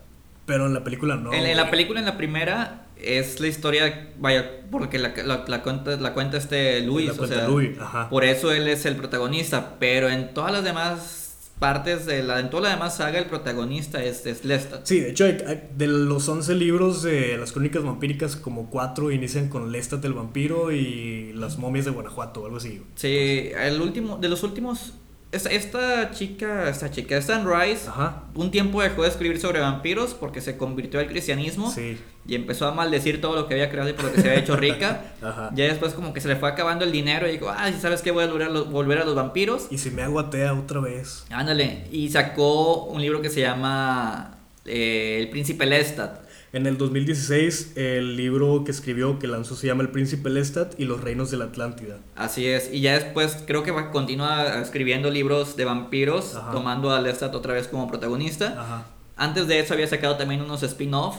Pero 0.47 0.67
en 0.67 0.75
la 0.75 0.83
película 0.83 1.17
no. 1.17 1.33
En, 1.33 1.45
en, 1.45 1.57
la 1.57 1.71
película, 1.71 2.01
en 2.01 2.07
la 2.07 2.17
primera, 2.17 2.87
es 2.97 3.39
la 3.41 3.49
historia, 3.49 4.11
vaya, 4.19 4.63
porque 4.71 4.99
la, 4.99 5.13
la, 5.25 5.45
la 5.47 5.63
cuenta, 5.63 5.97
la 5.97 6.15
cuenta 6.15 6.37
este 6.37 6.81
Luis, 6.81 7.11
o 7.19 7.27
sea, 7.27 7.47
Louis, 7.47 7.77
por 8.11 8.25
eso 8.25 8.51
él 8.53 8.67
es 8.69 8.87
el 8.87 8.97
protagonista, 8.97 9.77
pero 9.79 10.09
en 10.09 10.35
todas 10.35 10.53
las 10.53 10.65
demás 10.65 11.18
partes 11.59 12.07
de 12.07 12.23
la, 12.23 12.41
en 12.41 12.51
toda 12.51 12.65
la 12.65 12.71
demás 12.71 12.97
saga, 12.97 13.19
el 13.19 13.27
protagonista 13.27 14.03
es, 14.03 14.27
es 14.27 14.45
Lestat. 14.45 14.87
Sí, 14.87 15.01
de 15.01 15.11
hecho, 15.11 15.25
de 15.25 15.87
los 15.87 16.29
11 16.29 16.55
libros 16.55 17.03
de 17.03 17.37
las 17.37 17.53
crónicas 17.53 17.83
vampíricas, 17.83 18.37
como 18.37 18.71
4 18.71 19.11
inician 19.11 19.49
con 19.49 19.73
Lestat 19.73 20.05
el 20.05 20.13
vampiro 20.13 20.73
y 20.73 21.33
las 21.35 21.59
momias 21.59 21.85
de 21.85 21.91
Guanajuato, 21.91 22.45
algo 22.45 22.59
así. 22.59 22.83
Sí, 22.95 23.51
el 23.57 23.81
último, 23.81 24.19
de 24.19 24.29
los 24.29 24.43
últimos, 24.43 24.95
esta, 25.31 25.51
esta 25.51 26.11
chica, 26.11 26.69
esta 26.71 26.91
chica, 26.91 27.17
esta 27.17 27.37
Anne 27.37 27.51
Rice, 27.67 27.89
Ajá. 27.89 28.23
un 28.35 28.51
tiempo 28.51 28.81
dejó 28.83 29.03
de 29.03 29.09
escribir 29.09 29.39
sobre 29.41 29.61
vampiros 29.61 30.15
porque 30.15 30.41
se 30.41 30.57
convirtió 30.57 31.01
al 31.01 31.07
cristianismo 31.07 31.71
Sí. 31.71 31.99
y 32.27 32.35
empezó 32.35 32.67
a 32.67 32.73
maldecir 32.73 33.21
todo 33.21 33.35
lo 33.37 33.47
que 33.47 33.55
había 33.55 33.69
creado 33.71 33.91
y 33.91 33.93
por 33.93 34.07
lo 34.07 34.13
que 34.13 34.23
se 34.23 34.29
había 34.29 34.41
hecho 34.41 34.57
rica. 34.57 35.03
Ajá. 35.23 35.51
Ya 35.55 35.65
después 35.67 35.93
como 35.93 36.13
que 36.15 36.21
se 36.23 36.29
le 36.29 36.37
fue 36.37 36.49
acabando 36.49 36.85
el 36.85 36.93
dinero 36.93 37.29
y 37.29 37.33
dijo, 37.33 37.49
ah, 37.51 37.71
¿sabes 37.79 38.01
qué? 38.03 38.11
Voy 38.11 38.25
a 38.25 38.27
volver 38.29 38.49
a 38.49 38.51
los, 38.51 38.71
volver 38.71 38.99
a 38.99 39.05
los 39.05 39.15
vampiros. 39.15 39.67
Y 39.71 39.79
si 39.79 39.91
me 39.91 40.03
hago 40.03 40.19
atea 40.19 40.55
otra 40.55 40.81
vez. 40.81 41.25
Ándale, 41.31 41.87
y 41.93 42.09
sacó 42.09 42.85
un 42.85 43.03
libro 43.03 43.21
que 43.21 43.29
se 43.29 43.41
llama 43.41 44.35
eh, 44.65 45.19
El 45.21 45.29
Príncipe 45.31 45.67
Lestat. 45.67 46.28
En 46.53 46.67
el 46.67 46.79
2016, 46.79 47.73
el 47.77 48.17
libro 48.17 48.65
que 48.65 48.71
escribió, 48.71 49.19
que 49.19 49.27
lanzó, 49.27 49.55
se 49.55 49.67
llama 49.67 49.83
El 49.83 49.91
Príncipe 49.91 50.31
Lestat 50.31 50.79
y 50.81 50.85
los 50.87 51.01
Reinos 51.03 51.31
de 51.31 51.37
la 51.37 51.45
Atlántida. 51.47 51.99
Así 52.17 52.47
es, 52.47 52.71
y 52.73 52.81
ya 52.81 52.95
después 52.95 53.37
creo 53.47 53.63
que 53.63 53.71
va, 53.71 53.91
continúa 53.91 54.61
escribiendo 54.63 55.11
libros 55.11 55.57
de 55.57 55.67
vampiros, 55.67 56.35
Ajá. 56.37 56.51
tomando 56.53 56.91
a 56.91 57.01
Lestat 57.03 57.35
otra 57.35 57.53
vez 57.53 57.69
como 57.69 57.87
protagonista. 57.89 58.55
Ajá. 58.59 58.87
Antes 59.17 59.47
de 59.47 59.59
eso 59.61 59.75
había 59.75 59.87
sacado 59.87 60.17
también 60.17 60.41
unos 60.41 60.63
spin-off. 60.63 61.17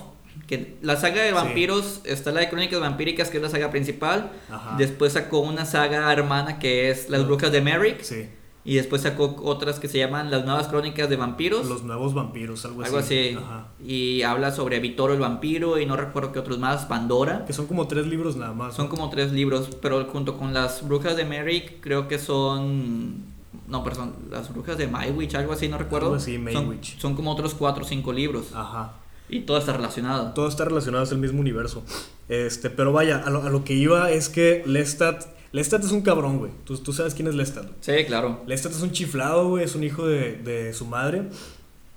Que 0.47 0.77
la 0.81 0.95
saga 0.95 1.21
de 1.21 1.29
Sí. 1.29 1.33
vampiros 1.35 2.01
está 2.05 2.31
la 2.31 2.39
de 2.39 2.49
Crónicas 2.49 2.79
Vampíricas, 2.79 3.29
que 3.29 3.37
es 3.37 3.43
la 3.43 3.49
saga 3.49 3.69
principal. 3.71 4.31
Ajá. 4.49 4.75
Después 4.77 5.13
sacó 5.13 5.39
una 5.41 5.65
saga 5.65 6.11
hermana 6.11 6.57
que 6.59 6.89
es 6.89 7.09
Las 7.09 7.25
Brujas 7.27 7.51
de 7.51 7.61
Merrick. 7.61 8.01
Sí. 8.01 8.29
Y 8.65 8.75
después 8.75 9.03
sacó 9.03 9.37
otras 9.43 9.79
que 9.79 9.87
se 9.87 9.97
llaman 9.97 10.31
Las 10.31 10.45
Nuevas 10.45 10.67
Crónicas 10.67 11.09
de 11.09 11.15
Vampiros. 11.15 11.67
Los 11.67 11.83
nuevos 11.83 12.13
vampiros, 12.13 12.65
algo, 12.65 12.83
algo 12.83 12.97
así. 12.97 13.37
Ajá. 13.37 13.67
Y 13.83 14.21
habla 14.23 14.51
sobre 14.51 14.79
Vitoro 14.79 15.13
el 15.13 15.19
vampiro 15.19 15.79
y 15.79 15.85
no 15.85 15.95
recuerdo 15.95 16.33
qué 16.33 16.39
otros 16.39 16.59
más. 16.59 16.85
Pandora. 16.85 17.45
Que 17.45 17.53
son 17.53 17.67
como 17.67 17.87
tres 17.87 18.05
libros 18.07 18.35
nada 18.35 18.53
más. 18.53 18.75
Son 18.75 18.85
¿no? 18.85 18.91
como 18.91 19.09
tres 19.09 19.31
libros, 19.31 19.69
pero 19.81 20.05
junto 20.05 20.37
con 20.37 20.53
las 20.53 20.85
brujas 20.85 21.15
de 21.15 21.25
Merrick 21.25 21.79
creo 21.79 22.07
que 22.07 22.19
son... 22.19 23.39
No, 23.67 23.83
perdón, 23.83 24.13
las 24.29 24.51
brujas 24.51 24.77
de 24.77 24.87
Maywitch, 24.87 25.35
algo 25.35 25.53
así, 25.53 25.67
no 25.67 25.77
recuerdo. 25.77 26.07
Algo 26.07 26.17
así, 26.17 26.37
Son-. 26.51 26.79
Son, 26.83 27.15
como 27.15 27.31
otros 27.31 27.53
cuatro 27.53 27.83
o 27.83 27.87
cinco 27.87 28.11
libros. 28.11 28.47
Ajá. 28.53 28.93
Y 29.29 29.41
todo 29.41 29.57
está 29.57 29.73
relacionado. 29.73 30.33
Todo 30.33 30.47
está 30.47 30.65
relacionado, 30.65 31.03
es 31.03 31.11
el 31.11 31.19
mismo 31.19 31.39
universo. 31.39 31.83
Este, 32.27 32.69
pero 32.69 32.91
vaya, 32.91 33.19
a 33.19 33.29
lo, 33.29 33.43
a 33.43 33.49
lo 33.49 33.63
que 33.63 33.73
iba 33.73 34.11
es 34.11 34.27
que 34.27 34.63
Lestat. 34.65 35.38
Lestat 35.51 35.83
es 35.83 35.91
un 35.91 36.01
cabrón, 36.01 36.37
güey. 36.37 36.51
¿Tú, 36.63 36.77
tú 36.77 36.93
sabes 36.93 37.13
quién 37.15 37.27
es 37.27 37.35
Lestat. 37.35 37.63
güey? 37.65 37.75
Sí, 37.81 38.05
claro. 38.05 38.43
Lestat 38.47 38.71
es 38.71 38.81
un 38.81 38.91
chiflado, 38.91 39.49
güey. 39.49 39.63
Es 39.63 39.75
un 39.75 39.83
hijo 39.83 40.05
de, 40.07 40.33
de 40.37 40.73
su 40.73 40.85
madre. 40.85 41.23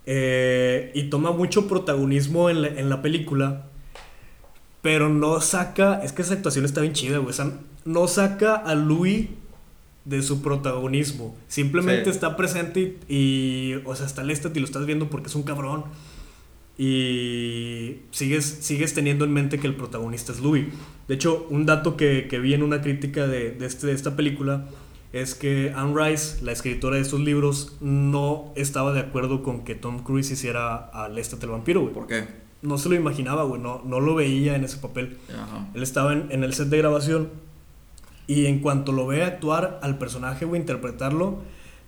Eh, 0.07 0.91
y 0.95 1.05
toma 1.11 1.33
mucho 1.33 1.69
protagonismo 1.69 2.51
en 2.51 2.63
la, 2.63 2.69
en 2.69 2.89
la 2.89 3.03
película. 3.03 3.67
Pero 4.81 5.09
no 5.09 5.41
saca. 5.41 6.01
Es 6.03 6.13
que 6.13 6.23
esa 6.23 6.35
actuación 6.35 6.65
está 6.65 6.81
bien 6.81 6.93
chida, 6.95 7.19
güey. 7.19 7.31
O 7.31 7.33
sea, 7.35 7.53
no 7.85 8.09
saca 8.09 8.55
a 8.57 8.75
Louis 8.75 9.29
de 10.05 10.23
su 10.23 10.43
protagonismo. 10.43 11.37
Simplemente 11.47 12.05
Sí. 12.07 12.11
está 12.11 12.37
presente 12.37 12.99
y, 13.09 13.15
y, 13.17 13.83
O 13.85 13.95
sea, 13.95 14.07
está 14.07 14.25
Lestat 14.25 14.57
y 14.57 14.61
lo 14.61 14.67
estás 14.67 14.87
viendo 14.87 15.09
porque 15.11 15.29
es 15.29 15.35
un 15.35 15.43
cabrón. 15.45 15.85
Y 16.79 17.99
sigues, 18.11 18.45
sigues 18.63 18.95
teniendo 18.95 19.25
en 19.25 19.33
mente 19.33 19.59
que 19.61 19.67
el 19.67 19.77
protagonista 19.77 20.33
es 20.33 20.41
Louis. 20.41 20.67
De 21.09 21.15
hecho, 21.15 21.47
un 21.51 21.67
dato 21.67 21.97
que, 21.97 22.29
que 22.29 22.39
vi 22.39 22.55
en 22.55 22.63
una 22.63 22.81
crítica 22.81 23.27
de, 23.27 23.51
de, 23.53 23.67
este, 23.67 23.87
de 23.87 23.93
esta 23.93 24.17
película 24.17 24.67
es 25.13 25.35
que 25.35 25.73
Anne 25.77 25.95
Rice, 25.95 26.43
la 26.43 26.53
escritora 26.53 26.97
de 26.97 27.03
estos 27.03 27.21
libros, 27.21 27.77
no 27.81 28.53
estaba 28.57 28.93
de 28.93 29.01
acuerdo 29.01 29.43
con 29.43 29.65
que 29.65 29.75
Tom 29.75 30.03
Cruise 30.03 30.31
hiciera 30.31 30.77
a 30.77 31.09
Lestat 31.09 31.43
el 31.45 31.51
vampiro, 31.51 31.83
güey. 31.83 31.93
¿Por 31.93 32.07
qué? 32.07 32.27
No 32.63 32.79
se 32.79 32.89
lo 32.89 32.95
imaginaba, 32.95 33.43
güey. 33.43 33.61
No, 33.61 33.83
no 33.85 34.01
lo 34.01 34.15
veía 34.15 34.57
en 34.57 34.65
ese 34.65 34.79
papel. 34.79 35.19
Ajá. 35.29 35.69
Él 35.75 35.83
estaba 35.83 36.13
en, 36.13 36.29
en 36.31 36.45
el 36.45 36.55
set 36.55 36.69
de 36.69 36.79
grabación 36.79 37.29
y 38.27 38.47
en 38.47 38.61
cuanto 38.61 38.93
lo 38.93 39.07
ve 39.07 39.23
actuar 39.23 39.81
al 39.83 39.99
personaje, 39.99 40.45
güey, 40.45 40.61
interpretarlo, 40.61 41.43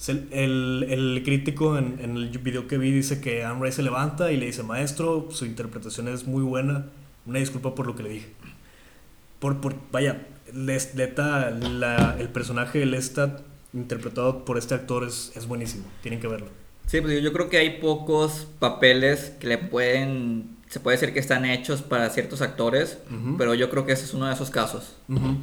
el, 0.09 0.87
el 0.91 1.23
crítico 1.25 1.79
en, 1.79 1.99
en 2.01 2.17
el 2.17 2.29
video 2.39 2.67
que 2.67 2.77
vi 2.77 2.91
dice 2.91 3.21
que 3.21 3.45
Anne 3.45 3.61
Rice 3.63 3.77
se 3.77 3.83
levanta 3.83 4.33
y 4.33 4.37
le 4.37 4.47
dice, 4.47 4.63
maestro, 4.63 5.29
su 5.31 5.47
interpretación 5.47 6.09
es 6.09 6.27
muy 6.27 6.43
buena, 6.43 6.87
una 7.25 7.39
disculpa 7.39 7.75
por 7.75 7.87
lo 7.87 7.95
que 7.95 8.03
le 8.03 8.09
dije. 8.11 8.27
Por, 9.45 9.61
por, 9.61 9.75
vaya, 9.93 10.27
Les- 10.55 10.95
neta, 10.95 11.51
la- 11.51 12.17
el 12.19 12.31
personaje 12.31 12.79
de 12.79 12.87
Lestat 12.87 13.43
interpretado 13.75 14.47
por 14.47 14.57
este 14.57 14.75
actor 14.75 15.05
es, 15.05 15.33
es 15.37 15.47
buenísimo, 15.47 15.85
tienen 16.03 16.19
que 16.19 16.29
verlo. 16.29 16.47
Sí, 16.87 17.03
pues 17.03 17.23
yo 17.23 17.31
creo 17.35 17.51
que 17.51 17.59
hay 17.59 17.79
pocos 17.79 18.47
papeles 18.59 19.35
que 19.39 19.47
le 19.49 19.59
pueden... 19.59 20.57
Se 20.69 20.81
puede 20.81 20.97
decir 20.97 21.13
que 21.13 21.21
están 21.21 21.45
hechos 21.45 21.83
para 21.83 22.09
ciertos 22.09 22.41
actores, 22.41 22.97
Ujú. 23.11 23.37
pero 23.37 23.53
yo 23.53 23.69
creo 23.69 23.85
que 23.85 23.93
ese 23.93 24.05
es 24.07 24.15
uno 24.15 24.27
de 24.29 24.33
esos 24.33 24.49
casos. 24.49 24.97
Ujú. 25.11 25.37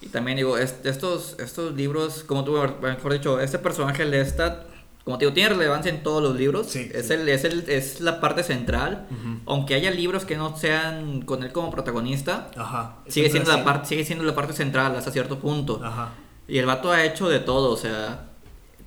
Y 0.00 0.06
también 0.08 0.38
digo, 0.38 0.56
est- 0.56 0.86
estos, 0.86 1.36
estos 1.38 1.74
libros, 1.74 2.24
como 2.24 2.44
tú, 2.44 2.56
mejor 2.80 3.12
dicho, 3.12 3.40
este 3.40 3.58
personaje 3.58 4.06
Lestat, 4.06 4.64
como 5.04 5.18
te 5.18 5.24
digo, 5.26 5.34
tiene 5.34 5.50
relevancia 5.50 5.90
en 5.90 6.02
todos 6.02 6.22
los 6.22 6.34
libros. 6.36 6.66
Sí, 6.68 6.90
es, 6.94 7.08
sí. 7.08 7.12
El, 7.12 7.28
es, 7.28 7.44
el, 7.44 7.68
es 7.68 8.00
la 8.00 8.20
parte 8.20 8.42
central. 8.42 9.06
Ujú. 9.10 9.38
Aunque 9.46 9.74
haya 9.74 9.90
libros 9.90 10.24
que 10.24 10.36
no 10.36 10.56
sean 10.56 11.22
con 11.22 11.42
él 11.42 11.52
como 11.52 11.70
protagonista, 11.70 12.50
Ajá. 12.56 12.96
sigue 13.08 13.28
siendo, 13.30 13.50
la 13.54 13.62
parte, 13.64 13.88
sigue 13.88 14.04
siendo 14.04 14.24
la 14.24 14.34
parte 14.34 14.52
central 14.54 14.96
hasta 14.96 15.10
cierto 15.10 15.38
punto. 15.38 15.80
Ajá. 15.84 16.10
Y 16.48 16.58
el 16.58 16.66
vato 16.66 16.90
ha 16.90 17.04
hecho 17.04 17.28
de 17.28 17.38
todo, 17.40 17.70
o 17.70 17.76
sea, 17.76 18.26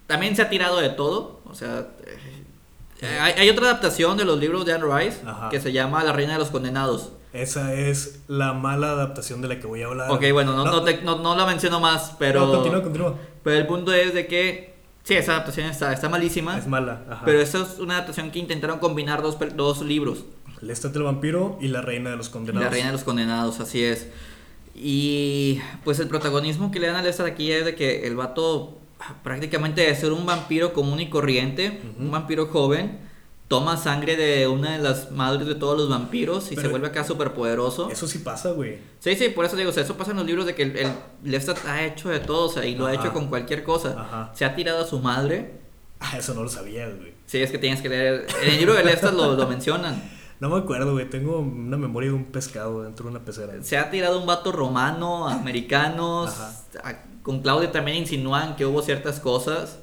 también 0.08 0.36
se 0.36 0.41
ha 0.41 0.49
tirado 0.49 0.80
de 0.80 0.89
todo, 0.89 1.41
o 1.45 1.53
sea, 1.56 1.88
eh, 3.01 3.19
hay, 3.19 3.34
hay 3.34 3.49
otra 3.49 3.65
adaptación 3.65 4.17
de 4.17 4.25
los 4.25 4.39
libros 4.39 4.65
de 4.65 4.73
Anne 4.73 4.86
Rice 4.86 5.21
Ajá. 5.25 5.49
que 5.49 5.60
se 5.60 5.71
llama 5.71 6.03
La 6.03 6.13
Reina 6.13 6.34
de 6.34 6.39
los 6.39 6.49
Condenados. 6.49 7.12
Esa 7.34 7.73
es 7.73 8.21
la 8.27 8.53
mala 8.53 8.91
adaptación 8.91 9.41
de 9.41 9.49
la 9.49 9.60
que 9.60 9.67
voy 9.67 9.84
a 9.84 9.88
hablar. 9.88 10.10
Ok, 10.12 10.23
bueno, 10.34 10.53
no, 10.56 10.65
no, 10.65 10.84
te- 10.84 11.01
no- 11.03 11.17
no 11.19 11.36
la 11.36 11.45
menciono 11.45 11.80
más, 11.80 12.15
pero... 12.17 12.45
No, 12.47 12.53
continúa, 12.53 12.82
continúa. 12.82 13.15
Pero 13.43 13.58
el 13.58 13.67
punto 13.67 13.93
es 13.93 14.13
de 14.15 14.25
que, 14.25 14.77
sí, 15.08 15.13
esa 15.13 15.32
adaptación 15.36 15.70
está, 15.70 15.93
está 15.93 16.10
malísima, 16.10 16.58
Es 16.58 16.67
mala. 16.67 17.04
Ajá. 17.10 17.22
pero 17.24 17.39
esa 17.39 17.62
es 17.62 17.80
una 17.80 17.93
adaptación 17.96 18.30
que 18.30 18.39
intentaron 18.39 18.80
combinar 18.80 19.22
dos, 19.22 19.38
dos 19.56 19.82
libros. 19.82 20.26
Lestat 20.62 20.93
el 20.98 21.04
vampiro 21.04 21.58
y 21.62 21.70
la 21.70 21.82
reina 21.82 22.10
de 22.10 22.17
los 22.17 22.28
condenados. 22.30 22.65
La 22.65 22.70
Reina 22.70 22.88
de 22.88 22.93
los 22.93 23.04
Condenados, 23.04 23.60
así 23.62 23.84
es. 23.84 24.08
Y 24.76 25.60
pues 25.86 26.00
el 26.00 26.08
protagonismo 26.08 26.72
que 26.72 26.80
le 26.80 26.88
dan 26.88 26.98
a 26.98 27.02
Lestat 27.02 27.26
aquí 27.28 27.52
es 27.52 27.63
de 27.63 27.76
que 27.76 28.06
el 28.06 28.15
vato 28.15 28.78
ah, 29.00 29.15
prácticamente 29.24 29.82
de 29.82 29.96
ser 29.96 30.12
un 30.12 30.26
vampiro 30.26 30.74
común 30.74 31.00
y 31.00 31.10
corriente, 31.10 31.80
un 32.00 32.12
vampiro 32.12 32.48
joven, 32.48 33.00
toma 33.48 33.78
sangre 33.78 34.16
de 34.18 34.48
una 34.48 34.74
de 34.74 34.80
las 34.80 35.12
madres 35.12 35.48
de 35.48 35.56
todos 35.56 35.78
los 35.78 35.90
vampiros 35.90 36.46
y 36.46 36.50
se 36.50 36.56
Pero- 36.58 36.72
vuelve 36.72 36.88
acá 36.88 37.04
súper 37.04 37.34
poderoso. 37.34 37.90
Eso 37.90 38.08
sí 38.08 38.20
pasa, 38.20 38.52
güey. 38.52 38.80
Sí, 39.00 39.16
sí, 39.16 39.30
por 39.30 39.46
eso 39.46 39.56
digo, 39.56 39.70
o 39.70 39.74
sea, 39.74 39.84
eso 39.84 39.96
pasa 39.96 40.12
en 40.12 40.18
los 40.18 40.26
libros 40.26 40.46
de 40.46 40.54
que 40.56 40.64
el, 40.64 40.76
el 40.78 40.92
Lestat 41.24 41.66
ha 41.66 41.84
hecho 41.86 42.10
de 42.10 42.20
todo, 42.20 42.48
o 42.48 42.50
sea, 42.50 42.66
y 42.66 42.76
lo 42.76 42.86
ha 42.88 42.92
Ajá. 42.92 43.02
hecho 43.02 43.14
con 43.14 43.28
cualquier 43.28 43.64
cosa. 43.64 43.96
Ajá. 43.98 44.32
Se 44.36 44.43
ha 44.45 44.54
tirado 44.56 44.84
a 44.84 44.88
su 44.88 45.00
madre. 45.00 45.62
Ah, 46.00 46.18
eso 46.18 46.34
no 46.34 46.43
lo 46.43 46.50
sabía, 46.50 46.88
güey. 46.89 47.14
Sí, 47.26 47.39
es 47.39 47.50
que 47.52 47.58
tienes 47.58 47.82
que 47.82 47.89
leer. 47.89 48.28
En 48.43 48.50
el 48.50 48.58
libro 48.58 48.74
de 48.74 48.84
Lestat 48.84 49.14
lo, 49.14 49.36
lo 49.36 49.48
mencionan. 49.48 50.18
No 50.39 50.50
me 50.50 50.58
acuerdo, 50.60 50.91
güey. 50.93 51.10
Tengo 51.10 51.39
una 51.39 51.78
memoria 51.78 52.12
de 52.12 52.16
un 52.16 52.26
pescado 52.26 52.84
dentro 52.84 53.06
de 53.06 53.10
una 53.10 53.26
pecera. 53.26 53.54
Se 53.64 53.76
ha 53.76 53.89
tirado 53.89 54.20
un 54.20 54.28
vato 54.28 54.52
romano, 54.52 55.28
americanos. 55.28 56.30
Ajá. 56.30 56.54
a- 56.84 57.04
con 57.24 57.41
Claudia 57.41 57.72
también 57.72 57.98
insinúan 57.98 58.56
que 58.56 58.64
hubo 58.68 58.84
ciertas 58.84 59.20
cosas. 59.20 59.80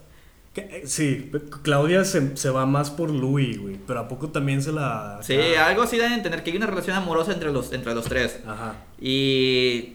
Eh, 0.57 0.83
Sí, 0.87 1.31
Claudia 1.63 2.05
se, 2.05 2.37
se 2.37 2.51
va 2.51 2.65
más 2.67 2.91
por 2.91 3.11
Louis, 3.11 3.59
güey. 3.61 3.77
Pero 3.87 4.01
¿a 4.01 4.09
poco 4.09 4.29
también 4.29 4.63
se 4.63 4.73
la... 4.73 5.19
Sí, 5.23 5.37
ah, 5.59 5.67
algo 5.69 5.83
así 5.83 5.99
dan 5.99 6.13
a 6.13 6.15
entender 6.17 6.43
que 6.43 6.51
hay 6.51 6.57
una 6.57 6.67
relación 6.67 6.97
amorosa 6.97 7.33
entre 7.33 7.53
los, 7.53 7.73
entre 7.73 7.95
los 7.95 8.05
tres. 8.05 8.39
Ajá. 8.47 8.77
Y 9.01 9.95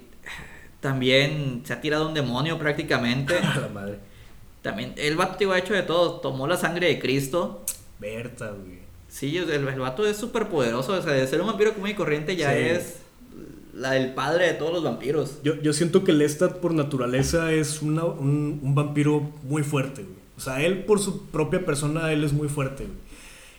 también 0.79 1.61
se 1.65 1.73
ha 1.73 1.81
tirado 1.81 2.07
un 2.07 2.13
demonio 2.13 2.57
prácticamente. 2.57 3.37
A 3.43 3.59
la 3.59 3.67
madre. 3.69 3.99
También 4.61 4.93
el 4.97 5.15
vato 5.15 5.51
ha 5.51 5.57
hecho 5.57 5.73
de 5.73 5.83
todo. 5.83 6.19
Tomó 6.19 6.47
la 6.47 6.57
sangre 6.57 6.87
de 6.87 6.99
Cristo. 6.99 7.63
Berta, 7.99 8.51
güey. 8.51 8.79
Sí, 9.07 9.37
el, 9.37 9.49
el 9.67 9.79
vato 9.79 10.05
es 10.05 10.17
súper 10.17 10.47
poderoso. 10.47 10.93
O 10.93 11.01
sea, 11.01 11.13
de 11.13 11.25
ser 11.27 11.41
un 11.41 11.47
vampiro 11.47 11.73
común 11.73 11.89
y 11.89 11.93
corriente 11.95 12.35
ya 12.35 12.51
Sí. 12.51 12.59
es 12.59 12.95
la, 13.73 13.95
el 13.97 14.13
padre 14.13 14.47
de 14.47 14.53
todos 14.53 14.73
los 14.73 14.83
vampiros. 14.83 15.39
Yo, 15.43 15.55
yo 15.61 15.73
siento 15.73 16.03
que 16.03 16.11
Lestat 16.11 16.57
por 16.57 16.73
naturaleza 16.73 17.51
es 17.53 17.81
una- 17.81 18.03
un, 18.05 18.59
un 18.61 18.75
vampiro 18.75 19.31
muy 19.43 19.63
fuerte, 19.63 20.03
güey. 20.03 20.18
O 20.39 20.41
sea, 20.41 20.63
él 20.65 20.85
por 20.85 20.99
su 20.99 21.27
propia 21.27 21.65
persona, 21.65 22.11
él 22.13 22.23
es 22.23 22.33
muy 22.33 22.47
fuerte, 22.47 22.85
güey. 22.85 22.97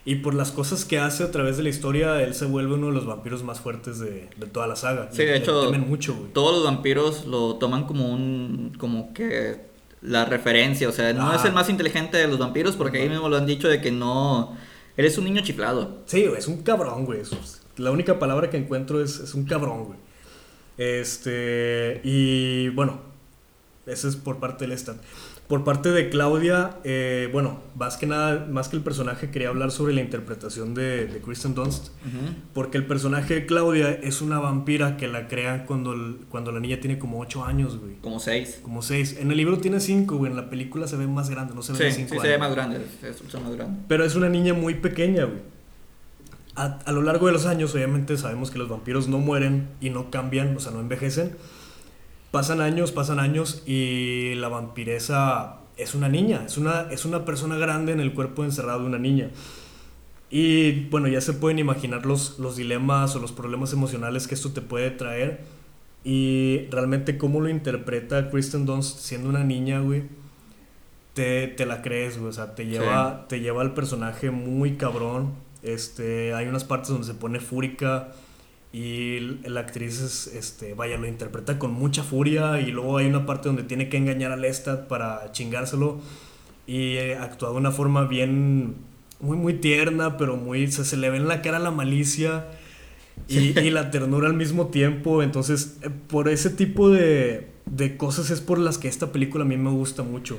Y 0.06 0.14
por 0.16 0.32
las 0.34 0.50
cosas 0.50 0.86
que 0.86 0.98
hace 0.98 1.22
a 1.24 1.30
través 1.30 1.58
de 1.58 1.62
la 1.62 1.68
historia, 1.68 2.22
él 2.22 2.34
se 2.34 2.46
vuelve 2.46 2.72
uno 2.74 2.86
de 2.86 2.94
los 2.94 3.04
vampiros 3.06 3.44
más 3.44 3.60
fuertes 3.60 3.98
de, 4.00 4.30
de 4.34 4.46
toda 4.46 4.66
la 4.66 4.74
saga. 4.74 5.10
Sí, 5.12 5.18
Le- 5.18 5.24
de 5.26 5.30
le 5.32 5.38
hecho, 5.38 5.60
temen 5.70 5.86
mucho, 5.88 6.14
güey. 6.16 6.32
Todos 6.32 6.54
los 6.56 6.64
vampiros 6.64 7.26
lo 7.26 7.56
toman 7.56 7.84
como 7.84 8.10
un. 8.12 8.72
como 8.78 9.12
que. 9.12 9.60
la 10.00 10.24
referencia. 10.24 10.88
O 10.88 10.92
sea, 10.92 11.12
no 11.12 11.26
Ajá. 11.28 11.36
es 11.36 11.44
el 11.44 11.52
más 11.52 11.68
inteligente 11.68 12.16
de 12.16 12.26
los 12.26 12.38
vampiros 12.38 12.76
porque 12.76 12.96
ahí 13.02 13.08
mismo 13.10 13.28
lo 13.28 13.36
han 13.36 13.44
dicho 13.46 13.68
de 13.68 13.80
que 13.82 13.92
no. 13.92 14.56
Eres 14.96 15.18
un 15.18 15.24
niño 15.24 15.42
chiflado. 15.42 15.98
Sí, 16.06 16.24
es 16.36 16.48
un 16.48 16.62
cabrón, 16.62 17.04
güey. 17.04 17.20
Es- 17.20 17.60
La 17.76 17.90
única 17.90 18.18
palabra 18.18 18.48
que 18.48 18.56
encuentro 18.56 19.02
es, 19.02 19.20
es 19.20 19.34
un 19.34 19.44
cabrón, 19.44 19.84
güey. 19.84 19.98
Este. 20.78 22.00
Y 22.04 22.68
bueno, 22.70 23.00
eso 23.86 24.08
es 24.08 24.16
por 24.16 24.38
parte 24.38 24.64
de 24.64 24.68
Lestat. 24.68 24.96
Por 25.50 25.64
parte 25.64 25.90
de 25.90 26.08
Claudia, 26.10 26.76
eh, 26.84 27.28
bueno, 27.32 27.58
más 27.76 27.96
que 27.96 28.06
nada, 28.06 28.46
más 28.48 28.68
que 28.68 28.76
el 28.76 28.82
personaje, 28.82 29.30
quería 29.30 29.48
hablar 29.48 29.72
sobre 29.72 29.92
la 29.92 30.00
interpretación 30.00 30.74
de, 30.74 31.06
de 31.06 31.20
Kristen 31.20 31.54
Dunst. 31.56 31.88
Porque 32.54 32.78
el 32.78 32.86
personaje 32.86 33.34
de 33.34 33.46
Claudia 33.46 33.90
es 33.90 34.22
una 34.22 34.38
vampira 34.38 34.96
que 34.96 35.08
la 35.08 35.26
crean 35.26 35.66
cuando, 35.66 35.92
el- 35.92 36.18
cuando 36.30 36.52
la 36.52 36.60
niña 36.60 36.78
tiene 36.80 37.00
como 37.00 37.18
8 37.20 37.44
años, 37.44 37.78
güey. 37.78 37.96
Como 38.00 38.20
seis. 38.20 38.60
Como 38.62 38.80
6. 38.80 39.16
En 39.20 39.32
el 39.32 39.36
libro 39.36 39.58
tiene 39.58 39.80
5, 39.80 40.16
güey. 40.16 40.30
En 40.30 40.36
la 40.36 40.48
película 40.48 40.86
se 40.86 40.96
ve 40.96 41.06
más 41.08 41.28
grande, 41.30 41.52
no 41.54 41.62
se 41.62 41.72
ve 41.72 41.78
de 41.84 41.90
Sí, 41.90 41.96
5 41.96 42.08
sí, 42.08 42.12
años. 42.14 42.22
se 42.22 42.28
ve 42.28 42.38
más 42.38 42.54
grande. 42.54 42.76
Es, 43.02 43.04
es 43.20 43.34
más 43.42 43.52
grande. 43.56 43.80
Pero 43.88 44.04
es 44.04 44.14
una 44.14 44.28
niña 44.28 44.54
muy 44.54 44.74
pequeña, 44.76 45.24
güey. 45.24 45.40
A, 46.54 46.78
a 46.84 46.92
lo 46.92 47.02
largo 47.02 47.26
de 47.26 47.32
los 47.32 47.46
años, 47.46 47.74
obviamente 47.74 48.16
sabemos 48.16 48.52
que 48.52 48.58
los 48.58 48.68
vampiros 48.68 49.08
no 49.08 49.18
mueren 49.18 49.66
y 49.80 49.90
no 49.90 50.10
cambian, 50.12 50.56
o 50.56 50.60
sea, 50.60 50.70
no 50.70 50.78
envejecen. 50.80 51.32
Pasan 52.30 52.60
años, 52.60 52.92
pasan 52.92 53.18
años 53.18 53.62
y 53.66 54.34
la 54.36 54.48
vampiresa 54.48 55.56
es 55.76 55.94
una 55.94 56.08
niña, 56.08 56.44
es 56.46 56.58
una, 56.58 56.82
es 56.90 57.04
una 57.04 57.24
persona 57.24 57.56
grande 57.56 57.92
en 57.92 58.00
el 58.00 58.12
cuerpo 58.12 58.44
encerrado 58.44 58.80
de 58.80 58.86
una 58.86 58.98
niña. 58.98 59.30
Y 60.30 60.84
bueno, 60.90 61.08
ya 61.08 61.20
se 61.20 61.32
pueden 61.32 61.58
imaginar 61.58 62.06
los, 62.06 62.38
los 62.38 62.56
dilemas 62.56 63.16
o 63.16 63.18
los 63.18 63.32
problemas 63.32 63.72
emocionales 63.72 64.28
que 64.28 64.36
esto 64.36 64.52
te 64.52 64.60
puede 64.60 64.90
traer. 64.92 65.40
Y 66.04 66.68
realmente 66.70 67.18
cómo 67.18 67.40
lo 67.40 67.48
interpreta 67.48 68.30
Kristen 68.30 68.64
Dunst 68.64 69.00
siendo 69.00 69.28
una 69.28 69.42
niña, 69.42 69.80
güey. 69.80 70.04
Te, 71.14 71.48
te 71.48 71.66
la 71.66 71.82
crees, 71.82 72.16
güey. 72.16 72.30
O 72.30 72.32
sea, 72.32 72.54
te 72.54 72.66
lleva, 72.66 73.26
te 73.28 73.40
lleva 73.40 73.62
al 73.62 73.74
personaje 73.74 74.30
muy 74.30 74.76
cabrón. 74.76 75.34
Este, 75.62 76.32
hay 76.32 76.46
unas 76.46 76.62
partes 76.62 76.90
donde 76.90 77.06
se 77.06 77.14
pone 77.14 77.40
fúrica. 77.40 78.12
Y 78.72 79.18
la 79.44 79.60
actriz 79.60 80.00
es, 80.00 80.26
este, 80.28 80.74
vaya, 80.74 80.96
lo 80.96 81.08
interpreta 81.08 81.58
con 81.58 81.72
mucha 81.72 82.04
furia. 82.04 82.60
Y 82.60 82.70
luego 82.70 82.98
hay 82.98 83.06
una 83.06 83.26
parte 83.26 83.48
donde 83.48 83.64
tiene 83.64 83.88
que 83.88 83.96
engañar 83.96 84.32
a 84.32 84.36
Lestat 84.36 84.86
para 84.86 85.32
chingárselo. 85.32 86.00
Y 86.66 86.98
actúa 86.98 87.50
de 87.50 87.56
una 87.56 87.72
forma 87.72 88.04
bien, 88.04 88.76
muy, 89.18 89.36
muy 89.36 89.54
tierna, 89.54 90.16
pero 90.16 90.36
muy, 90.36 90.66
o 90.66 90.70
sea, 90.70 90.84
se 90.84 90.96
le 90.96 91.10
ve 91.10 91.16
en 91.16 91.26
la 91.26 91.42
cara 91.42 91.58
la 91.58 91.72
malicia 91.72 92.46
y, 93.26 93.58
y 93.58 93.70
la 93.70 93.90
ternura 93.90 94.28
al 94.28 94.34
mismo 94.34 94.68
tiempo. 94.68 95.22
Entonces, 95.22 95.78
eh, 95.82 95.90
por 96.08 96.28
ese 96.28 96.50
tipo 96.50 96.90
de, 96.90 97.48
de 97.66 97.96
cosas 97.96 98.30
es 98.30 98.40
por 98.40 98.58
las 98.58 98.78
que 98.78 98.86
esta 98.86 99.10
película 99.10 99.44
a 99.44 99.48
mí 99.48 99.56
me 99.56 99.70
gusta 99.70 100.04
mucho. 100.04 100.38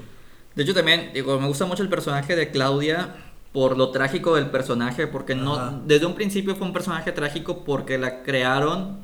De 0.55 0.63
hecho, 0.63 0.73
también, 0.73 1.11
digo, 1.13 1.39
me 1.39 1.47
gusta 1.47 1.65
mucho 1.65 1.83
el 1.83 1.89
personaje 1.89 2.35
de 2.35 2.51
Claudia 2.51 3.15
por 3.51 3.77
lo 3.77 3.89
trágico 3.91 4.35
del 4.35 4.47
personaje, 4.49 5.07
porque 5.07 5.33
Ajá. 5.33 5.41
no, 5.41 5.81
desde 5.85 6.05
un 6.05 6.15
principio 6.15 6.55
fue 6.55 6.65
un 6.67 6.73
personaje 6.73 7.11
trágico 7.11 7.63
porque 7.63 7.97
la 7.97 8.23
crearon 8.23 8.99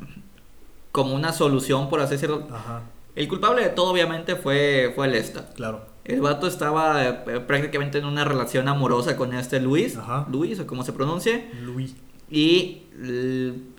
como 0.91 1.13
una 1.15 1.33
solución, 1.33 1.89
por 1.89 1.99
así 1.99 2.13
decirlo. 2.13 2.47
Ajá, 2.51 2.81
El 3.15 3.27
culpable 3.27 3.61
de 3.63 3.69
todo, 3.69 3.91
obviamente, 3.91 4.35
fue, 4.35 4.91
fue 4.95 5.07
Lestat. 5.07 5.53
claro. 5.55 5.85
El 6.05 6.21
vato 6.21 6.47
estaba 6.47 7.03
eh, 7.05 7.13
prácticamente 7.45 7.97
en 7.97 8.05
una 8.05 8.23
relación 8.23 8.69
amorosa 8.69 9.17
con 9.17 9.33
este 9.33 9.59
Luis, 9.59 9.97
Ajá. 9.97 10.25
Luis 10.31 10.57
o 10.61 10.65
como 10.65 10.83
se 10.85 10.93
pronuncie, 10.93 11.51
Luis. 11.63 11.95
y 12.31 12.83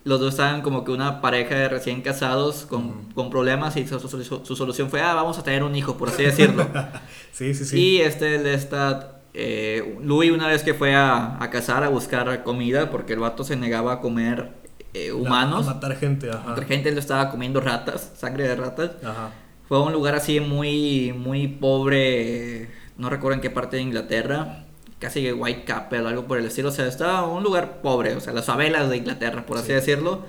los 0.04 0.20
dos 0.20 0.34
estaban 0.34 0.60
como 0.60 0.84
que 0.84 0.90
una 0.92 1.20
pareja 1.22 1.54
de 1.54 1.68
recién 1.70 2.02
casados 2.02 2.66
con, 2.66 3.10
con 3.14 3.30
problemas 3.30 3.76
y 3.78 3.86
su, 3.86 3.98
su- 3.98 4.08
su- 4.22 4.44
su 4.44 4.56
solución 4.56 4.90
fue, 4.90 5.00
ah, 5.00 5.14
vamos 5.14 5.38
a 5.38 5.42
tener 5.42 5.62
un 5.64 5.74
hijo, 5.74 5.96
por 5.96 6.10
así 6.10 6.22
decirlo. 6.24 6.66
Sí, 7.32 7.54
sí, 7.54 7.64
sí. 7.64 7.78
Y 7.80 8.00
este 8.00 8.38
Lestat, 8.42 9.17
eh, 9.40 9.96
Louis 10.02 10.30
una 10.32 10.48
vez 10.48 10.62
que 10.64 10.74
fue 10.74 10.94
a, 10.94 11.42
a 11.42 11.50
cazar, 11.50 11.84
a 11.84 11.88
buscar 11.88 12.42
comida, 12.42 12.90
porque 12.90 13.12
el 13.12 13.20
vato 13.20 13.44
se 13.44 13.56
negaba 13.56 13.94
a 13.94 14.00
comer 14.00 14.50
eh, 14.94 15.08
La- 15.08 15.14
humanos, 15.14 15.68
A 15.68 15.74
matar 15.74 15.96
gente, 15.96 16.28
ajá. 16.30 16.52
otra 16.52 16.64
gente 16.64 16.90
le 16.90 16.98
estaba 16.98 17.30
comiendo 17.30 17.60
ratas, 17.60 18.12
sangre 18.16 18.48
de 18.48 18.56
ratas. 18.56 18.90
Ajá. 19.04 19.30
Fue 19.68 19.76
a 19.78 19.80
un 19.82 19.92
lugar 19.92 20.14
así 20.14 20.40
muy, 20.40 21.12
muy 21.16 21.46
pobre, 21.46 22.68
no 22.96 23.10
recuerdo 23.10 23.34
en 23.36 23.40
qué 23.42 23.50
parte 23.50 23.76
de 23.76 23.82
Inglaterra, 23.82 24.64
casi 24.98 25.30
Whitechapel, 25.30 26.06
algo 26.06 26.24
por 26.26 26.38
el 26.38 26.46
estilo, 26.46 26.70
o 26.70 26.72
sea, 26.72 26.86
estaba 26.86 27.26
un 27.28 27.42
lugar 27.44 27.80
pobre, 27.82 28.16
o 28.16 28.20
sea, 28.20 28.32
las 28.32 28.46
favelas 28.46 28.88
de 28.90 28.96
Inglaterra, 28.96 29.44
por 29.46 29.58
así 29.58 29.68
Sí. 29.68 29.72
decirlo, 29.74 30.24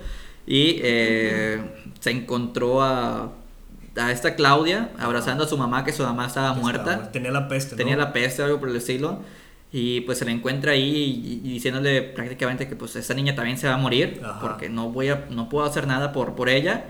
y 0.46 0.78
eh, 0.82 1.60
se 2.00 2.10
encontró 2.10 2.82
a, 2.82 3.32
a 4.00 4.12
esta 4.12 4.34
Claudia 4.34 4.90
abrazando 4.98 5.44
a 5.44 5.46
su 5.48 5.56
mamá, 5.58 5.84
que 5.84 5.92
su 5.92 6.02
mamá 6.02 6.26
estaba 6.26 6.52
muerta, 6.54 6.92
Estaba- 6.92 7.12
Tenía 7.12 7.30
la 7.30 7.48
peste, 7.48 7.72
¿no? 7.72 7.76
tenía 7.76 7.96
la 7.96 8.12
peste 8.12 8.42
algo 8.42 8.58
por 8.60 8.68
el 8.68 8.76
estilo. 8.76 9.20
Y 9.72 10.00
pues 10.00 10.18
se 10.18 10.24
la 10.24 10.32
encuentra 10.32 10.72
ahí 10.72 11.40
y, 11.42 11.48
y 11.48 11.52
diciéndole 11.52 12.02
prácticamente 12.02 12.66
que 12.66 12.74
pues 12.74 12.96
esta 12.96 13.14
niña 13.14 13.36
también 13.36 13.56
se 13.56 13.68
va 13.68 13.74
a 13.74 13.78
morir 13.78 14.20
Ajá. 14.24 14.40
porque 14.40 14.68
no 14.68 14.90
voy 14.90 15.10
a 15.10 15.26
no 15.30 15.48
puedo 15.48 15.64
hacer 15.64 15.86
nada 15.86 16.10
por 16.12 16.34
por 16.34 16.48
ella. 16.48 16.86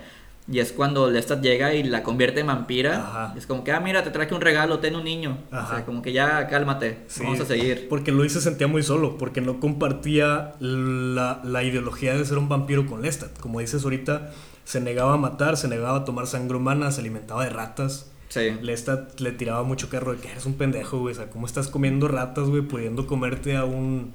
Y 0.51 0.59
es 0.59 0.73
cuando 0.73 1.09
Lestat 1.11 1.43
llega 1.43 1.75
y 1.75 1.83
la 1.85 2.03
convierte 2.03 2.41
en 2.41 2.47
vampira. 2.49 2.97
Ajá. 3.07 3.35
Es 3.37 3.47
como 3.47 3.63
que, 3.63 3.71
ah, 3.73 3.79
mira, 3.81 4.03
te 4.03 4.11
traje 4.11 4.35
un 4.35 4.41
regalo, 4.41 4.81
ten 4.81 4.97
un 4.97 5.05
niño. 5.05 5.39
O 5.53 5.69
sea, 5.69 5.85
como 5.85 6.01
que 6.03 6.13
ya 6.13 6.49
cálmate, 6.49 7.01
Sí, 7.07 7.23
vamos 7.23 7.39
a 7.41 7.45
seguir. 7.45 7.87
Porque 7.89 8.11
Luis 8.11 8.33
se 8.33 8.41
sentía 8.41 8.67
muy 8.67 8.83
solo, 8.83 9.17
porque 9.19 9.41
no 9.43 9.61
compartía 9.61 10.55
la, 10.59 11.41
la 11.45 11.63
ideología 11.63 12.15
de 12.17 12.25
ser 12.25 12.39
un 12.39 12.49
vampiro 12.49 12.87
con 12.87 13.03
Lestat. 13.03 13.39
Como 13.39 13.61
dices 13.61 13.85
ahorita, 13.85 14.31
se 14.71 14.81
negaba 14.81 15.15
a 15.15 15.17
matar, 15.17 15.57
se 15.57 15.67
negaba 15.67 15.99
a 15.99 16.05
tomar 16.05 16.29
sangre 16.29 16.57
humana, 16.57 16.93
se 16.93 17.01
alimentaba 17.01 17.43
de 17.43 17.51
ratas. 17.51 18.09
Sí. 18.29 18.53
Lestat 18.63 19.19
le 19.19 19.33
tiraba 19.33 19.65
mucho 19.65 19.89
carro 19.89 20.13
de 20.13 20.21
que 20.21 20.31
eres 20.31 20.47
un 20.47 20.55
pendejo, 20.55 21.01
güey. 21.01 21.13
O 21.13 21.17
sea, 21.17 21.29
¿cómo 21.29 21.45
estás 21.47 21.67
comiendo 21.67 22.07
ratas, 22.07 22.49
güey? 22.49 22.63
Pudiendo 22.63 23.09
comerte 23.09 23.57
a 23.57 23.65
un. 23.65 24.13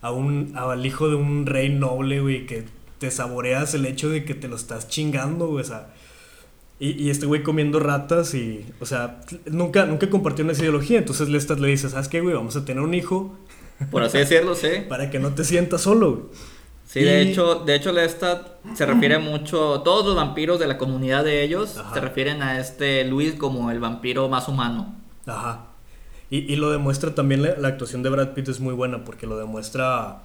a 0.00 0.10
un. 0.10 0.54
al 0.56 0.84
hijo 0.84 1.08
de 1.08 1.14
un 1.14 1.46
rey 1.46 1.68
noble, 1.68 2.20
güey, 2.20 2.46
que 2.46 2.64
te 2.98 3.12
saboreas 3.12 3.74
el 3.74 3.86
hecho 3.86 4.10
de 4.10 4.24
que 4.24 4.34
te 4.34 4.48
lo 4.48 4.56
estás 4.56 4.88
chingando, 4.88 5.46
güey. 5.46 5.62
O 5.62 5.68
sea. 5.68 5.94
Y, 6.80 7.00
y 7.00 7.10
este 7.10 7.26
güey 7.26 7.44
comiendo 7.44 7.78
ratas 7.78 8.34
y. 8.34 8.66
O 8.80 8.86
sea, 8.86 9.20
nunca, 9.52 9.86
nunca 9.86 10.10
compartió 10.10 10.44
una 10.44 10.54
ideología. 10.54 10.98
Entonces 10.98 11.28
Lestat 11.28 11.60
le 11.60 11.68
dice, 11.68 11.88
¿sabes 11.88 12.08
qué, 12.08 12.20
güey? 12.20 12.34
Vamos 12.34 12.56
a 12.56 12.64
tener 12.64 12.82
un 12.82 12.94
hijo 12.94 13.38
Por 13.92 14.02
así 14.02 14.18
decirlo, 14.18 14.56
sí. 14.56 14.68
para 14.88 15.10
que 15.10 15.20
no 15.20 15.32
te 15.32 15.44
sientas 15.44 15.82
solo, 15.82 16.10
güey. 16.10 16.51
Sí, 16.92 17.00
de 17.02 17.22
hecho, 17.22 17.54
de 17.64 17.74
hecho 17.74 17.90
Lestat 17.92 18.48
se 18.74 18.84
refiere 18.84 19.18
mucho, 19.18 19.80
todos 19.82 20.04
los 20.04 20.14
vampiros 20.14 20.58
de 20.58 20.66
la 20.66 20.76
comunidad 20.76 21.24
de 21.24 21.42
ellos 21.42 21.78
Ajá. 21.78 21.94
se 21.94 22.00
refieren 22.00 22.42
a 22.42 22.58
este 22.58 23.04
Luis 23.04 23.34
como 23.34 23.70
el 23.70 23.80
vampiro 23.80 24.28
más 24.28 24.46
humano. 24.48 24.94
Ajá. 25.26 25.66
Y, 26.28 26.52
y 26.52 26.56
lo 26.56 26.70
demuestra 26.70 27.14
también 27.14 27.42
la, 27.42 27.56
la 27.56 27.68
actuación 27.68 28.02
de 28.02 28.10
Brad 28.10 28.34
Pitt 28.34 28.48
es 28.48 28.60
muy 28.60 28.74
buena 28.74 29.04
porque 29.04 29.26
lo 29.26 29.38
demuestra 29.38 30.20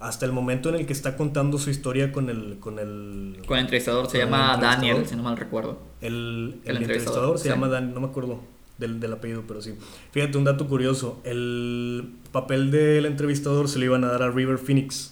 hasta 0.00 0.24
el 0.26 0.32
momento 0.32 0.68
en 0.68 0.76
el 0.76 0.86
que 0.86 0.92
está 0.92 1.16
contando 1.16 1.58
su 1.58 1.70
historia 1.70 2.12
con 2.12 2.28
el 2.28 2.58
con 2.60 2.78
el 2.78 3.42
Con 3.46 3.56
el 3.58 3.62
entrevistador 3.64 4.06
se 4.08 4.18
Con 4.20 4.30
llama 4.30 4.54
entrevistador. 4.54 4.60
Daniel, 4.60 5.06
si 5.08 5.16
no 5.16 5.22
mal 5.24 5.36
recuerdo. 5.36 5.78
el, 6.00 6.60
el 6.64 6.76
El 6.76 6.76
entrevistador, 6.78 7.36
entrevistador, 7.36 7.38
se 7.38 7.44
sí. 7.44 7.48
llama 7.48 7.68
Dan, 7.68 7.94
no 7.94 8.00
me 8.00 8.06
acuerdo 8.08 8.40
del, 8.78 8.98
del 9.00 9.12
apellido, 9.12 9.42
pero 9.46 9.60
sí. 9.62 9.74
Fíjate 10.12 10.38
un 10.38 10.44
dato 10.44 10.66
curioso, 10.68 11.20
el 11.24 12.12
papel 12.32 12.70
del 12.72 13.06
entrevistador 13.06 13.68
se 13.68 13.78
lo 13.78 13.84
iban 13.86 14.04
a 14.04 14.08
dar 14.08 14.22
a 14.24 14.30
River 14.30 14.58
Phoenix, 14.58 15.11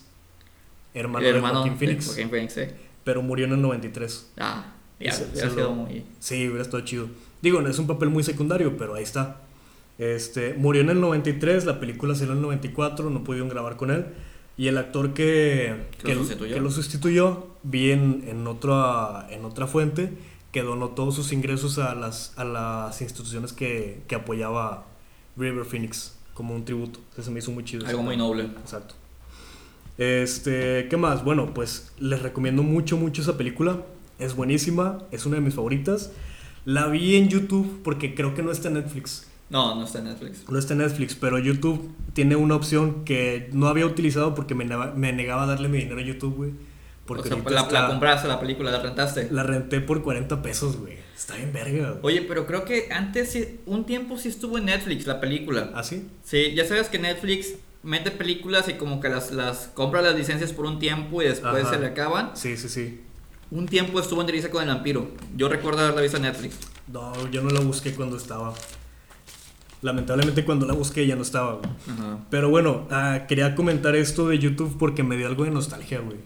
hermano, 0.95 1.27
el 1.27 1.37
hermano 1.37 1.65
de 1.65 1.71
Joaquin 1.71 1.79
de 1.79 1.87
Phoenix, 1.87 2.07
Joaquin 2.07 2.31
Phoenix, 2.31 2.53
sí. 2.55 2.63
pero 3.05 3.23
murió 3.23 3.47
en 3.47 3.53
el 3.53 3.63
93. 3.63 4.31
Ah, 4.39 4.73
ya, 4.99 5.13
Se- 5.13 5.25
hubiera 5.33 5.51
se 5.51 5.57
lo- 5.57 5.73
muy... 5.73 6.05
Sí, 6.19 6.47
hubiera 6.47 6.63
estado 6.63 6.85
chido. 6.85 7.09
Digo, 7.43 7.61
no 7.63 7.69
es 7.71 7.79
un 7.79 7.87
papel 7.87 8.11
muy 8.11 8.23
secundario, 8.23 8.77
pero 8.77 8.95
ahí 8.95 9.03
está. 9.03 9.41
Este, 9.99 10.55
murió 10.55 10.83
en 10.83 10.91
el 10.91 11.01
93, 11.01 11.65
la 11.65 11.79
película 11.81 12.15
salió 12.15 12.33
en 12.33 12.39
el 12.39 12.43
94, 12.43 13.11
no 13.11 13.23
pudieron 13.25 13.49
grabar 13.49 13.77
con 13.77 13.91
él. 13.91 14.07
Y 14.57 14.69
el 14.69 14.77
actor 14.79 15.15
que, 15.15 15.87
¿Que 16.03 16.15
lo 16.15 16.21
sustituyó? 16.21 16.55
que 16.55 16.61
lo 16.61 16.71
sustituyó, 16.71 17.47
vi 17.63 17.93
en, 17.93 18.25
en, 18.29 18.47
otra, 18.47 19.27
en 19.31 19.45
otra 19.47 19.67
fuente 19.67 20.13
que 20.53 20.63
donó 20.63 20.89
todos 20.91 21.15
sus 21.15 21.33
ingresos 21.33 21.79
a 21.79 21.95
las, 21.95 22.37
a 22.37 22.45
las 22.45 23.01
instituciones 23.01 23.53
que, 23.55 24.03
que 24.07 24.17
apoyaba 24.17 24.87
River 25.37 25.65
Phoenix 25.65 26.19
como 26.35 26.55
un 26.55 26.65
tributo. 26.65 27.01
Eso 27.13 27.23
se 27.25 27.31
me 27.31 27.39
hizo 27.39 27.53
muy 27.53 27.65
chido. 27.65 27.87
Algo 27.87 28.03
muy 28.03 28.17
noble. 28.19 28.45
Exacto. 28.45 28.95
Este, 30.01 30.89
¿qué 30.89 30.97
más? 30.97 31.23
Bueno, 31.25 31.53
pues 31.53 31.93
les 31.99 32.23
recomiendo 32.23 32.63
mucho, 32.63 32.97
mucho 32.97 33.21
esa 33.21 33.37
película. 33.37 33.83
Es 34.19 34.35
buenísima, 34.35 34.99
es 35.11 35.27
una 35.27 35.37
de 35.37 35.43
mis 35.43 35.55
favoritas. 35.55 36.11
La 36.65 36.87
vi 36.87 37.17
en 37.17 37.29
YouTube 37.29 37.83
porque 37.85 38.15
creo 38.15 38.35
que 38.35 38.43
no 38.43 38.51
está 38.51 38.69
en 38.69 38.75
Netflix. 38.75 39.27
No, 39.51 39.75
no 39.75 39.85
está 39.85 39.99
en 39.99 40.07
Netflix. 40.07 40.49
No 40.49 40.59
está 40.59 40.73
en 40.73 40.79
Netflix, 40.79 41.15
pero 41.15 41.39
YouTube 41.39 41.95
tiene 42.15 42.35
una 42.37 42.55
opción 42.55 43.05
que 43.05 43.51
no 43.53 43.67
había 43.69 43.85
utilizado 43.85 44.35
porque 44.35 44.55
me, 44.55 44.65
me 44.65 45.13
negaba 45.13 45.43
a 45.43 45.47
darle 45.47 45.69
mi 45.69 45.77
dinero 45.77 45.99
a 45.99 46.03
YouTube, 46.03 46.35
güey. 46.35 46.51
Porque 47.05 47.25
o 47.25 47.27
sea, 47.27 47.35
ahorita 47.35 47.51
la, 47.51 47.61
está- 47.61 47.83
la 47.83 47.89
compraste, 47.89 48.29
la 48.29 48.41
película, 48.41 48.71
la 48.71 48.81
rentaste. 48.81 49.29
La 49.31 49.43
renté 49.43 49.83
por 49.83 50.03
40 50.03 50.41
pesos, 50.41 50.79
güey. 50.79 50.95
Está 51.15 51.37
bien 51.37 51.53
verga, 51.53 51.91
güey. 51.91 52.15
Oye, 52.17 52.25
pero 52.27 52.47
creo 52.47 52.65
que 52.65 52.89
antes, 52.91 53.37
un 53.67 53.85
tiempo 53.85 54.17
sí 54.17 54.29
estuvo 54.31 54.57
en 54.57 54.65
Netflix 54.65 55.07
la 55.07 55.21
película. 55.21 55.73
¿Ah, 55.75 55.83
sí? 55.83 56.07
Sí, 56.25 56.55
ya 56.55 56.65
sabes 56.67 56.89
que 56.89 56.99
Netflix 56.99 57.55
mete 57.83 58.11
películas 58.11 58.69
y 58.69 58.75
como 58.75 59.01
que 59.01 59.09
las, 59.09 59.31
las 59.33 59.71
compra 59.75 60.03
las 60.03 60.15
licencias 60.15 60.53
por 60.53 60.67
un 60.67 60.79
tiempo 60.79 61.23
y 61.23 61.27
después 61.27 61.65
Ajá. 61.65 61.75
se 61.75 61.81
le 61.81 61.87
acaban. 61.87 62.31
Sí, 62.35 62.57
sí, 62.57 62.69
sí. 62.69 63.01
Un 63.51 63.67
tiempo 63.67 63.99
estuvo 63.99 64.21
en 64.21 64.23
Entrevista 64.23 64.51
con 64.51 64.63
el 64.63 64.69
vampiro. 64.69 65.09
Yo 65.37 65.49
recuerdo 65.49 65.81
haberla 65.81 66.03
visto 66.03 66.19
en 66.19 66.25
Netflix. 66.25 66.57
No, 66.87 67.29
yo 67.31 67.43
no 67.43 67.51
la 67.51 67.61
busqué 67.61 67.95
cuando 67.95 68.17
estaba. 68.17 68.55
Lamentablemente 69.83 70.45
cuando 70.45 70.67
la 70.67 70.75
busqué 70.75 71.07
ya 71.07 71.17
no 71.17 71.23
estaba, 71.23 71.55
güey. 71.55 71.71
Ajá. 71.91 72.19
Pero 72.31 72.51
bueno, 72.51 72.87
ah, 72.91 73.25
quería 73.27 73.55
comentar 73.55 73.97
esto 73.97 74.29
de 74.29 74.39
YouTube 74.39 74.77
porque 74.79 75.03
me 75.03 75.17
dio 75.17 75.27
algo 75.27 75.45
de 75.45 75.51
nostalgia, 75.51 76.01
güey. 76.01 76.19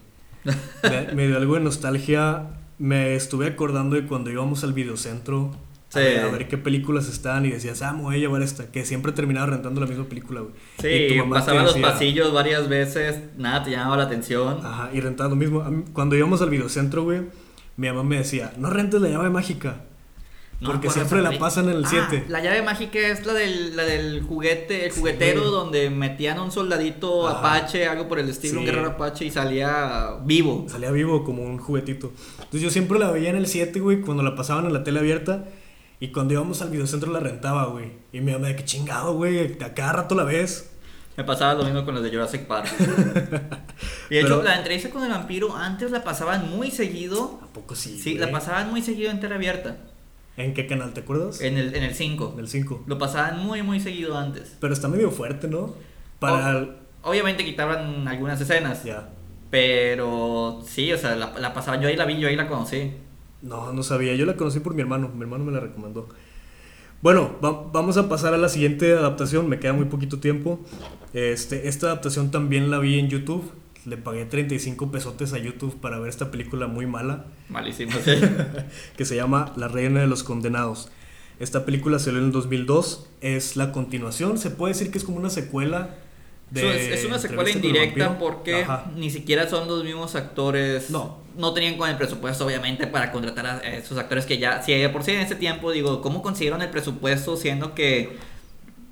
me, 0.82 1.14
me 1.14 1.26
dio 1.28 1.36
algo 1.36 1.54
de 1.54 1.60
nostalgia. 1.60 2.48
Me 2.78 3.14
estuve 3.14 3.46
acordando 3.46 3.96
de 3.96 4.06
cuando 4.06 4.30
íbamos 4.30 4.64
al 4.64 4.72
videocentro 4.72 5.52
Sí. 5.94 6.00
a, 6.00 6.02
ver, 6.02 6.24
a 6.24 6.30
ver 6.30 6.48
qué 6.48 6.58
películas 6.58 7.08
estaban 7.08 7.46
y 7.46 7.50
decías, 7.50 7.80
ah, 7.82 7.92
me 7.92 8.02
voy 8.02 8.16
a 8.16 8.18
llevar 8.18 8.42
esta. 8.42 8.70
Que 8.70 8.84
siempre 8.84 9.12
terminaba 9.12 9.46
rentando 9.46 9.80
la 9.80 9.86
misma 9.86 10.04
película, 10.04 10.40
güey. 10.40 10.52
Y 10.78 11.08
tu 11.08 11.14
Sí, 11.14 11.18
mamá 11.20 11.36
te 11.36 11.40
pasaban 11.40 11.64
los 11.64 11.74
decía- 11.74 11.90
pasillos 11.90 12.32
varias 12.32 12.68
veces, 12.68 13.20
nada 13.36 13.62
te 13.64 13.70
llamaba 13.70 13.96
la 13.96 14.04
atención. 14.04 14.58
Ajá, 14.64 14.90
y 14.92 15.00
rentaba 15.00 15.30
lo 15.30 15.36
mismo. 15.36 15.62
Mí, 15.64 15.84
Cuando 15.92 16.16
íbamos 16.16 16.42
al 16.42 16.50
videocentro, 16.50 17.04
güey, 17.04 17.22
mi 17.76 17.88
mamá 17.88 18.02
me 18.04 18.18
decía, 18.18 18.52
no 18.58 18.70
rentes 18.70 19.00
la 19.00 19.08
llave 19.08 19.30
mágica. 19.30 19.82
No 20.60 20.70
porque 20.70 20.88
siempre 20.88 21.20
la 21.20 21.36
pasan 21.36 21.68
en 21.68 21.76
el 21.76 21.84
Ah, 21.84 21.88
7. 21.90 22.24
La 22.28 22.40
llave 22.40 22.62
mágica 22.62 22.98
es 22.98 23.26
la 23.26 23.34
del, 23.34 23.74
la 23.76 23.82
del 23.82 24.22
juguete, 24.22 24.86
el 24.86 24.92
Sí, 24.92 25.00
juguetero 25.00 25.40
güey. 25.40 25.52
donde 25.52 25.90
metían 25.90 26.38
a 26.38 26.42
un 26.44 26.52
soldadito 26.52 27.26
Ajá. 27.28 27.38
apache, 27.40 27.86
algo 27.88 28.08
por 28.08 28.20
el 28.20 28.28
estilo, 28.30 28.60
un 28.60 28.64
Sí. 28.66 28.70
guerrero 28.70 28.90
apache 28.90 29.24
y 29.26 29.30
salía 29.32 30.10
vivo. 30.24 30.64
Salía 30.68 30.92
vivo 30.92 31.24
como 31.24 31.42
un 31.42 31.58
juguetito. 31.58 32.12
Entonces 32.36 32.62
yo 32.62 32.70
siempre 32.70 33.00
la 33.00 33.10
veía 33.10 33.30
en 33.30 33.36
el 33.36 33.48
7, 33.48 33.80
güey, 33.80 34.00
cuando 34.00 34.22
la 34.22 34.36
pasaban 34.36 34.64
en 34.66 34.72
la 34.72 34.84
tele 34.84 35.00
abierta. 35.00 35.44
Y 36.04 36.08
cuando 36.12 36.34
íbamos 36.34 36.60
al 36.60 36.68
videocentro 36.68 37.10
la 37.10 37.18
rentaba, 37.20 37.64
güey. 37.66 37.92
Y 38.12 38.20
mi 38.20 38.32
mamá, 38.32 38.48
de 38.48 38.56
que 38.56 38.64
chingado, 38.66 39.14
güey, 39.14 39.56
a 39.62 39.72
cada 39.72 39.92
rato 39.94 40.14
la 40.14 40.24
ves. 40.24 40.70
Me 41.16 41.24
pasaba 41.24 41.54
lo 41.54 41.64
mismo 41.64 41.82
con 41.86 41.94
los 41.94 42.04
de 42.04 42.10
Jurassic 42.10 42.46
Park. 42.46 42.68
y 44.10 44.14
de 44.14 44.20
hecho, 44.20 44.28
Pero- 44.28 44.42
la 44.42 44.58
entrevista 44.58 44.90
con 44.90 45.02
el 45.02 45.08
vampiro 45.10 45.56
antes 45.56 45.90
la 45.90 46.04
pasaban 46.04 46.50
muy 46.50 46.70
seguido. 46.70 47.40
¿A 47.42 47.46
poco 47.54 47.74
sí? 47.74 47.98
Sí, 47.98 48.16
güey? 48.18 48.26
la 48.26 48.30
pasaban 48.30 48.70
muy 48.70 48.82
seguido 48.82 49.10
en 49.10 49.18
tele 49.18 49.34
abierta. 49.36 49.78
¿En 50.36 50.52
qué 50.52 50.66
canal 50.66 50.92
te 50.92 51.00
acuerdas? 51.00 51.40
En 51.40 51.56
el, 51.56 51.74
en 51.74 51.82
el 51.84 51.94
5. 51.94 52.32
En 52.34 52.40
el 52.40 52.48
5. 52.48 52.84
Lo 52.86 52.98
pasaban 52.98 53.38
muy, 53.42 53.62
muy 53.62 53.80
seguido 53.80 54.18
antes. 54.18 54.56
Pero 54.60 54.74
está 54.74 54.88
medio 54.88 55.10
fuerte, 55.10 55.48
¿no? 55.48 55.74
Para. 56.18 56.50
El- 56.50 56.72
Obviamente 57.02 57.46
quitaban 57.46 58.06
algunas 58.08 58.38
escenas. 58.42 58.84
Ya. 58.84 59.08
Pero 59.50 60.60
sí, 60.66 60.92
o 60.92 60.98
sea, 60.98 61.14
la, 61.16 61.32
la 61.38 61.54
pasaban. 61.54 61.80
Yo 61.80 61.88
ahí 61.88 61.96
la 61.96 62.04
vi, 62.04 62.18
yo 62.18 62.28
ahí 62.28 62.36
la 62.36 62.46
conocí. 62.48 62.92
No, 63.44 63.72
no 63.72 63.82
sabía. 63.82 64.14
Yo 64.14 64.26
la 64.26 64.36
conocí 64.36 64.60
por 64.60 64.74
mi 64.74 64.80
hermano. 64.82 65.10
Mi 65.14 65.22
hermano 65.22 65.44
me 65.44 65.52
la 65.52 65.60
recomendó. 65.60 66.08
Bueno, 67.02 67.36
va- 67.44 67.70
vamos 67.72 67.96
a 67.98 68.08
pasar 68.08 68.32
a 68.34 68.38
la 68.38 68.48
siguiente 68.48 68.92
adaptación. 68.92 69.48
Me 69.48 69.58
queda 69.60 69.72
muy 69.74 69.84
poquito 69.86 70.18
tiempo. 70.18 70.60
Este, 71.12 71.68
esta 71.68 71.86
adaptación 71.88 72.30
también 72.30 72.70
la 72.70 72.78
vi 72.78 72.98
en 72.98 73.08
YouTube. 73.08 73.52
Le 73.84 73.98
pagué 73.98 74.24
35 74.24 74.90
pesotes 74.90 75.34
a 75.34 75.38
YouTube 75.38 75.78
para 75.78 75.98
ver 75.98 76.08
esta 76.08 76.30
película 76.30 76.66
muy 76.66 76.86
mala. 76.86 77.26
Malísimo, 77.50 77.92
sí. 78.02 78.12
que 78.96 79.04
se 79.04 79.14
llama 79.16 79.52
La 79.56 79.68
Reina 79.68 80.00
de 80.00 80.06
los 80.06 80.22
Condenados. 80.24 80.90
Esta 81.38 81.66
película 81.66 81.98
salió 81.98 82.20
en 82.20 82.26
el 82.26 82.32
2002. 82.32 83.10
Es 83.20 83.56
la 83.56 83.72
continuación. 83.72 84.38
Se 84.38 84.48
puede 84.50 84.72
decir 84.72 84.90
que 84.90 84.96
es 84.96 85.04
como 85.04 85.18
una 85.18 85.28
secuela. 85.28 85.96
Es- 86.54 86.98
es 87.00 87.04
una 87.04 87.18
secuela 87.18 87.50
indirecta 87.50 88.18
porque 88.18 88.62
Ajá. 88.62 88.90
ni 88.96 89.10
siquiera 89.10 89.48
son 89.48 89.66
los 89.68 89.82
mismos 89.84 90.14
actores. 90.14 90.90
No. 90.90 91.18
No 91.36 91.52
tenían 91.52 91.76
con 91.76 91.90
el 91.90 91.96
presupuesto, 91.96 92.46
obviamente, 92.46 92.86
para 92.86 93.10
contratar 93.10 93.46
a 93.46 93.58
esos 93.74 93.98
actores 93.98 94.24
que 94.26 94.38
ya. 94.38 94.62
Si 94.62 94.72
de 94.72 94.88
por 94.88 95.02
sí 95.02 95.10
en 95.10 95.20
ese 95.20 95.34
tiempo, 95.34 95.72
digo, 95.72 96.00
¿cómo 96.00 96.22
consiguieron 96.22 96.62
el 96.62 96.70
presupuesto 96.70 97.36
siendo 97.36 97.74
que. 97.74 98.16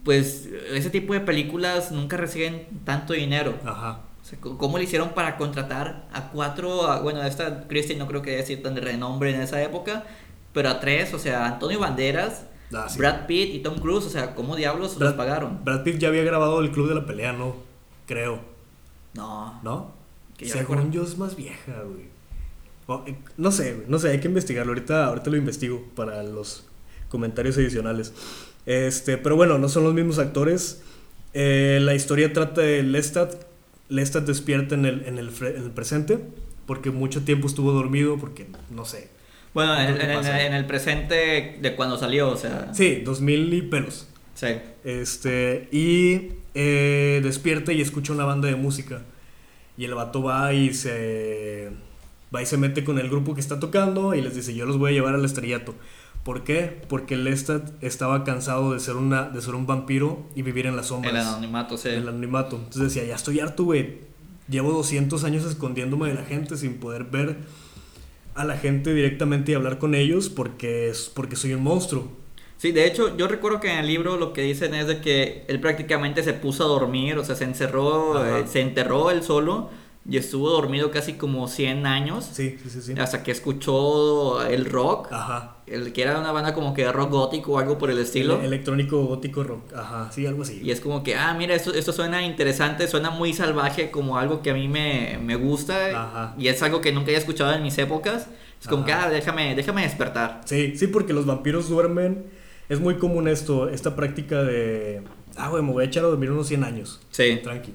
Pues 0.05 0.49
ese 0.73 0.91
tipo 0.91 1.15
de 1.15 1.21
películas 1.21 1.93
nunca 1.93 2.17
reciben 2.17 2.67
tanto 2.85 3.13
dinero? 3.13 3.55
Ajá. 3.65 4.01
O 4.21 4.25
sea, 4.25 4.39
c- 4.43 4.51
¿Cómo 4.59 4.79
le 4.79 4.85
hicieron 4.85 5.11
para 5.11 5.37
contratar 5.37 6.09
a 6.13 6.31
cuatro? 6.31 6.89
a- 6.91 7.01
bueno, 7.01 7.23
esta 7.23 7.69
Christie 7.69 7.95
no 7.97 8.09
creo 8.09 8.21
que 8.23 8.35
haya 8.35 8.45
sido 8.45 8.63
tan 8.63 8.75
de 8.75 8.81
renombre 8.81 9.33
en 9.33 9.41
esa 9.41 9.63
época, 9.63 10.05
pero 10.53 10.71
a 10.71 10.81
tres, 10.81 11.15
o 11.15 11.19
sea, 11.21 11.47
Antonio 11.47 11.79
Banderas, 11.79 12.47
Ah, 12.75 12.89
sí. 12.89 12.99
Brad 12.99 13.27
Pitt 13.27 13.55
y 13.55 13.59
Tom 13.61 13.79
Cruise, 13.79 14.07
o 14.07 14.11
sea, 14.11 14.35
¿cómo 14.35 14.57
diablos 14.57 14.93
los 14.93 14.99
Brad- 14.99 15.17
pagaron? 15.17 15.65
Brad 15.65 15.83
Pitt 15.83 15.99
ya 15.99 16.09
había 16.09 16.23
grabado 16.25 16.61
el 16.61 16.71
Club 16.71 16.89
de 16.89 16.95
la 16.95 17.07
Pelea, 17.07 17.33
¿no? 17.33 17.57
Creo. 18.07 18.41
No, 19.15 19.61
¿No? 19.63 19.93
Que 20.39 20.47
yo 20.47 20.53
Según 20.55 20.77
recuerdo. 20.79 20.93
yo 20.93 21.03
es 21.05 21.19
más 21.19 21.37
vieja, 21.37 21.83
güey. 21.83 22.13
Eh, 23.07 23.17
no 23.37 23.53
sé, 23.53 23.85
no 23.89 23.99
sé, 23.99 24.11
hay 24.11 24.21
que 24.21 24.29
investigarlo. 24.29 24.73
Ahorita, 24.73 25.07
ahorita 25.07 25.31
lo 25.31 25.37
investigo 25.37 25.85
para 25.95 26.23
los 26.23 26.67
comentarios 27.09 27.57
adicionales. 27.59 28.13
Este, 28.67 29.19
pero 29.19 29.37
bueno, 29.37 29.59
no 29.59 29.69
son 29.69 29.85
los 29.85 29.95
mismos 29.95 30.19
actores. 30.19 30.83
Eh, 31.35 31.79
la 31.83 31.95
historia 31.95 32.33
trata 32.33 32.61
de 32.63 32.83
Lestat. 32.83 33.35
Lestat 33.89 34.25
despierta 34.27 34.75
en 34.75 34.87
el, 34.87 35.05
en, 35.07 35.19
el, 35.19 35.31
fre- 35.31 35.55
en 35.57 35.63
el 35.65 35.71
presente 35.71 36.19
porque 36.67 36.91
mucho 36.91 37.23
tiempo 37.25 37.47
estuvo 37.47 37.73
dormido 37.73 38.17
porque, 38.19 38.47
no 38.71 38.85
sé. 38.85 39.11
Bueno, 39.55 39.79
en, 39.79 40.01
en- 40.01 40.11
en- 40.11 40.27
en 40.27 40.55
el 40.55 40.65
presente 40.67 41.59
de 41.61 41.75
cuando 41.77 41.99
salió, 41.99 42.31
o 42.31 42.37
sea. 42.37 42.73
Sí, 42.75 43.03
2000 43.05 43.53
y 43.55 43.63
pelos. 43.63 44.09
Sí. 44.35 44.47
Este, 44.85 45.69
y 45.71 46.33
eh, 46.55 47.21
despierta 47.23 47.73
y 47.73 47.81
escucha 47.81 48.13
una 48.13 48.25
banda 48.25 48.49
de 48.49 48.57
música. 48.57 49.03
Y 49.77 49.85
el 49.85 49.95
vato 49.95 50.23
va 50.23 50.53
y 50.53 50.73
se 50.75 51.71
va 52.35 52.43
y 52.43 52.47
se 52.47 52.57
mete 52.57 52.83
con 52.85 52.99
el 52.99 53.09
grupo 53.09 53.35
que 53.35 53.41
está 53.41 53.61
tocando 53.61 54.15
y 54.15 54.23
les 54.23 54.35
dice, 54.35 54.55
"Yo 54.55 54.65
los 54.67 54.79
voy 54.79 54.91
a 54.91 54.95
llevar 54.95 55.15
al 55.15 55.25
estrellato." 55.25 55.75
¿Por 56.25 56.45
qué? 56.45 56.81
Porque 56.89 57.17
Lestat 57.17 57.71
estaba 57.83 58.23
cansado 58.25 58.73
de 58.73 58.81
ser 58.81 58.97
una 58.97 59.25
de 59.29 59.41
ser 59.43 59.55
un 59.55 59.67
vampiro 59.67 60.25
y 60.37 60.43
vivir 60.43 60.67
en 60.67 60.77
las 60.77 60.87
sombras. 60.87 61.13
El 61.15 61.21
anonimato, 61.21 61.77
sí. 61.77 61.89
El 61.89 62.09
anonimato. 62.09 62.57
Entonces 62.57 62.95
decía, 62.95 63.05
"Ya 63.05 63.17
estoy 63.17 63.41
harto, 63.41 63.65
güey. 63.65 63.99
Llevo 64.49 64.73
200 64.73 65.25
años 65.25 65.45
escondiéndome 65.45 66.09
de 66.09 66.15
la 66.15 66.25
gente 66.25 66.57
sin 66.57 66.75
poder 66.75 67.05
ver 67.05 67.37
a 68.35 68.45
la 68.45 68.57
gente 68.57 68.95
directamente 68.95 69.53
y 69.53 69.55
hablar 69.55 69.79
con 69.79 69.95
ellos 69.95 70.29
porque 70.29 70.89
es 70.89 71.11
porque 71.15 71.37
soy 71.37 71.55
un 71.55 71.63
monstruo." 71.63 72.09
Sí, 72.57 72.71
de 72.71 72.87
hecho, 72.87 73.17
yo 73.17 73.27
recuerdo 73.27 73.59
que 73.59 73.73
en 73.73 73.79
el 73.79 73.89
libro 73.89 74.17
lo 74.17 74.33
que 74.33 74.43
dicen 74.43 74.75
es 74.75 74.87
de 74.87 75.01
que 75.01 75.45
él 75.49 75.59
prácticamente 75.61 76.23
se 76.23 76.33
puso 76.33 76.65
a 76.65 76.69
dormir, 76.69 77.19
o 77.19 77.25
sea, 77.25 77.35
se 77.35 77.43
encerró, 77.43 78.25
eh, 78.25 78.47
se 78.47 78.61
enterró 78.61 79.11
él 79.11 79.25
solo 79.25 79.69
y 80.09 80.17
estuvo 80.17 80.51
dormido 80.51 80.91
casi 80.91 81.13
como 81.15 81.47
100 81.47 81.87
años 81.87 82.29
Sí, 82.33 82.57
sí, 82.63 82.71
sí, 82.71 82.81
sí. 82.83 82.95
hasta 82.99 83.23
que 83.23 83.31
escuchó 83.31 84.43
el 84.45 84.65
rock, 84.65 85.09
Ajá. 85.13 85.57
el 85.67 85.93
que 85.93 86.03
era 86.03 86.19
una 86.19 86.33
banda 86.33 86.55
como 86.55 86.75
que 86.75 86.91
rock 86.91 87.11
gótico 87.11 87.53
o 87.53 87.59
algo 87.59 87.79
por 87.79 87.91
el 87.91 87.99
estilo. 87.99 88.35
Ele- 88.37 88.47
electrónico 88.47 89.01
gótico 89.05 89.45
rock. 89.45 89.73
Ajá, 89.75 90.11
sí, 90.11 90.27
algo 90.27 90.43
así. 90.43 90.61
Y 90.63 90.71
es 90.73 90.81
como 90.81 91.03
que, 91.05 91.15
ah, 91.15 91.35
mira, 91.35 91.55
esto, 91.55 91.73
esto 91.73 91.93
suena 91.93 92.23
interesante, 92.25 92.89
suena 92.89 93.11
muy 93.11 93.33
salvaje, 93.33 93.91
como 93.91 94.19
algo 94.19 94.43
que 94.43 94.51
a 94.51 94.55
mí 94.55 94.67
me, 94.69 95.19
me 95.23 95.37
gusta. 95.37 95.77
Ajá. 96.03 96.35
Y 96.37 96.49
es 96.49 96.61
algo 96.63 96.81
que 96.81 96.91
nunca 96.93 97.07
había 97.07 97.19
escuchado 97.19 97.53
en 97.55 97.63
mis 97.63 97.79
épocas. 97.79 98.27
Es 98.61 98.69
como 98.69 98.85
que, 98.85 98.93
ah, 98.93 99.09
déjame, 99.09 99.55
déjame 99.55 99.83
despertar. 99.83 100.41
Sí, 100.45 100.77
sí, 100.77 100.87
porque 100.89 101.13
los 101.13 101.27
vampiros 101.27 101.69
duermen. 101.69 102.27
Es 102.69 102.81
muy 102.81 102.95
común 102.97 103.29
esto, 103.29 103.69
esta 103.69 103.95
práctica 103.97 104.43
de. 104.43 105.03
Ah, 105.37 105.49
güey, 105.49 105.63
me 105.63 105.73
voy 105.73 105.85
a 105.85 105.87
echar 105.87 106.05
a 106.05 106.09
dormir 106.09 106.31
unos 106.31 106.49
100 106.49 106.65
años. 106.65 107.01
Sí. 107.11 107.41
Tranqui. 107.43 107.73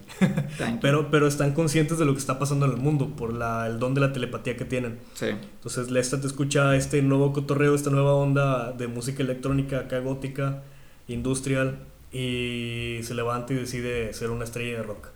Tranqui. 0.58 0.78
pero, 0.82 1.10
pero 1.10 1.28
están 1.28 1.54
conscientes 1.54 1.98
de 1.98 2.06
lo 2.06 2.14
que 2.14 2.20
está 2.20 2.40
pasando 2.40 2.66
en 2.66 2.74
el 2.74 2.78
mundo 2.78 3.16
por 3.16 3.34
la, 3.34 3.68
el 3.68 3.80
don 3.80 3.94
de 3.94 4.02
la 4.02 4.14
telepatía 4.14 4.56
que 4.56 4.66
tienen. 4.66 5.00
Sí. 5.14 5.28
Entonces, 5.28 5.90
Lestat 5.90 6.24
escucha 6.26 6.76
este 6.76 7.02
nuevo 7.02 7.34
cotorreo, 7.34 7.74
esta 7.74 7.90
nueva 7.90 8.14
onda 8.14 8.72
de 8.72 8.88
música 8.88 9.24
electrónica 9.24 9.80
acá 9.80 10.00
gótica, 10.00 10.64
industrial, 11.08 11.80
y 12.12 13.00
se 13.04 13.14
levanta 13.14 13.54
y 13.54 13.58
decide 13.58 14.14
ser 14.14 14.30
una 14.30 14.44
estrella 14.44 14.78
de 14.78 14.84
rock. 14.84 15.08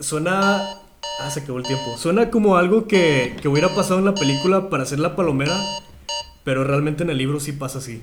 Suena. 0.00 0.62
Ah, 1.20 1.30
se 1.30 1.40
acabó 1.40 1.58
el 1.58 1.64
tiempo. 1.64 1.96
Suena 1.96 2.30
como 2.30 2.56
algo 2.56 2.86
que, 2.86 3.36
que 3.40 3.48
hubiera 3.48 3.74
pasado 3.74 3.98
en 3.98 4.04
la 4.04 4.14
película 4.14 4.68
para 4.68 4.82
hacer 4.82 4.98
la 4.98 5.16
palomera, 5.16 5.58
pero 6.44 6.62
realmente 6.62 7.04
en 7.04 7.10
el 7.10 7.18
libro 7.18 7.40
sí 7.40 7.52
pasa 7.52 7.78
así. 7.78 8.02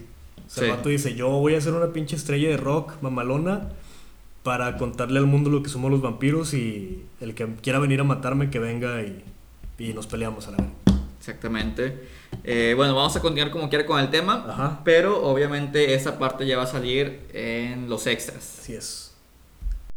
O 0.54 0.56
sea, 0.56 0.66
el 0.66 0.78
vato 0.78 0.90
dice: 0.90 1.16
Yo 1.16 1.30
voy 1.30 1.56
a 1.56 1.62
ser 1.62 1.74
una 1.74 1.92
pinche 1.94 2.16
estrella 2.16 2.48
de 2.50 2.58
rock 2.58 2.94
mamalona 3.02 3.70
para 4.44 4.78
contarle 4.78 5.18
al 5.18 5.26
mundo 5.26 5.50
lo 5.50 5.64
que 5.64 5.70
somos 5.70 5.90
los 5.90 6.02
vampiros 6.02 6.54
y 6.54 7.04
el 7.22 7.34
que 7.34 7.48
quiera 7.62 7.80
venir 7.80 8.02
a 8.02 8.04
matarme, 8.04 8.52
que 8.52 8.60
venga 8.60 9.02
y, 9.02 9.24
y 9.80 9.94
nos 9.94 10.06
peleamos 10.06 10.48
a 10.48 10.52
la 10.52 10.58
vez. 10.58 10.68
Exactamente. 11.18 12.08
Eh, 12.44 12.74
bueno, 12.76 12.94
vamos 12.94 13.16
a 13.16 13.22
continuar 13.22 13.50
como 13.50 13.70
quiera 13.70 13.86
con 13.86 14.00
el 14.00 14.10
tema. 14.12 14.46
Ajá. 14.48 14.82
Pero 14.84 15.24
obviamente 15.24 15.96
esa 15.96 16.20
parte 16.20 16.46
ya 16.46 16.58
va 16.58 16.64
a 16.64 16.68
salir 16.68 17.22
en 17.34 17.90
los 17.90 18.06
extras. 18.06 18.60
Así 18.60 18.76
es. 18.76 19.16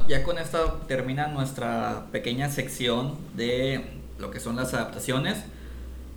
Ya 0.09 0.23
con 0.23 0.39
esto 0.39 0.83
termina 0.87 1.27
nuestra 1.27 2.07
pequeña 2.13 2.49
sección 2.49 3.17
de 3.35 3.85
lo 4.19 4.31
que 4.31 4.41
son 4.41 4.57
las 4.57 4.73
adaptaciones. 4.73 5.39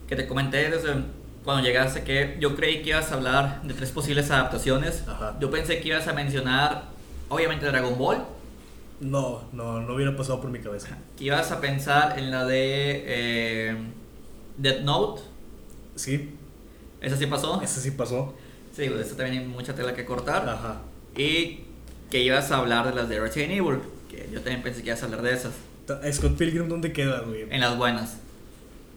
Que 0.08 0.16
te 0.16 0.26
comenté 0.26 0.70
desde 0.70 1.04
cuando 1.44 1.62
llegaste 1.62 2.02
que 2.02 2.36
yo 2.40 2.54
creí 2.54 2.82
que 2.82 2.90
ibas 2.90 3.10
a 3.12 3.14
hablar 3.14 3.62
de 3.62 3.74
tres 3.74 3.90
posibles 3.90 4.30
adaptaciones. 4.30 5.04
Ajá. 5.08 5.36
Yo 5.40 5.50
pensé 5.50 5.80
que 5.80 5.88
ibas 5.88 6.06
a 6.06 6.12
mencionar, 6.12 6.84
obviamente, 7.28 7.66
Dragon 7.66 7.96
Ball. 7.96 8.24
No, 9.00 9.42
no, 9.52 9.80
no 9.80 9.94
hubiera 9.94 10.14
pasado 10.14 10.40
por 10.40 10.50
mi 10.50 10.58
cabeza. 10.58 10.98
Que 11.16 11.24
ibas 11.24 11.50
a 11.50 11.60
pensar 11.60 12.18
en 12.18 12.30
la 12.30 12.44
de 12.44 13.04
eh, 13.06 13.76
Death 14.58 14.82
Note. 14.82 15.22
Sí, 15.96 16.34
¿Esa 17.00 17.16
sí 17.16 17.26
pasó? 17.26 17.60
ese 17.62 17.80
sí 17.80 17.90
pasó. 17.92 18.34
Sí, 18.76 18.88
de 18.88 19.00
esa 19.00 19.16
también 19.16 19.42
hay 19.42 19.48
mucha 19.48 19.74
tela 19.74 19.94
que 19.94 20.04
cortar. 20.04 20.48
Ajá. 20.48 20.82
Y 21.16 21.60
que 22.10 22.20
ibas 22.20 22.50
a 22.50 22.58
hablar 22.58 22.86
de 22.86 22.94
las 22.94 23.08
de 23.08 23.20
Resident 23.20 23.52
Evil. 23.52 23.78
Que 24.10 24.28
yo 24.30 24.40
también 24.42 24.62
pensé 24.62 24.82
que 24.82 24.88
ibas 24.88 25.02
a 25.02 25.06
hablar 25.06 25.22
de 25.22 25.32
esas. 25.32 25.52
Scott 26.12 26.36
Pilgrim, 26.36 26.68
¿dónde 26.68 26.92
queda, 26.92 27.20
güey? 27.20 27.46
En 27.50 27.60
las 27.60 27.76
buenas. 27.76 28.18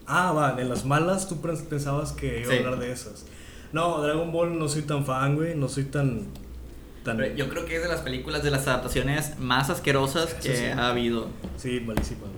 Ah, 0.08 0.32
va, 0.34 0.60
en 0.60 0.70
las 0.70 0.86
malas 0.86 1.28
tú 1.30 1.42
pens- 1.42 1.64
pensabas 1.66 2.12
que 2.12 2.42
iba 2.42 2.50
Sí. 2.52 2.58
a 2.58 2.60
hablar 2.60 2.80
de 2.80 2.92
esas. 2.92 3.26
No, 3.72 4.02
Dragon 4.02 4.32
Ball 4.32 4.58
no 4.60 4.68
soy 4.70 4.82
tan 4.84 5.06
fan, 5.06 5.36
güey. 5.36 5.56
No 5.56 5.68
soy 5.70 5.86
tan. 5.86 6.28
tan... 7.04 7.18
Pero 7.18 7.36
yo 7.36 7.50
creo 7.50 7.66
que 7.66 7.78
es 7.78 7.82
de 7.84 7.90
las 7.90 8.02
películas 8.02 8.44
de 8.44 8.52
las 8.52 8.68
adaptaciones 8.68 9.40
más 9.40 9.70
asquerosas 9.70 10.30
Eso 10.34 10.42
que 10.42 10.56
sí. 10.58 10.66
ha 10.66 10.90
habido. 10.90 11.28
Sí, 11.58 11.80
malísima, 11.86 12.22
güey. 12.22 12.34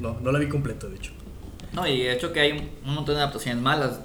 No, 0.00 0.18
no 0.20 0.32
la 0.32 0.38
vi 0.38 0.48
completa, 0.48 0.86
de 0.86 0.96
hecho. 0.96 1.12
No, 1.72 1.86
y 1.86 2.02
de 2.02 2.12
hecho 2.12 2.32
que 2.32 2.40
hay 2.40 2.70
un 2.84 2.94
montón 2.94 3.14
de 3.16 3.20
adaptaciones 3.20 3.62
malas. 3.62 4.00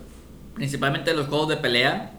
Principalmente 0.55 1.13
los 1.13 1.27
juegos 1.27 1.49
de 1.49 1.57
pelea. 1.57 2.13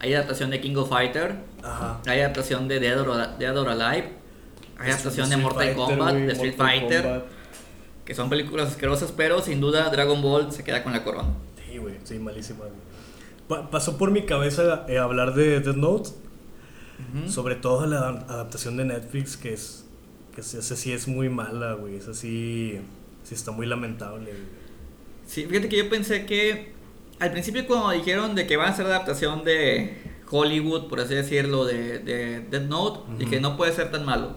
Hay 0.00 0.14
adaptación 0.14 0.50
de 0.50 0.60
King 0.60 0.76
of 0.76 0.88
Fighter. 0.88 1.36
Ajá. 1.62 2.00
Hay 2.06 2.20
adaptación 2.20 2.66
de 2.68 2.80
Dead 2.80 3.00
or, 3.00 3.38
Dead 3.38 3.56
or 3.58 3.68
Alive. 3.68 4.12
Hay 4.78 4.90
adaptación 4.90 5.28
de 5.30 5.36
Mortal 5.36 5.58
Fighter, 5.74 5.76
Kombat, 5.76 6.12
güey, 6.12 6.26
de 6.26 6.32
Street 6.32 6.54
Mortal 6.56 6.78
Fighter. 6.80 7.02
Kombat. 7.02 7.22
Que 8.08 8.14
son 8.14 8.30
películas 8.30 8.68
asquerosas, 8.70 9.12
pero 9.14 9.42
sin 9.42 9.60
duda 9.60 9.90
Dragon 9.90 10.22
Ball 10.22 10.50
se 10.50 10.64
queda 10.64 10.82
con 10.82 10.94
la 10.94 11.04
corona. 11.04 11.28
Sí, 11.70 11.76
güey, 11.76 11.96
sí, 12.04 12.18
malísima. 12.18 12.60
Pa- 13.48 13.68
pasó 13.70 13.98
por 13.98 14.10
mi 14.10 14.22
cabeza 14.22 14.86
eh, 14.88 14.96
hablar 14.96 15.34
de 15.34 15.60
Death 15.60 15.76
Note, 15.76 16.08
Ujú. 17.18 17.30
sobre 17.30 17.54
todo 17.56 17.84
la 17.86 18.08
adaptación 18.08 18.78
de 18.78 18.86
Netflix, 18.86 19.36
que 19.36 19.52
es. 19.52 19.84
que 20.34 20.40
es- 20.40 20.54
esa 20.54 20.74
sí 20.74 20.90
es 20.90 21.06
muy 21.06 21.28
mala, 21.28 21.74
güey. 21.74 21.96
Esa 21.96 22.14
sí. 22.14 22.80
sí 23.24 23.34
está 23.34 23.50
muy 23.50 23.66
lamentable, 23.66 24.30
güey. 24.30 24.42
Sí, 25.26 25.44
fíjate 25.44 25.68
que 25.68 25.76
yo 25.76 25.90
pensé 25.90 26.24
que 26.24 26.72
al 27.18 27.30
principio 27.32 27.66
cuando 27.66 27.90
dijeron 27.90 28.34
de 28.34 28.46
que 28.46 28.56
van 28.56 28.68
a 28.68 28.70
hacer 28.70 28.86
adaptación 28.86 29.44
de 29.44 29.98
Hollywood, 30.30 30.88
por 30.88 31.00
así 31.00 31.14
decirlo, 31.14 31.66
de, 31.66 31.98
de 31.98 32.40
Death 32.40 32.62
Note, 32.68 33.00
Ujú. 33.00 33.18
dije 33.18 33.38
no 33.38 33.58
puede 33.58 33.72
ser 33.74 33.90
tan 33.90 34.06
malo. 34.06 34.28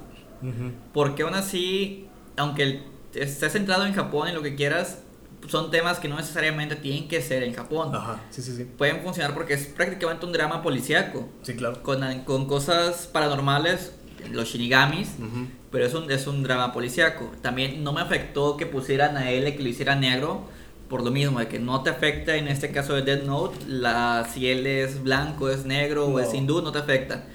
Ujú. 0.41 0.72
Porque 0.93 1.24
aún 1.24 1.36
así, 1.36 2.07
aunque 2.36 2.63
el- 2.63 2.84
esté 3.16 3.49
centrado 3.49 3.86
en 3.86 3.93
Japón 3.93 4.30
y 4.30 4.34
lo 4.34 4.41
que 4.41 4.55
quieras, 4.55 4.99
son 5.47 5.72
temas 5.72 5.99
que 5.99 6.07
no 6.07 6.18
necesariamente 6.18 6.76
tienen 6.76 7.07
que 7.07 7.22
ser 7.22 7.43
en 7.43 7.53
Japón. 7.53 7.93
Ajá, 7.95 8.22
sí, 8.30 8.41
sí, 8.41 8.55
sí. 8.55 8.64
Pueden 8.66 9.01
funcionar 9.01 9.34
porque 9.34 9.53
es 9.55 9.66
prácticamente 9.66 10.26
un 10.26 10.32
drama 10.34 10.62
policíaco. 10.62 11.28
Sí, 11.41 11.55
claro. 11.55 11.82
Con, 11.84 12.01
con 12.26 12.45
cosas 12.47 13.07
paranormales, 13.12 13.93
los 14.32 14.47
shinigamis, 14.49 15.09
Ujú. 15.20 15.47
pero 15.72 15.86
es 15.86 15.93
un, 15.95 16.12
es 16.12 16.28
un 16.28 16.43
drama 16.43 16.72
policíaco. 16.74 17.32
También 17.41 17.84
no 17.84 17.91
me 17.91 18.01
afectó 18.01 18.55
que 18.55 18.66
pusieran 18.68 19.18
a 19.18 19.32
él 19.32 19.55
que 19.55 19.64
lo 19.64 19.70
hiciera 19.70 19.95
negro, 19.95 20.43
por 20.89 21.03
lo 21.03 21.09
mismo, 21.09 21.39
de 21.39 21.47
que 21.47 21.57
no 21.57 21.82
te 21.82 21.89
afecta 21.89 22.36
en 22.36 22.47
este 22.47 22.72
caso 22.72 22.93
de 22.93 23.01
Dead 23.01 23.24
Note, 23.24 23.57
la, 23.68 24.28
si 24.32 24.47
él 24.49 24.68
es 24.68 25.01
blanco, 25.01 25.49
es 25.49 25.66
negro 25.66 26.05
o 26.05 26.12
No. 26.12 26.20
es 26.20 26.34
hindú, 26.34 26.62
no 26.62 26.72
te 26.72 26.80
afecta. 26.80 27.26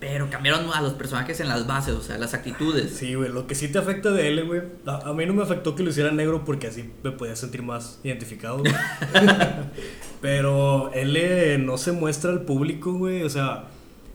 Pero 0.00 0.30
cambiaron 0.30 0.72
a 0.72 0.80
los 0.80 0.92
personajes 0.92 1.40
en 1.40 1.48
las 1.48 1.66
bases, 1.66 1.94
o 1.94 2.02
sea, 2.02 2.18
las 2.18 2.32
actitudes. 2.32 2.92
Sí, 2.92 3.14
güey, 3.14 3.30
lo 3.30 3.48
que 3.48 3.56
sí 3.56 3.66
te 3.68 3.78
afecta 3.78 4.12
de 4.12 4.28
él, 4.28 4.44
güey. 4.46 4.62
A, 4.86 5.08
a 5.08 5.12
mí 5.12 5.26
no 5.26 5.34
me 5.34 5.42
afectó 5.42 5.74
que 5.74 5.82
lo 5.82 5.90
hiciera 5.90 6.12
negro 6.12 6.44
porque 6.44 6.68
así 6.68 6.88
me 7.02 7.10
podía 7.10 7.34
sentir 7.34 7.62
más 7.62 7.98
identificado. 8.04 8.62
Pero 10.20 10.92
él 10.92 11.66
no 11.66 11.78
se 11.78 11.92
muestra 11.92 12.30
al 12.30 12.42
público, 12.42 12.92
güey. 12.92 13.22
O 13.24 13.30
sea, 13.30 13.64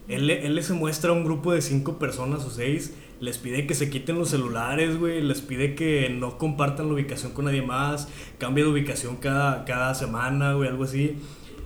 él, 0.08 0.30
él 0.30 0.64
se 0.64 0.74
muestra 0.74 1.12
a 1.12 1.14
un 1.14 1.26
grupo 1.26 1.54
de 1.54 1.62
cinco 1.62 2.00
personas 2.00 2.46
o 2.46 2.50
seis. 2.50 2.94
Les 3.20 3.38
pide 3.38 3.68
que 3.68 3.74
se 3.74 3.90
quiten 3.90 4.18
los 4.20 4.30
celulares, 4.30 4.98
güey. 4.98 5.22
Les 5.22 5.42
pide 5.42 5.76
que 5.76 6.10
no 6.10 6.38
compartan 6.38 6.88
la 6.88 6.94
ubicación 6.94 7.32
con 7.34 7.46
nadie 7.46 7.62
más. 7.62 8.08
Cambia 8.38 8.64
de 8.64 8.72
ubicación 8.72 9.18
cada, 9.18 9.66
cada 9.66 9.96
semana, 9.96 10.54
güey, 10.54 10.70
algo 10.70 10.84
así. 10.84 11.18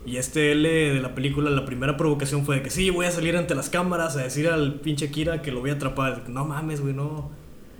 Y 0.07 0.15
este 0.15 0.53
L 0.53 0.69
de 0.69 1.01
la 1.01 1.13
película, 1.13 1.49
la 1.49 1.65
primera 1.65 1.97
provocación 1.97 2.45
fue 2.45 2.55
de 2.55 2.61
que 2.63 2.69
sí, 2.69 2.89
voy 2.89 3.05
a 3.05 3.11
salir 3.11 3.35
ante 3.35 3.53
las 3.55 3.69
cámaras 3.69 4.15
a 4.15 4.23
decir 4.23 4.47
al 4.47 4.75
pinche 4.75 5.11
Kira 5.11 5.41
que 5.41 5.51
lo 5.51 5.59
voy 5.59 5.69
a 5.69 5.73
atrapar. 5.73 6.29
No 6.29 6.45
mames, 6.45 6.79
güey, 6.79 6.93
no. 6.93 7.29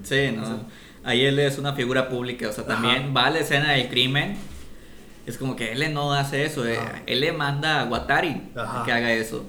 Sí, 0.03 0.31
no. 0.35 0.65
Ahí 1.05 1.23
él 1.23 1.39
es 1.39 1.57
una 1.57 1.71
figura 1.71 2.09
pública, 2.09 2.49
o 2.49 2.51
sea, 2.51 2.65
también 2.65 2.97
Ajá. 3.03 3.13
va 3.13 3.25
a 3.27 3.29
la 3.29 3.39
escena 3.39 3.71
del 3.71 3.87
crimen. 3.87 4.35
Es 5.25 5.37
como 5.37 5.55
que 5.55 5.71
él 5.71 5.93
no 5.93 6.13
hace 6.13 6.43
eso, 6.43 6.67
eh. 6.67 6.77
Él 7.05 7.21
le 7.21 7.31
manda 7.31 7.79
a 7.79 7.85
Watari 7.85 8.41
Ajá. 8.57 8.83
que 8.83 8.91
haga 8.91 9.13
eso. 9.13 9.45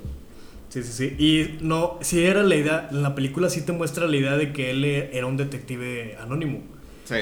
Sí, 0.68 0.84
sí, 0.84 0.92
sí. 0.92 1.16
Y 1.18 1.58
no, 1.60 1.98
si 2.00 2.24
era 2.24 2.44
la 2.44 2.54
idea, 2.54 2.88
en 2.92 3.02
la 3.02 3.16
película 3.16 3.50
sí 3.50 3.62
te 3.62 3.72
muestra 3.72 4.06
la 4.06 4.16
idea 4.16 4.36
de 4.36 4.52
que 4.52 4.70
él 4.70 4.84
era 4.84 5.26
un 5.26 5.36
detective 5.36 6.16
anónimo. 6.20 6.62
Sí. 7.06 7.16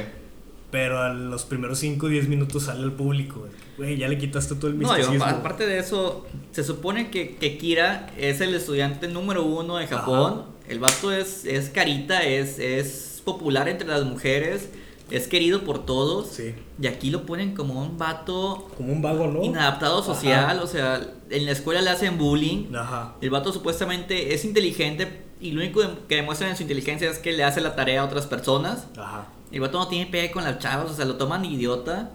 Pero 0.76 1.00
a 1.02 1.08
los 1.08 1.44
primeros 1.46 1.78
5 1.78 2.04
o 2.04 2.08
10 2.10 2.28
minutos 2.28 2.64
sale 2.64 2.82
al 2.82 2.92
público. 2.92 3.46
Güey, 3.78 3.96
ya 3.96 4.08
le 4.08 4.18
quitaste 4.18 4.56
todo 4.56 4.66
el 4.66 4.74
No, 4.78 4.80
misticismo. 4.80 5.12
digo, 5.14 5.24
aparte 5.24 5.66
de 5.66 5.78
eso, 5.78 6.26
se 6.52 6.62
supone 6.62 7.10
que, 7.10 7.36
que 7.36 7.56
Kira 7.56 8.08
es 8.18 8.42
el 8.42 8.54
estudiante 8.54 9.08
número 9.08 9.42
uno 9.42 9.78
de 9.78 9.86
Japón. 9.86 10.42
El 10.68 10.78
vato 10.78 11.10
es, 11.12 11.46
es 11.46 11.70
carita, 11.70 12.22
es, 12.24 12.58
es 12.58 13.22
popular 13.24 13.70
entre 13.70 13.88
las 13.88 14.04
mujeres, 14.04 14.68
es 15.10 15.28
querido 15.28 15.62
por 15.64 15.86
todos. 15.86 16.28
Sí. 16.28 16.54
Y 16.78 16.86
aquí 16.88 17.08
lo 17.08 17.24
ponen 17.24 17.54
como 17.54 17.80
un 17.80 17.96
vato 17.96 18.68
Como 18.76 18.92
un 18.92 19.00
vago, 19.00 19.28
¿no? 19.28 19.42
inadaptado 19.44 20.02
social, 20.02 20.56
Ajá. 20.56 20.62
o 20.62 20.66
sea, 20.66 21.00
en 21.30 21.46
la 21.46 21.52
escuela 21.52 21.80
le 21.80 21.88
hacen 21.88 22.18
bullying. 22.18 22.74
Ajá. 22.74 23.14
El 23.22 23.30
vato 23.30 23.50
supuestamente 23.50 24.34
es 24.34 24.44
inteligente 24.44 25.22
y 25.40 25.52
lo 25.52 25.62
único 25.62 25.80
que 26.06 26.16
demuestran 26.16 26.50
en 26.50 26.56
su 26.56 26.64
inteligencia 26.64 27.08
es 27.10 27.18
que 27.18 27.32
le 27.32 27.44
hace 27.44 27.62
la 27.62 27.74
tarea 27.76 28.02
a 28.02 28.04
otras 28.04 28.26
personas. 28.26 28.88
Ajá. 28.98 29.28
El 29.52 29.60
vato 29.60 29.78
no 29.78 29.88
tiene 29.88 30.10
pegue 30.10 30.30
con 30.30 30.44
las 30.44 30.58
chavas, 30.58 30.90
o 30.90 30.94
sea, 30.94 31.04
lo 31.04 31.16
toman 31.16 31.44
idiota. 31.44 32.10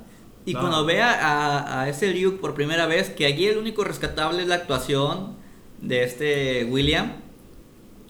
Y 0.45 0.53
No. 0.53 0.59
cuando 0.61 0.85
ve 0.85 1.01
a, 1.01 1.81
a, 1.81 1.89
ese 1.89 2.11
Ryuk 2.11 2.39
por 2.39 2.55
primera 2.55 2.87
vez, 2.87 3.09
que 3.11 3.25
allí 3.25 3.45
el 3.47 3.57
único 3.57 3.83
rescatable 3.83 4.41
es 4.41 4.47
la 4.47 4.55
actuación 4.55 5.35
de 5.81 6.03
este 6.03 6.65
William. 6.65 7.13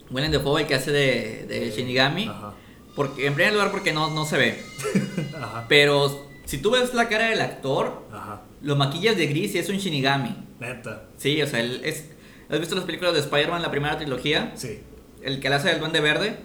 William 0.10 0.32
Defoe, 0.32 0.62
el 0.62 0.68
que 0.68 0.76
hace 0.76 0.92
de, 0.92 1.46
de 1.48 1.72
Shinigami. 1.72 2.28
Ajá. 2.28 2.54
Porque, 2.96 3.26
en 3.28 3.34
primer 3.36 3.54
lugar, 3.54 3.72
porque 3.72 3.94
no, 3.94 4.10
no 4.10 4.26
se 4.26 4.38
ve. 4.38 4.64
Ajá. 5.36 5.66
Pero 5.70 6.28
si 6.46 6.58
tú 6.58 6.72
ves 6.72 6.94
la 6.94 7.08
cara 7.10 7.26
del 7.30 7.42
actor, 7.42 8.06
Ajá. 8.12 8.42
lo 8.62 8.76
maquillas 8.76 9.16
de 9.18 9.28
gris 9.28 9.54
y 9.56 9.60
es 9.60 9.70
un 9.70 9.78
Shinigami. 9.78 10.36
Neta. 10.60 11.04
Sí, 11.18 11.42
o 11.42 11.48
sea, 11.48 11.60
él 11.60 11.82
es... 11.84 12.10
¿Has 12.50 12.60
visto 12.60 12.76
las 12.76 12.84
películas 12.84 13.14
de 13.14 13.20
Spider-Man, 13.22 13.62
la 13.62 13.72
primera 13.72 13.98
trilogía? 13.98 14.52
Sí. 14.56 14.80
El 15.22 15.40
que 15.40 15.48
le 15.50 15.56
hace 15.56 15.70
del 15.70 15.80
duende 15.80 16.02
verde. 16.02 16.38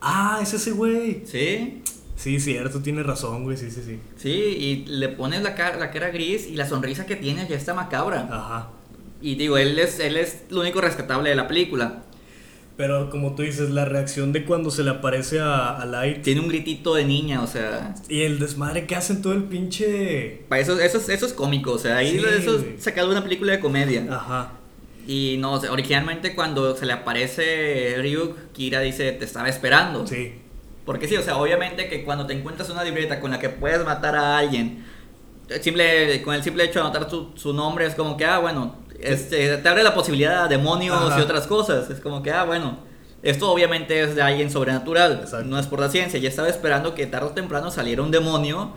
Ah, 0.00 0.38
es 0.42 0.54
ese 0.54 0.70
güey. 0.70 1.22
Sí, 1.26 1.82
Sí, 2.16 2.38
cierto, 2.40 2.80
tienes 2.80 3.04
razón, 3.06 3.42
güey. 3.44 3.56
Sí, 3.56 3.70
sí, 3.70 3.82
sí. 3.84 3.98
sí, 4.16 4.30
y 4.30 4.84
le 4.86 5.08
pones 5.08 5.42
la 5.42 5.54
cara, 5.54 5.76
la 5.78 5.90
cara 5.90 6.10
gris 6.10 6.46
y 6.46 6.54
la 6.56 6.66
sonrisa 6.68 7.06
que 7.06 7.16
tiene 7.16 7.46
ya 7.48 7.56
está 7.56 7.74
macabra. 7.74 8.28
Ajá. 8.30 8.68
Y 9.20 9.34
digo, 9.36 9.56
él 9.58 9.78
es, 9.78 9.98
él 10.00 10.16
es 10.16 10.42
lo 10.50 10.60
único 10.60 10.80
rescatable 10.80 11.30
de 11.30 11.36
la 11.36 11.48
película. 11.48 12.02
Pero 12.76 13.08
como 13.08 13.34
tú 13.36 13.42
dices, 13.42 13.70
la 13.70 13.84
reacción 13.84 14.32
de 14.32 14.44
cuando 14.44 14.70
se 14.70 14.82
le 14.82 14.90
aparece 14.90 15.38
a, 15.40 15.76
a 15.80 15.86
Light 15.86 16.22
Tiene 16.22 16.40
un 16.40 16.48
gritito 16.48 16.94
de 16.96 17.04
niña, 17.04 17.40
o 17.42 17.46
sea... 17.46 17.94
y 18.08 18.22
el 18.22 18.40
desmadre 18.40 18.84
que 18.86 18.96
hacen 18.96 19.22
todo 19.22 19.32
el 19.32 19.44
pinche. 19.44 20.42
Para 20.48 20.60
eso, 20.60 20.78
eso, 20.80 20.98
es- 20.98 21.08
eso 21.08 21.26
es 21.26 21.32
cómico, 21.32 21.72
o 21.72 21.78
sea, 21.78 21.98
ahí 21.98 22.10
Sí, 22.18 22.24
eso 22.38 22.58
es 22.58 22.82
sacado 22.82 23.08
de 23.08 23.12
una 23.14 23.22
película 23.22 23.52
de 23.52 23.60
comedia. 23.60 24.04
Ajá. 24.10 24.52
Y 25.06 25.36
no, 25.38 25.52
o 25.52 25.60
sea, 25.60 25.70
originalmente 25.70 26.34
cuando 26.34 26.76
se 26.76 26.84
le 26.86 26.92
aparece 26.94 27.94
Ryuk, 27.98 28.36
Kira 28.52 28.80
dice, 28.80 29.12
te 29.12 29.24
estaba 29.24 29.48
esperando. 29.48 30.06
Sí. 30.06 30.32
Porque 30.84 31.08
sí, 31.08 31.16
o 31.16 31.22
sea, 31.22 31.36
obviamente 31.38 31.88
que 31.88 32.04
cuando 32.04 32.26
te 32.26 32.34
encuentras 32.34 32.68
una 32.70 32.84
libreta 32.84 33.20
con 33.20 33.30
la 33.30 33.38
que 33.38 33.48
puedes 33.48 33.84
matar 33.84 34.16
a 34.16 34.38
alguien, 34.38 34.84
simple, 35.60 36.22
con 36.22 36.34
el 36.34 36.42
simple 36.42 36.64
hecho 36.64 36.74
de 36.74 36.80
anotar 36.80 37.08
su, 37.08 37.32
su 37.36 37.52
nombre 37.52 37.86
es 37.86 37.94
como 37.94 38.16
que, 38.16 38.24
ah, 38.24 38.38
bueno, 38.38 38.76
este, 39.00 39.56
te 39.58 39.68
abre 39.68 39.82
la 39.82 39.94
posibilidad 39.94 40.44
a 40.44 40.48
demonios 40.48 40.96
Ajá. 40.96 41.18
y 41.18 41.22
otras 41.22 41.46
cosas. 41.46 41.88
Es 41.90 42.00
como 42.00 42.22
que, 42.22 42.30
ah, 42.30 42.44
bueno, 42.44 42.78
esto 43.22 43.50
obviamente 43.50 44.02
es 44.02 44.14
de 44.14 44.22
alguien 44.22 44.50
sobrenatural, 44.50 45.20
Exacto. 45.22 45.46
no 45.46 45.58
es 45.58 45.66
por 45.66 45.80
la 45.80 45.88
ciencia. 45.88 46.18
Ya 46.20 46.28
estaba 46.28 46.48
esperando 46.48 46.94
que 46.94 47.06
tarde 47.06 47.28
o 47.28 47.30
temprano 47.30 47.70
saliera 47.70 48.02
un 48.02 48.10
demonio 48.10 48.72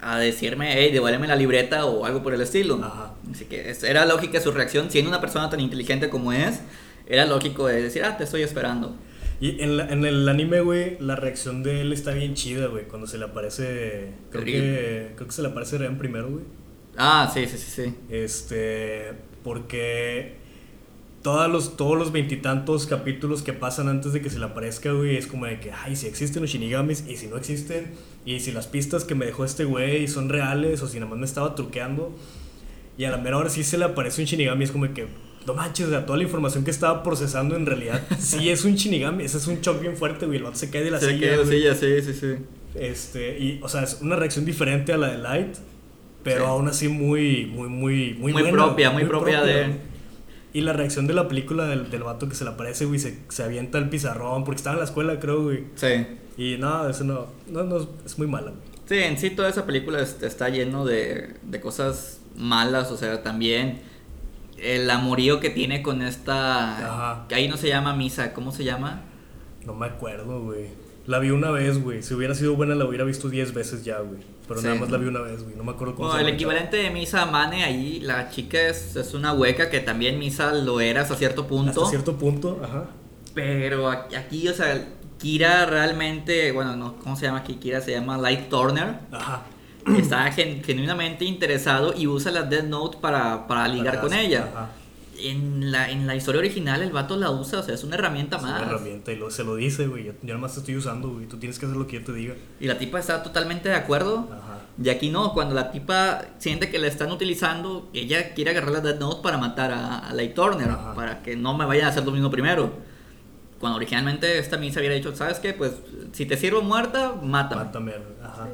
a 0.00 0.18
decirme, 0.18 0.74
hey, 0.74 0.92
devuélveme 0.92 1.26
la 1.26 1.36
libreta 1.36 1.86
o 1.86 2.04
algo 2.04 2.22
por 2.22 2.34
el 2.34 2.40
estilo. 2.40 2.78
Ajá. 2.82 3.12
Así 3.30 3.46
que 3.46 3.74
era 3.82 4.04
lógica 4.04 4.40
su 4.40 4.52
reacción, 4.52 4.90
siendo 4.90 5.10
una 5.10 5.20
persona 5.20 5.48
tan 5.48 5.60
inteligente 5.60 6.10
como 6.10 6.32
es, 6.32 6.60
era 7.06 7.24
lógico 7.26 7.66
de 7.66 7.82
decir, 7.82 8.04
ah, 8.04 8.16
te 8.16 8.24
estoy 8.24 8.42
esperando. 8.42 8.94
Y 9.40 9.60
en, 9.62 9.76
la- 9.76 9.88
en 9.88 10.04
el 10.04 10.28
anime, 10.28 10.60
güey, 10.60 10.96
la 11.00 11.16
reacción 11.16 11.62
de 11.62 11.80
él 11.80 11.92
está 11.92 12.12
bien 12.12 12.34
chida, 12.34 12.66
güey. 12.66 12.84
Cuando 12.84 13.06
se 13.06 13.18
le 13.18 13.24
aparece. 13.24 14.10
Creo 14.30 14.44
que, 14.44 15.12
creo 15.16 15.26
que 15.28 15.32
se 15.34 15.42
le 15.42 15.48
aparece 15.48 15.78
Ren 15.78 15.98
primero, 15.98 16.28
güey. 16.30 16.44
Ah, 16.96 17.30
sí, 17.32 17.46
sí, 17.46 17.58
sí, 17.58 17.70
sí. 17.82 17.94
Este. 18.10 19.12
Porque. 19.42 20.42
Todos 21.22 21.50
los, 21.50 21.78
todos 21.78 21.96
los 21.96 22.12
veintitantos 22.12 22.86
capítulos 22.86 23.40
que 23.42 23.54
pasan 23.54 23.88
antes 23.88 24.12
de 24.12 24.20
que 24.20 24.28
se 24.28 24.38
le 24.38 24.44
aparezca, 24.44 24.92
güey, 24.92 25.16
es 25.16 25.26
como 25.26 25.46
de 25.46 25.58
que, 25.58 25.72
ay, 25.72 25.96
si 25.96 26.06
existen 26.06 26.42
los 26.42 26.50
shinigamis 26.50 27.06
y 27.08 27.16
si 27.16 27.28
no 27.28 27.38
existen, 27.38 27.92
y 28.26 28.40
si 28.40 28.52
las 28.52 28.66
pistas 28.66 29.04
que 29.04 29.14
me 29.14 29.24
dejó 29.24 29.46
este 29.46 29.64
güey 29.64 30.06
son 30.06 30.28
reales 30.28 30.82
o 30.82 30.86
si 30.86 30.98
nada 30.98 31.08
más 31.08 31.18
me 31.18 31.24
estaba 31.24 31.54
truqueando. 31.54 32.14
Y 32.98 33.04
a 33.04 33.10
la 33.10 33.16
mera 33.16 33.38
hora 33.38 33.48
sí 33.48 33.64
se 33.64 33.78
le 33.78 33.86
aparece 33.86 34.20
un 34.20 34.26
Shinigami. 34.26 34.64
Es 34.64 34.70
como 34.70 34.92
que, 34.92 35.06
no 35.46 35.54
manches, 35.54 35.86
o 35.86 35.90
sea, 35.90 36.06
toda 36.06 36.16
la 36.18 36.24
información 36.24 36.64
que 36.64 36.70
estaba 36.70 37.02
procesando 37.02 37.56
en 37.56 37.66
realidad 37.66 38.02
sí 38.18 38.48
es 38.50 38.64
un 38.64 38.74
Shinigami. 38.74 39.24
Ese 39.24 39.38
es 39.38 39.46
un 39.46 39.60
shock 39.60 39.80
bien 39.80 39.96
fuerte, 39.96 40.26
güey. 40.26 40.38
El 40.38 40.44
vato 40.44 40.56
se 40.56 40.70
cae 40.70 40.82
de 40.84 40.90
la 40.90 41.00
Se 41.00 41.06
silla. 41.08 41.20
queda 41.20 41.32
en 41.34 41.38
la 41.40 41.44
güey. 41.44 41.58
silla, 41.60 41.74
sí, 41.74 42.02
sí, 42.02 42.14
sí. 42.14 42.34
Este, 42.74 43.38
y, 43.38 43.60
o 43.62 43.68
sea, 43.68 43.82
es 43.82 43.98
una 44.00 44.16
reacción 44.16 44.44
diferente 44.44 44.92
a 44.92 44.96
la 44.96 45.08
de 45.08 45.18
Light, 45.18 45.56
pero 46.22 46.44
Sí. 46.44 46.50
aún 46.50 46.68
así 46.68 46.88
muy, 46.88 47.46
muy, 47.46 47.68
muy, 47.68 48.14
muy, 48.14 48.32
Muy 48.32 48.42
buena, 48.42 48.50
propia, 48.50 48.90
muy 48.90 49.04
propia 49.04 49.42
de-. 49.42 49.76
Y 50.52 50.60
la 50.60 50.72
reacción 50.72 51.06
de 51.06 51.14
la 51.14 51.26
película 51.28 51.66
del, 51.66 51.90
del 51.90 52.02
vato 52.04 52.28
que 52.28 52.34
se 52.34 52.44
le 52.44 52.50
aparece, 52.50 52.84
güey, 52.84 52.98
se, 53.00 53.18
se 53.28 53.42
avienta 53.42 53.78
el 53.78 53.88
pizarrón, 53.88 54.44
porque 54.44 54.56
estaba 54.58 54.74
en 54.74 54.78
la 54.80 54.84
escuela, 54.86 55.18
creo, 55.20 55.42
güey. 55.42 55.64
Sí. 55.74 56.06
Y 56.36 56.56
no, 56.58 56.88
eso 56.88 57.04
no, 57.04 57.26
no, 57.48 57.64
no, 57.64 57.88
es 58.06 58.18
muy 58.18 58.26
mala, 58.26 58.50
güey. 58.52 58.62
Sí, 58.88 58.96
en 59.04 59.18
sí 59.18 59.30
toda 59.30 59.48
esa 59.48 59.66
película 59.66 60.00
es- 60.00 60.22
está 60.22 60.48
lleno 60.48 60.84
de, 60.84 61.34
de 61.42 61.60
cosas 61.60 62.20
malas, 62.36 62.90
o 62.90 62.96
sea, 62.96 63.22
también 63.22 63.80
el 64.58 64.88
amorío 64.90 65.40
que 65.40 65.50
tiene 65.50 65.82
con 65.82 66.02
esta... 66.02 66.78
Ajá. 67.12 67.26
que 67.28 67.34
ahí 67.34 67.48
no 67.48 67.56
se 67.56 67.68
llama 67.68 67.94
misa, 67.94 68.32
¿cómo 68.32 68.52
se 68.52 68.64
llama? 68.64 69.02
No 69.66 69.74
me 69.74 69.86
acuerdo, 69.86 70.42
güey. 70.42 70.68
La 71.06 71.18
vi 71.18 71.30
una 71.30 71.50
vez, 71.50 71.82
güey. 71.82 72.02
Si 72.02 72.14
hubiera 72.14 72.34
sido 72.34 72.54
buena, 72.56 72.74
la 72.74 72.86
hubiera 72.86 73.04
visto 73.04 73.28
10 73.28 73.52
veces 73.52 73.84
ya, 73.84 73.98
güey. 73.98 74.20
Pero 74.48 74.60
Sí. 74.60 74.66
nada 74.66 74.78
más 74.80 74.90
la 74.90 74.98
vi 74.98 75.06
una 75.06 75.20
vez, 75.20 75.42
güey. 75.42 75.54
No 75.56 75.64
me 75.64 75.72
acuerdo 75.72 75.94
cómo 75.94 76.08
Bueno, 76.08 76.22
se 76.22 76.28
el 76.28 76.34
equivalente 76.34 76.76
de 76.78 76.90
Misa 76.90 77.26
Mane, 77.26 77.62
ahí 77.64 78.00
la 78.00 78.30
chica 78.30 78.60
es, 78.68 78.96
es 78.96 79.12
una 79.14 79.32
hueca 79.34 79.68
que 79.70 79.80
también 79.80 80.18
Misa 80.18 80.52
lo 80.54 80.80
era 80.80 81.02
hasta 81.02 81.14
cierto 81.16 81.46
punto. 81.46 81.70
Hasta 81.80 81.90
cierto 81.90 82.16
punto, 82.16 82.60
ajá. 82.64 82.86
Pero 83.34 83.90
aquí- 83.90 84.14
aquí, 84.14 84.48
o 84.48 84.54
sea, 84.54 84.86
Kira 85.18 85.64
realmente, 85.66 86.52
bueno, 86.52 86.76
no, 86.76 86.96
¿cómo 86.98 87.16
se 87.16 87.26
llama 87.26 87.38
aquí? 87.38 87.54
Kira 87.56 87.80
se 87.80 87.92
llama 87.92 88.18
Light 88.18 88.48
Turner. 88.48 88.96
Ajá. 89.12 89.42
Está 89.98 90.30
gen- 90.32 90.62
genuinamente 90.64 91.24
interesado 91.24 91.94
y 91.96 92.06
usa 92.06 92.32
la 92.32 92.42
Death 92.42 92.64
Note 92.64 92.98
para, 93.00 93.46
para 93.46 93.68
ligar 93.68 93.96
Para- 93.96 94.00
con 94.08 94.12
ella. 94.14 94.48
Ajá. 94.54 94.70
En 95.16 95.70
la, 95.70 95.90
en 95.90 96.08
la 96.08 96.16
historia 96.16 96.40
original 96.40 96.82
el 96.82 96.90
vato 96.90 97.16
la 97.16 97.30
usa, 97.30 97.60
o 97.60 97.62
sea, 97.62 97.74
es 97.74 97.84
una 97.84 97.94
herramienta 97.94 98.36
Es 98.38 98.42
más. 98.42 98.60
una 98.60 98.70
herramienta 98.72 99.12
y 99.12 99.16
lo, 99.16 99.30
se 99.30 99.44
lo 99.44 99.54
dice, 99.54 99.86
güey. 99.86 100.04
Yo, 100.04 100.12
yo 100.12 100.18
nada 100.34 100.38
más 100.40 100.54
te 100.54 100.58
estoy 100.60 100.76
usando, 100.76 101.08
güey. 101.08 101.26
Tú 101.26 101.36
tienes 101.38 101.58
que 101.58 101.66
hacer 101.66 101.78
lo 101.78 101.86
que 101.86 102.00
yo 102.00 102.04
te 102.04 102.12
diga. 102.12 102.34
Y 102.58 102.66
la 102.66 102.78
tipa 102.78 102.98
está 102.98 103.22
totalmente 103.22 103.68
de 103.68 103.76
acuerdo. 103.76 104.28
Ajá. 104.32 104.58
Y 104.82 104.88
aquí 104.88 105.10
no, 105.10 105.32
cuando 105.32 105.54
la 105.54 105.70
tipa 105.70 106.22
siente 106.38 106.68
que 106.68 106.80
la 106.80 106.88
están 106.88 107.12
utilizando, 107.12 107.88
ella 107.94 108.34
quiere 108.34 108.50
agarrar 108.50 108.72
la 108.72 108.80
Death 108.80 108.98
Note 108.98 109.22
para 109.22 109.38
matar 109.38 109.70
a, 109.70 109.98
a 110.00 110.12
Light 110.14 110.34
Turner, 110.34 110.68
Ajá. 110.68 110.94
para 110.94 111.22
que 111.22 111.36
no 111.36 111.56
me 111.56 111.64
vayan 111.64 111.86
a 111.86 111.88
hacer 111.90 112.04
lo 112.04 112.10
mismo 112.10 112.28
primero. 112.30 112.72
Cuando 113.60 113.76
originalmente 113.76 114.38
esta 114.40 114.56
misa 114.58 114.80
hubiera 114.80 114.96
dicho, 114.96 115.14
¿sabes 115.14 115.38
qué? 115.38 115.54
Pues 115.54 115.74
si 116.12 116.26
te 116.26 116.36
sirvo 116.36 116.60
muerta, 116.60 117.14
mátame. 117.22 117.64
Mátame. 117.66 117.92
Ajá. 118.22 118.48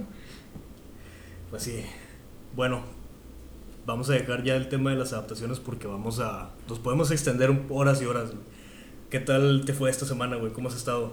Pues 1.51 1.64
sí. 1.64 1.84
Bueno, 2.55 2.82
vamos 3.86 4.09
a 4.11 4.12
dejar 4.14 4.44
ya 4.44 4.57
el 4.57 4.68
tema 4.68 4.90
de 4.90 4.96
las 4.96 5.12
adaptaciones 5.12 5.59
porque 5.59 5.86
vamos 5.86 6.20
a. 6.20 6.51
Nos 6.68 6.78
podemos 6.78 7.11
extender 7.11 7.53
horas 7.68 8.01
y 8.03 8.07
horas. 8.07 8.30
¿Qué 9.11 9.18
tal 9.20 9.64
te 9.64 9.72
fue 9.72 9.90
esta 9.90 10.07
semana, 10.07 10.36
güey? 10.36 10.53
¿Cómo 10.53 10.68
has 10.68 10.76
estado? 10.76 11.12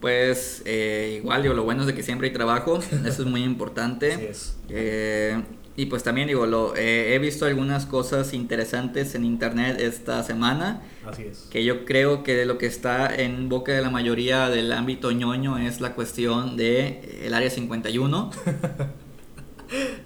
Pues 0.00 0.62
eh, 0.66 1.18
igual, 1.22 1.42
digo, 1.42 1.54
lo 1.54 1.62
bueno 1.64 1.82
es 1.82 1.86
de 1.86 1.94
que 1.94 2.02
siempre 2.02 2.28
hay 2.28 2.34
trabajo, 2.34 2.80
eso 3.04 3.22
es 3.22 3.28
muy 3.28 3.42
importante. 3.44 4.12
Así 4.14 4.24
es. 4.24 4.56
Eh, 4.68 5.42
y 5.76 5.86
pues 5.86 6.02
también 6.02 6.26
digo, 6.26 6.46
lo, 6.46 6.74
eh, 6.74 7.14
he 7.14 7.18
visto 7.18 7.44
algunas 7.44 7.84
cosas 7.86 8.32
interesantes 8.32 9.14
en 9.14 9.24
internet 9.24 9.78
esta 9.78 10.22
semana, 10.22 10.82
Así 11.06 11.24
es. 11.24 11.48
que 11.50 11.64
yo 11.64 11.84
creo 11.84 12.22
que 12.24 12.46
lo 12.46 12.56
que 12.56 12.64
está 12.66 13.14
en 13.14 13.50
boca 13.50 13.72
de 13.72 13.82
la 13.82 13.90
mayoría 13.90 14.48
del 14.48 14.72
ámbito 14.72 15.12
ñoño 15.12 15.58
es 15.58 15.82
la 15.82 15.94
cuestión 15.94 16.56
de 16.56 16.80
eh, 16.86 17.22
el 17.26 17.34
área 17.34 17.50
51, 17.50 18.30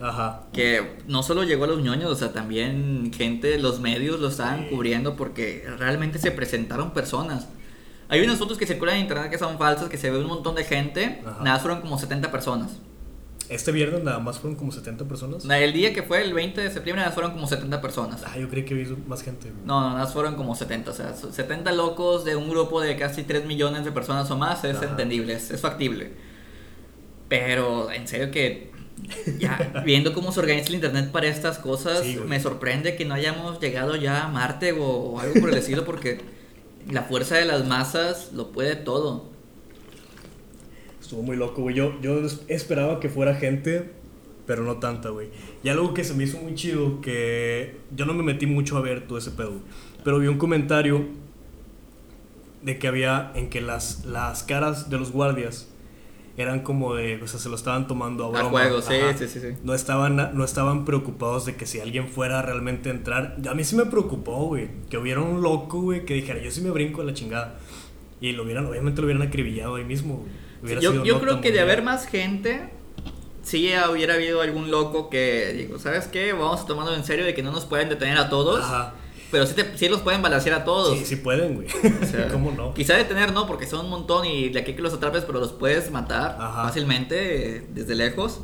Ajá. 0.01 0.45
que 0.53 0.97
no 1.07 1.23
solo 1.23 1.45
llegó 1.45 1.65
a 1.65 1.67
los 1.69 1.83
ñoños, 1.83 2.11
o 2.11 2.15
sea, 2.15 2.33
también 2.33 3.13
gente, 3.15 3.59
los 3.59 3.81
medios 3.81 4.19
lo 4.21 4.29
estaban 4.29 4.61
Sí. 4.65 4.67
cubriendo 4.71 5.17
porque 5.17 5.67
realmente 5.79 6.19
se 6.19 6.31
presentaron 6.31 6.93
personas. 6.93 7.47
Hay 8.09 8.23
unas 8.23 8.39
fotos 8.39 8.59
que 8.59 8.67
circulan 8.67 8.97
en 8.97 9.03
internet 9.03 9.31
que 9.31 9.39
son 9.39 9.57
falsas, 9.59 9.89
que 9.89 9.97
se 9.99 10.11
ve 10.11 10.19
un 10.19 10.27
montón 10.27 10.55
de 10.57 10.65
gente, 10.65 11.23
Ajá. 11.25 11.45
nada, 11.45 11.59
fueron 11.61 11.81
como 11.81 11.99
70 11.99 12.31
personas. 12.33 12.79
Este 13.49 13.73
viernes 13.73 14.05
nada 14.05 14.21
más 14.21 14.39
fueron 14.39 14.57
como 14.57 14.71
70 14.71 15.05
personas. 15.07 15.45
El 15.45 15.73
día 15.73 15.93
que 15.93 16.05
fue 16.05 16.23
el 16.23 16.33
20 16.33 16.61
de 16.61 16.71
septiembre, 16.71 17.01
nada 17.01 17.09
más 17.09 17.15
fueron 17.15 17.33
como 17.33 17.49
70 17.49 17.81
personas. 17.81 18.23
Ah, 18.25 18.39
yo 18.39 18.49
creí 18.49 18.65
que 18.65 18.75
vi 18.75 18.85
más 19.09 19.23
gente. 19.23 19.53
No, 19.65 19.81
no, 19.81 19.89
nada 19.91 20.05
más 20.05 20.13
fueron 20.13 20.37
como 20.37 20.55
70, 20.55 20.91
o 20.91 20.95
sea, 20.95 21.15
70 21.15 21.73
locos 21.73 22.25
de 22.25 22.37
un 22.37 22.49
grupo 22.49 22.81
de 22.81 22.97
casi 22.97 23.25
3 23.25 23.47
millones 23.47 23.85
de 23.85 23.91
personas 23.91 24.31
o 24.31 24.37
más 24.39 24.63
es 24.65 24.77
Ajá. 24.77 24.87
entendible, 24.87 25.33
es, 25.35 25.51
es 25.51 25.61
factible. 25.61 26.13
Pero 27.29 27.91
en 27.93 28.09
serio 28.09 28.31
que 28.31 28.70
ya 29.39 29.83
viendo 29.85 30.13
cómo 30.13 30.33
se 30.33 30.41
organiza 30.41 30.69
el 30.69 30.75
internet 30.77 31.11
para 31.11 31.27
estas 31.29 31.59
cosas, 31.59 32.03
Sí, 32.05 32.19
me 32.27 32.41
sorprende 32.41 32.97
que 32.97 33.05
no 33.05 33.15
hayamos 33.15 33.61
llegado 33.61 33.97
ya 33.97 34.25
a 34.25 34.29
Marte 34.29 34.73
o, 34.73 34.85
o 34.85 35.21
algo 35.21 35.41
por 35.41 35.51
el 35.51 35.57
estilo 35.59 35.85
porque 35.85 36.21
la 36.91 37.03
fuerza 37.03 37.37
de 37.37 37.45
las 37.45 37.67
masas 37.67 38.31
lo 38.35 38.53
puede 38.53 38.77
todo. 38.77 39.29
Estuvo 41.01 41.23
muy 41.23 41.37
loco, 41.37 41.63
güey. 41.63 41.75
Yo, 41.75 42.01
yo 42.01 42.21
es- 42.25 42.41
esperaba 42.49 43.01
que 43.01 43.09
fuera 43.09 43.35
gente, 43.35 43.91
pero 44.47 44.63
no 44.65 44.77
tanta, 44.79 45.09
güey. 45.11 45.29
Y 45.65 45.69
algo 45.69 45.95
que 45.95 46.05
se 46.05 46.15
me 46.15 46.25
hizo 46.25 46.39
muy 46.39 46.55
chido, 46.55 47.01
que 47.01 47.77
yo 47.97 48.07
no 48.07 48.15
me 48.15 48.23
metí 48.23 48.47
mucho 48.47 48.77
a 48.77 48.81
ver 48.81 49.07
todo 49.07 49.19
ese 49.19 49.31
pedo. 49.33 49.55
Pero 50.05 50.19
vi 50.19 50.29
un 50.29 50.39
comentario 50.39 51.07
de 52.63 52.79
que 52.79 52.89
había 52.89 53.33
en 53.35 53.49
que 53.51 53.61
las, 53.61 54.05
las 54.05 54.43
caras 54.43 54.91
de 54.91 54.99
los 54.99 55.13
guardias 55.13 55.69
eran 56.41 56.61
como 56.61 56.95
de, 56.95 57.23
o 57.23 57.27
sea, 57.27 57.39
se 57.41 57.49
lo 57.49 57.57
estaban 57.57 57.87
tomando 57.87 58.25
a 58.25 58.29
A 58.29 58.31
broma. 58.31 58.51
juego, 58.51 58.83
sí, 58.83 58.95
sí, 59.19 59.29
sí, 59.29 59.41
sí. 59.41 59.49
No 59.63 59.75
estaban, 59.75 60.17
no 60.17 60.45
estaban 60.45 60.85
preocupados 60.85 61.47
de 61.47 61.57
que 61.57 61.67
si 61.67 61.81
alguien 61.81 62.09
fuera 62.09 62.43
realmente 62.43 62.91
a 62.91 62.93
entrar. 62.93 63.37
A 63.49 63.55
mí 63.55 63.65
sí 63.65 63.77
me 63.77 63.87
preocupó, 63.87 64.47
güey. 64.47 64.69
Que 64.89 64.99
hubiera 64.99 65.21
un 65.21 65.43
loco, 65.43 65.81
güey, 65.81 66.05
que 66.05 66.15
dijera, 66.15 66.41
yo 66.41 66.51
sí 66.51 66.61
me 66.61 66.71
brinco 66.71 67.03
a 67.03 67.05
la 67.05 67.15
chingada. 67.15 67.59
Y 68.21 68.33
lo 68.33 68.43
hubieran, 68.45 68.67
obviamente 68.67 69.01
lo 69.01 69.07
hubieran 69.07 69.27
acribillado 69.27 69.77
ahí 69.77 69.85
mismo. 69.85 70.25
Hubiera 70.63 70.81
yo 70.81 71.05
yo 71.05 71.21
creo 71.21 71.41
que 71.41 71.53
de 71.53 71.61
haber 71.61 71.83
más 71.83 72.07
gente, 72.07 72.69
sí 73.43 73.71
hubiera 73.91 74.15
habido 74.15 74.43
algún 74.43 74.71
loco 74.71 75.09
que 75.09 75.53
digo, 75.57 75.79
¿sabes 75.79 76.07
qué? 76.07 76.33
Vamos 76.33 76.61
a 76.63 76.67
tomarlo 76.67 76.95
en 76.95 77.05
serio 77.05 77.25
de 77.25 77.35
que 77.35 77.43
no 77.43 77.51
nos 77.51 77.65
pueden 77.65 77.89
detener 77.89 78.19
a 78.19 78.29
todos. 78.29 78.61
Ajá. 78.63 78.95
Pero 79.31 79.47
sí, 79.47 79.55
te- 79.55 79.77
sí 79.79 79.89
los 79.89 80.01
pueden 80.01 80.23
balancear 80.23 80.61
a 80.61 80.65
todos. 80.65 80.99
Sí, 80.99 81.05
sí 81.05 81.17
pueden, 81.17 81.55
güey. 81.55 81.69
O 81.69 82.07
sea, 82.07 82.29
¿Cómo 82.33 82.51
no? 82.51 82.75
Quizá 82.75 82.95
detener 82.97 83.33
no, 83.33 83.47
porque 83.47 83.67
son 83.67 83.85
un 83.85 83.91
montón 83.91 84.27
y 84.27 84.49
de 84.49 84.59
aquí 84.61 84.75
que 84.75 84.83
los 84.83 84.93
atrapes, 84.95 85.25
pero 85.25 85.39
los 85.41 85.53
puedes 85.53 85.91
matar 85.91 86.37
Ajá. 86.41 86.65
fácilmente 86.65 87.67
desde 87.73 87.95
lejos. 87.95 88.41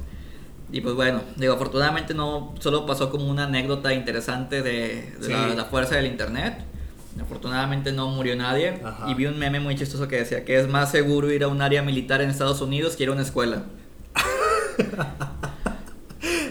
Y 0.72 0.80
pues 0.80 0.94
bueno, 0.94 1.22
digo, 1.36 1.54
afortunadamente 1.54 2.12
no 2.14 2.54
solo 2.60 2.86
pasó 2.86 3.10
como 3.10 3.26
una 3.28 3.44
anécdota 3.44 3.92
interesante 3.94 4.62
de, 4.62 5.12
de 5.20 5.28
la, 5.28 5.48
Sí. 5.50 5.56
la 5.56 5.64
fuerza 5.66 5.96
del 5.96 6.06
internet. 6.06 6.58
Afortunadamente 7.20 7.92
no 7.92 8.08
murió 8.08 8.36
nadie. 8.36 8.80
Ajá. 8.84 9.08
Y 9.10 9.14
vi 9.14 9.26
un 9.26 9.38
meme 9.38 9.58
muy 9.60 9.74
chistoso 9.76 10.06
que 10.06 10.16
decía 10.16 10.44
que 10.44 10.58
es 10.58 10.68
más 10.68 10.90
seguro 10.90 11.30
ir 11.32 11.44
a 11.44 11.48
un 11.48 11.62
área 11.62 11.82
militar 11.82 12.20
en 12.20 12.30
Estados 12.30 12.60
Unidos 12.60 12.94
que 12.96 13.04
ir 13.04 13.08
a 13.08 13.12
una 13.12 13.22
escuela. 13.22 13.62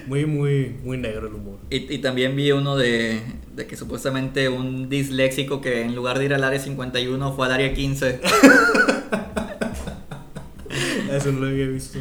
Muy, 0.07 0.25
muy, 0.25 0.75
muy 0.83 0.97
negro 0.97 1.27
el 1.27 1.33
humor. 1.33 1.59
Y, 1.69 1.93
y 1.93 1.97
también 1.99 2.35
vi 2.35 2.51
uno 2.51 2.75
de, 2.75 3.21
de 3.55 3.67
que 3.67 3.77
supuestamente 3.77 4.49
un 4.49 4.89
disléxico 4.89 5.61
que 5.61 5.81
en 5.81 5.95
lugar 5.95 6.19
de 6.19 6.25
ir 6.25 6.33
al 6.33 6.43
área 6.43 6.59
51 6.59 7.33
fue 7.33 7.45
al 7.45 7.53
área 7.53 7.73
15. 7.73 8.19
Eso 11.11 11.31
no 11.31 11.39
lo 11.39 11.47
había 11.47 11.67
visto. 11.67 11.99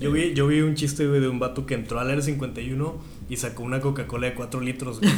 Yo 0.00 0.10
vi, 0.10 0.34
yo 0.34 0.46
vi 0.46 0.60
un 0.60 0.74
chiste, 0.74 1.06
güey, 1.06 1.20
de 1.20 1.28
un 1.28 1.38
vato 1.38 1.66
que 1.66 1.74
entró 1.74 2.00
al 2.00 2.10
área 2.10 2.22
51 2.22 2.98
y 3.28 3.36
sacó 3.36 3.62
una 3.62 3.80
Coca-Cola 3.80 4.28
de 4.28 4.34
4 4.34 4.60
litros, 4.60 5.00
güey. 5.00 5.12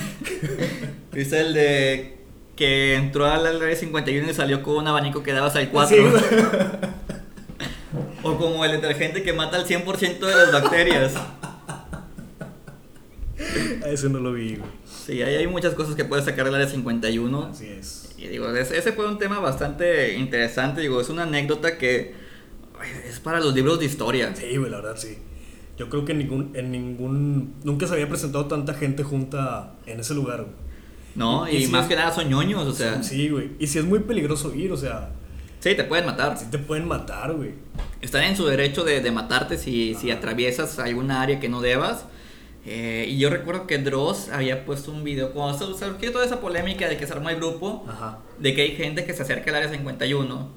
¿Viste 1.12 1.41
el 1.41 1.55
de 1.55 2.16
que 2.57 2.95
entró 2.95 3.26
al 3.26 3.47
área 3.47 3.76
51 3.76 4.30
y 4.30 4.34
salió 4.34 4.62
con 4.62 4.76
un 4.76 4.87
abanico 4.87 5.22
que 5.22 5.32
daba 5.32 5.47
hasta 5.47 5.61
el 5.61 5.68
4? 5.68 5.97
Sí, 5.97 6.03
o 8.22 8.37
como 8.37 8.64
el 8.64 8.72
detergente 8.72 9.22
que 9.22 9.32
mata 9.32 9.57
al 9.57 9.66
100% 9.66 10.18
de 10.18 10.34
las 10.34 10.53
bacterias. 10.53 11.14
Eso 13.87 14.09
no 14.09 14.19
lo 14.21 14.33
vi, 14.33 14.57
güey. 14.57 14.71
Sí, 14.85 15.23
hay, 15.23 15.37
hay 15.37 15.47
muchas 15.47 15.75
cosas 15.75 15.95
que 15.95 16.05
puedes 16.05 16.25
sacar 16.25 16.45
del 16.47 16.55
área 16.55 16.69
51. 16.69 17.45
Así 17.53 17.67
es. 17.67 18.15
Y 18.19 18.27
digo, 18.29 18.49
es- 18.55 18.71
ese 18.71 18.93
fue 18.93 19.07
un 19.07 19.19
tema 19.19 19.39
bastante 19.39 20.15
interesante. 20.15 20.81
Digo, 20.81 21.01
es 21.01 21.09
una 21.09 21.25
anécdota 21.25 21.79
que 21.79 22.15
es 23.09 23.21
para 23.21 23.41
los 23.41 23.55
libros 23.55 23.79
de 23.79 23.87
historia. 23.87 24.35
Sí, 24.35 24.57
güey, 24.57 24.71
la 24.71 24.79
verdad, 24.79 24.97
sí. 24.97 25.19
Yo 25.79 25.91
creo 25.91 26.05
que 26.05 26.13
en 26.13 26.19
ningún, 26.19 26.51
en 26.55 26.71
ningún... 26.71 27.55
Nunca 27.65 27.87
se 27.87 27.93
había 27.95 28.09
presentado 28.09 28.47
tanta 28.47 28.75
gente 28.75 29.03
junta 29.03 29.75
en 29.87 30.01
ese 30.01 30.15
lugar, 30.15 30.43
güey. 30.43 30.53
¿No? 31.15 31.49
Y- 31.49 31.65
sí 31.67 31.73
más 31.73 31.83
es- 31.83 31.89
que 31.89 31.97
nada 31.97 32.13
son 32.15 32.29
ñoños, 32.29 32.67
o 32.67 32.73
sea. 32.73 33.03
Sí, 33.03 33.17
Sí, 33.17 33.29
güey. 33.31 33.51
Y 33.59 33.67
si 33.67 33.79
es 33.79 33.85
muy 33.85 34.01
peligroso 34.01 34.55
ir, 34.55 34.73
o 34.73 34.77
sea, 34.77 35.11
te 35.61 35.83
pueden 35.85 36.07
matar. 36.07 36.39
sí 36.39 36.47
te 36.51 36.59
pueden 36.59 36.87
matar, 36.87 37.33
güey. 37.33 37.51
Están 38.01 38.23
en 38.25 38.37
su 38.37 38.47
derecho 38.47 38.85
de, 38.85 39.01
de 39.01 39.11
matarte 39.11 39.59
si, 39.59 39.95
si 39.95 40.11
atraviesas 40.13 40.79
alguna 40.79 41.23
área 41.23 41.41
que 41.41 41.49
no 41.49 41.61
debas. 41.61 42.05
Eh, 42.69 43.07
y 43.09 43.19
yo 43.19 43.31
recuerdo 43.31 43.67
que 43.69 43.79
Dross 43.79 44.29
había 44.31 44.64
puesto 44.67 44.91
un 44.91 45.05
video 45.05 45.33
cuando 45.33 45.57
se- 45.57 45.79
surgió 45.85 46.11
toda 46.11 46.25
esa 46.25 46.41
polémica 46.41 46.89
de 46.89 46.97
que 46.97 47.07
se 47.07 47.12
armó 47.12 47.31
el 47.31 47.37
grupo, 47.37 47.85
Ajá. 47.89 48.19
de 48.41 48.55
que 48.55 48.62
hay 48.62 48.71
gente 48.73 49.05
que 49.05 49.14
se 49.14 49.23
acerca 49.23 49.51
al 49.51 49.57
área 49.59 49.69
51. 49.71 50.49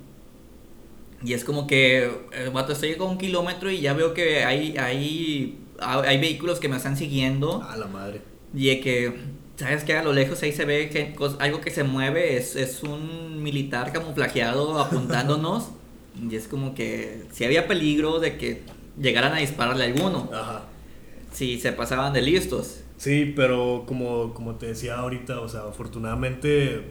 Y 1.24 1.34
es 1.34 1.44
como 1.44 1.68
que, 1.68 2.10
el 2.34 2.50
vato, 2.52 2.72
estoy 2.74 2.96
a 2.98 3.04
un 3.04 3.18
kilómetro 3.18 3.70
y 3.70 3.82
ya 3.82 3.94
veo 3.94 4.14
que 4.14 4.44
hay, 4.44 4.76
hay, 4.78 5.60
hay 5.82 6.18
vehículos 6.20 6.60
que 6.60 6.70
me 6.70 6.78
están 6.78 6.96
siguiendo. 6.98 7.62
A 7.62 7.76
la 7.76 7.88
madre. 7.88 8.22
Y 8.56 8.68
de 8.70 8.80
que, 8.80 9.14
¿sabes 9.58 9.84
qué? 9.84 9.96
A 9.98 10.04
lo 10.04 10.14
lejos 10.14 10.42
ahí 10.44 10.52
se 10.54 10.66
ve 10.66 10.90
que 10.90 11.14
algo 11.40 11.62
que 11.62 11.72
se 11.72 11.84
mueve, 11.84 12.38
es, 12.38 12.56
es 12.56 12.82
un 12.84 13.44
militar 13.44 13.92
camuflajeado 13.92 14.80
apuntándonos. 14.82 15.70
y 16.30 16.36
es 16.36 16.48
como 16.48 16.74
que 16.74 17.26
si 17.32 17.44
había 17.44 17.68
peligro 17.68 18.20
de 18.20 18.38
que 18.38 18.64
llegaran 19.00 19.34
a 19.34 19.38
dispararle 19.38 19.84
a 19.84 19.88
alguno, 19.88 20.30
Ajá. 20.34 20.64
Si 21.32 21.60
se 21.60 21.72
pasaban 21.74 22.14
de 22.14 22.22
listos. 22.22 22.82
Sí, 22.98 23.32
pero 23.36 23.84
como, 23.88 24.34
como 24.34 24.56
te 24.56 24.68
decía 24.68 24.98
ahorita, 24.98 25.40
o 25.40 25.48
sea, 25.50 25.62
afortunadamente, 25.62 26.84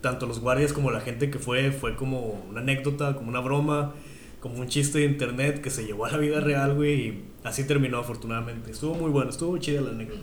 tanto 0.00 0.26
los 0.26 0.40
guardias 0.40 0.72
como 0.72 0.90
la 0.90 1.00
gente 1.00 1.30
que 1.30 1.38
fue, 1.38 1.70
fue 1.72 1.94
como 1.96 2.44
una 2.50 2.60
anécdota, 2.60 3.14
como 3.14 3.28
una 3.28 3.40
broma, 3.40 3.94
como 4.40 4.58
un 4.60 4.68
chiste 4.68 4.98
de 4.98 5.04
internet 5.04 5.60
que 5.60 5.70
se 5.70 5.84
llevó 5.84 6.06
a 6.06 6.10
la 6.12 6.18
vida 6.18 6.40
real, 6.40 6.74
güey, 6.74 7.00
y 7.08 7.24
así 7.44 7.64
terminó 7.64 7.98
afortunadamente. 7.98 8.70
Estuvo 8.72 8.94
muy 8.94 9.10
bueno, 9.10 9.30
estuvo 9.30 9.56
chida 9.58 9.80
la 9.82 9.90
anécdota. 9.90 10.22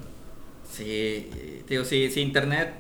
Sí, 0.69 1.29
digo, 1.69 1.85
si, 1.85 2.09
si 2.09 2.21
Internet 2.21 2.73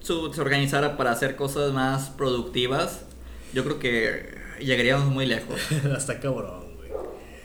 su- 0.00 0.32
se 0.32 0.40
organizara 0.40 0.96
para 0.96 1.10
hacer 1.10 1.36
cosas 1.36 1.72
más 1.72 2.10
productivas, 2.10 3.04
yo 3.52 3.64
creo 3.64 3.78
que 3.78 4.34
llegaríamos 4.60 5.06
muy 5.06 5.26
lejos. 5.26 5.58
Hasta 5.96 6.20
cabrón. 6.20 6.63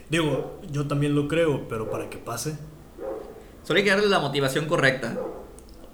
Digo, 0.09 0.59
yo 0.71 0.87
también 0.87 1.15
lo 1.15 1.27
creo, 1.27 1.67
pero 1.67 1.89
para 1.89 2.09
que 2.09 2.17
pase. 2.17 2.57
Solo 3.63 3.77
hay 3.77 3.83
que 3.83 3.91
darle 3.91 4.07
la 4.07 4.19
motivación 4.19 4.65
correcta. 4.65 5.17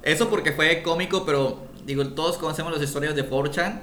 Eso 0.02 0.30
porque 0.30 0.54
fue 0.54 0.82
cómico, 0.84 1.26
pero 1.26 1.60
digo, 1.86 2.08
todos 2.10 2.38
conocemos 2.38 2.72
las 2.72 2.82
historias 2.82 3.16
de 3.16 3.30
4chan, 3.30 3.82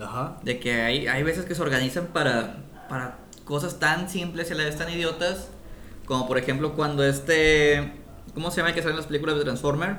Ajá. 0.00 0.38
de 0.42 0.60
que 0.60 0.82
hay, 0.82 1.06
hay 1.06 1.22
veces 1.22 1.44
que 1.44 1.54
se 1.54 1.62
organizan 1.62 2.08
para, 2.08 2.64
para 2.88 3.18
cosas 3.44 3.78
tan 3.78 4.08
simples 4.08 4.50
y 4.50 4.52
a 4.52 4.56
la 4.56 4.64
vez 4.64 4.76
tan 4.76 4.90
idiotas, 4.90 5.48
como 6.06 6.28
por 6.28 6.38
ejemplo 6.38 6.74
cuando 6.74 7.04
este, 7.04 7.92
¿cómo 8.34 8.50
se 8.50 8.58
llama 8.58 8.70
el 8.70 8.74
que 8.74 8.82
sale 8.82 8.92
en 8.92 8.98
las 8.98 9.06
películas 9.06 9.36
de 9.36 9.44
Transformer? 9.44 9.96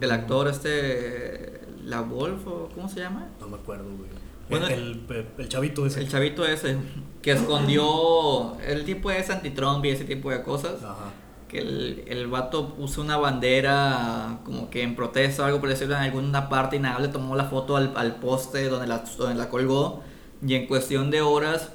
El 0.00 0.10
actor 0.10 0.48
este, 0.48 1.60
La 1.84 2.02
Wolf, 2.02 2.46
o 2.46 2.68
¿cómo 2.74 2.88
se 2.88 3.00
llama? 3.00 3.28
No 3.40 3.48
me 3.48 3.56
acuerdo, 3.56 3.84
güey. 3.84 4.10
Bueno, 4.48 4.66
el, 4.68 5.04
el, 5.10 5.26
el 5.38 5.48
chavito 5.48 5.86
ese. 5.86 6.00
El 6.00 6.08
chavito 6.08 6.44
ese, 6.46 6.76
que 7.22 7.32
escondió 7.32 8.58
el 8.60 8.84
tipo 8.84 9.10
es 9.10 9.28
anti-Trump 9.30 9.84
y 9.84 9.90
ese 9.90 10.04
tipo 10.04 10.30
de 10.30 10.42
cosas. 10.42 10.82
Ajá. 10.84 11.12
que 11.48 11.58
el, 11.58 12.04
el 12.08 12.26
vato 12.28 12.74
puso 12.74 13.00
una 13.00 13.16
bandera 13.18 14.40
como 14.44 14.68
que 14.70 14.82
en 14.82 14.96
protesta 14.96 15.42
o 15.44 15.46
algo 15.46 15.60
por 15.60 15.68
decirlo 15.68 15.94
en 15.96 16.02
alguna 16.02 16.48
parte 16.48 16.76
y 16.76 16.80
nada, 16.80 16.98
le 17.00 17.08
tomó 17.08 17.36
la 17.36 17.44
foto 17.44 17.76
al, 17.76 17.92
al 17.96 18.16
poste 18.16 18.68
donde 18.68 18.86
la, 18.88 19.04
donde 19.18 19.36
la 19.36 19.48
colgó 19.48 20.02
y 20.46 20.54
en 20.54 20.66
cuestión 20.66 21.10
de 21.10 21.22
horas 21.22 21.70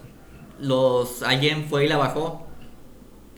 los 0.59 1.23
alguien 1.23 1.65
fue 1.69 1.85
y 1.85 1.87
la 1.87 1.97
bajó 1.97 2.47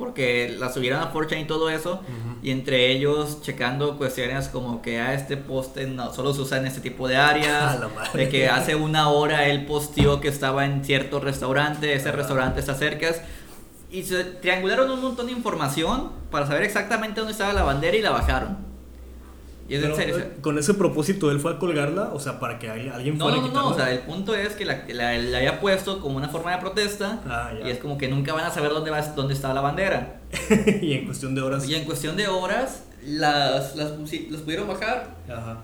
porque 0.03 0.53
la 0.59 0.69
subieron 0.69 0.99
a 1.01 1.13
4chan 1.13 1.41
y 1.41 1.45
todo 1.45 1.69
eso 1.69 1.93
Ujú. 2.01 2.37
y 2.43 2.51
entre 2.51 2.91
ellos 2.91 3.41
checando 3.41 3.97
cuestiones 3.97 4.49
como 4.49 4.81
que 4.81 4.99
a 4.99 5.13
este 5.13 5.37
poste 5.37 5.87
no 5.87 6.13
solo 6.13 6.33
se 6.33 6.41
usa 6.41 6.57
en 6.57 6.65
este 6.67 6.81
tipo 6.81 7.07
de 7.07 7.15
áreas 7.15 7.79
de 8.13 8.27
que 8.27 8.49
hace 8.49 8.75
una 8.75 9.07
hora 9.07 9.47
él 9.47 9.65
posteó 9.65 10.19
que 10.19 10.27
estaba 10.27 10.65
en 10.65 10.83
cierto 10.83 11.21
restaurante 11.21 11.93
ese 11.93 12.09
Ajá. 12.09 12.17
restaurante 12.17 12.59
está 12.59 12.75
cerca 12.75 13.07
y 13.89 14.03
se 14.03 14.25
triangularon 14.25 14.91
un 14.91 15.01
montón 15.01 15.27
de 15.27 15.31
información 15.31 16.11
para 16.29 16.45
saber 16.47 16.63
exactamente 16.63 17.21
dónde 17.21 17.31
estaba 17.31 17.53
la 17.53 17.63
bandera 17.63 17.95
y 17.95 18.01
la 18.01 18.09
bajaron 18.11 18.57
y 19.69 19.75
es 19.75 19.83
en 19.83 19.91
Pero, 19.91 19.95
serio 19.95 20.15
o 20.15 20.17
sea, 20.19 20.27
eh, 20.27 20.37
con 20.41 20.57
ese 20.57 20.73
propósito, 20.73 21.31
él 21.31 21.39
fue 21.39 21.53
a 21.53 21.59
colgarla, 21.59 22.11
o 22.13 22.19
sea, 22.19 22.39
para 22.39 22.59
que 22.59 22.69
alguien 22.69 23.17
no, 23.17 23.25
fuera 23.25 23.37
no, 23.37 23.43
no, 23.43 23.47
quitarla. 23.47 23.69
o 23.69 23.75
sea, 23.75 23.91
el 23.91 23.99
punto 23.99 24.35
es 24.35 24.53
que 24.53 24.65
la, 24.65 24.83
la, 24.89 25.17
la 25.17 25.37
había 25.37 25.59
puesto 25.61 25.99
como 26.01 26.17
una 26.17 26.29
forma 26.29 26.51
de 26.51 26.57
protesta 26.57 27.21
Ah, 27.27 27.51
y 27.63 27.69
es 27.69 27.79
como 27.79 27.97
que 27.97 28.07
nunca 28.07 28.33
van 28.33 28.45
a 28.45 28.51
saber 28.51 28.71
dónde, 28.71 28.91
va, 28.91 29.01
dónde 29.01 29.33
está 29.33 29.53
la 29.53 29.61
bandera. 29.61 30.19
y 30.81 30.93
en 30.93 31.05
cuestión 31.05 31.33
de 31.33 31.41
horas. 31.41 31.67
Y 31.67 31.75
en 31.75 31.85
cuestión 31.85 32.17
de 32.17 32.27
horas, 32.27 32.83
las, 33.05 33.75
las, 33.75 33.91
las 33.99 34.41
pudieron 34.41 34.67
bajar. 34.67 35.15
Ajá. 35.29 35.61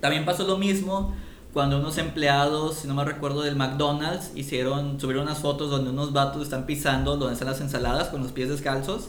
También 0.00 0.24
pasó 0.24 0.46
lo 0.46 0.56
mismo 0.56 1.14
cuando 1.52 1.78
unos 1.78 1.98
empleados, 1.98 2.76
si 2.76 2.88
no 2.88 2.94
me 2.94 3.04
recuerdo, 3.04 3.42
del 3.42 3.56
McDonald's 3.56 4.30
hicieron, 4.36 5.00
subieron 5.00 5.24
unas 5.24 5.38
fotos 5.38 5.70
donde 5.70 5.90
unos 5.90 6.12
vatos 6.12 6.42
están 6.42 6.64
pisando 6.64 7.16
donde 7.16 7.34
están 7.34 7.48
las 7.48 7.60
ensaladas 7.60 8.08
con 8.08 8.22
los 8.22 8.32
pies 8.32 8.48
descalzos. 8.48 9.08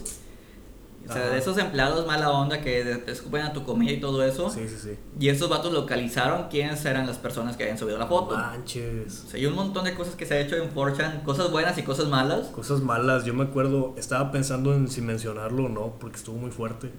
O 1.08 1.12
sea, 1.12 1.22
Ajá. 1.22 1.30
de 1.32 1.38
esos 1.38 1.58
empleados 1.58 2.06
mala 2.06 2.30
onda 2.30 2.60
que 2.60 2.84
te 3.04 3.10
escupen 3.10 3.42
a 3.42 3.52
tu 3.52 3.64
comida 3.64 3.90
y 3.92 4.00
todo 4.00 4.24
eso. 4.24 4.48
Sí, 4.48 4.68
sí, 4.68 4.76
sí. 4.80 4.90
Y 5.18 5.28
esos 5.28 5.48
vatos 5.48 5.72
localizaron 5.72 6.48
quiénes 6.48 6.84
eran 6.84 7.06
las 7.06 7.18
personas 7.18 7.56
que 7.56 7.64
habían 7.64 7.76
subido 7.78 7.98
la 7.98 8.06
foto. 8.06 8.36
Manches. 8.36 9.24
O 9.26 9.28
sea, 9.30 9.40
hay 9.40 9.46
un 9.46 9.54
montón 9.54 9.84
de 9.84 9.94
cosas 9.94 10.14
que 10.14 10.24
se 10.26 10.34
ha 10.34 10.40
hecho 10.40 10.56
en 10.56 10.72
4chan, 10.72 11.24
cosas 11.24 11.50
buenas 11.50 11.76
y 11.78 11.82
cosas 11.82 12.06
malas. 12.06 12.46
Cosas 12.48 12.80
malas. 12.82 13.24
Yo 13.24 13.34
me 13.34 13.42
acuerdo, 13.44 13.94
estaba 13.98 14.30
pensando 14.30 14.74
en 14.74 14.88
si 14.88 15.02
mencionarlo 15.02 15.64
o 15.64 15.68
no, 15.68 15.94
porque 15.98 16.16
estuvo 16.18 16.36
muy 16.36 16.50
fuerte. 16.50 16.90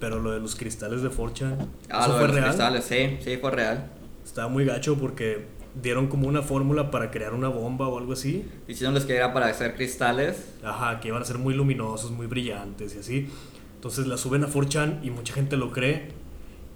Pero 0.00 0.18
lo 0.18 0.32
de 0.32 0.40
los 0.40 0.56
cristales 0.56 1.02
de 1.02 1.10
Forchan. 1.10 1.56
Ah, 1.88 2.00
¿Eso 2.00 2.08
lo 2.08 2.14
de 2.14 2.18
fue 2.18 2.26
los 2.28 2.36
real? 2.36 2.48
cristales, 2.48 2.84
sí, 2.84 3.18
sí, 3.24 3.36
fue 3.36 3.50
real. 3.52 3.90
Estaba 4.24 4.48
muy 4.48 4.64
gacho 4.64 4.96
porque 4.96 5.46
dieron 5.82 6.06
como 6.08 6.28
una 6.28 6.42
fórmula 6.42 6.90
para 6.90 7.10
crear 7.10 7.34
una 7.34 7.48
bomba 7.48 7.88
o 7.88 7.98
algo 7.98 8.12
así. 8.12 8.44
Diciéndoles 8.68 9.04
que 9.06 9.16
era 9.16 9.32
para 9.32 9.46
hacer 9.46 9.74
cristales. 9.74 10.44
Ajá, 10.62 11.00
que 11.00 11.08
iban 11.08 11.22
a 11.22 11.24
ser 11.24 11.38
muy 11.38 11.54
luminosos, 11.54 12.10
muy 12.10 12.26
brillantes 12.26 12.94
y 12.94 12.98
así. 12.98 13.28
Entonces 13.76 14.06
la 14.06 14.16
suben 14.16 14.44
a 14.44 14.48
4chan 14.48 15.00
y 15.04 15.10
mucha 15.10 15.34
gente 15.34 15.56
lo 15.56 15.72
cree 15.72 16.12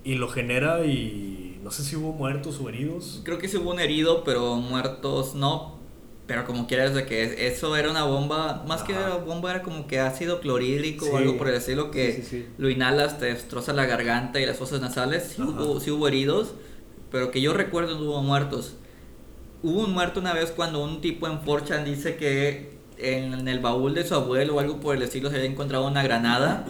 y 0.05 0.14
lo 0.16 0.28
genera 0.28 0.84
y 0.84 1.59
no 1.62 1.70
sé 1.70 1.82
si 1.84 1.96
hubo 1.96 2.12
muertos 2.12 2.61
o 2.61 2.68
heridos. 2.68 3.20
Creo 3.24 3.38
que 3.38 3.49
sí 3.49 3.57
hubo 3.57 3.70
un 3.70 3.80
herido, 3.80 4.24
pero 4.24 4.57
muertos 4.57 5.34
no. 5.34 5.76
Pero 6.26 6.44
como 6.44 6.66
quieras, 6.66 6.92
de 6.92 7.07
que 7.07 7.46
eso 7.46 7.74
era 7.74 7.90
una 7.90 8.05
bomba, 8.05 8.62
más 8.68 8.82
que 8.82 8.94
Ajá. 8.94 9.16
bomba 9.16 9.51
era 9.51 9.62
como 9.62 9.86
que 9.86 9.99
ácido 9.99 10.40
clorhídrico 10.40 11.07
Sí. 11.07 11.11
o 11.11 11.16
algo 11.16 11.38
por 11.38 11.49
el 11.49 11.55
estilo 11.55 11.90
que 11.90 12.12
Sí, 12.12 12.22
sí, 12.22 12.28
sí. 12.28 12.46
lo 12.59 12.68
inhalas, 12.68 13.18
te 13.18 13.26
destroza 13.26 13.72
la 13.72 13.86
garganta 13.86 14.38
y 14.38 14.44
las 14.44 14.59
fosas 14.59 14.82
nasales. 14.82 15.32
Sí 15.36 15.42
Ajá. 15.42 15.51
hubo, 15.53 15.80
sí 15.80 15.90
hubo 15.90 16.07
heridos, 16.07 16.53
pero 17.11 17.30
que 17.30 17.40
yo 17.40 17.55
recuerdo 17.55 17.94
no 17.99 18.05
hubo 18.05 18.22
muertos. 18.22 18.74
Hubo 19.62 19.80
un 19.84 19.92
muerto 19.92 20.20
una 20.20 20.32
vez 20.32 20.50
cuando 20.52 20.82
un 20.84 21.00
tipo 21.00 21.26
en 21.26 21.40
4chan 21.40 21.84
dice 21.84 22.16
que 22.16 22.78
en 22.96 23.46
el 23.48 23.61
baúl 23.61 23.94
de 23.94 24.04
su 24.04 24.14
abuelo 24.14 24.56
o 24.56 24.61
algo 24.61 24.80
por 24.80 24.94
el 24.96 25.02
estilo 25.02 25.30
se 25.30 25.36
había 25.36 25.48
encontrado 25.48 25.86
una 25.86 26.02
granada. 26.02 26.64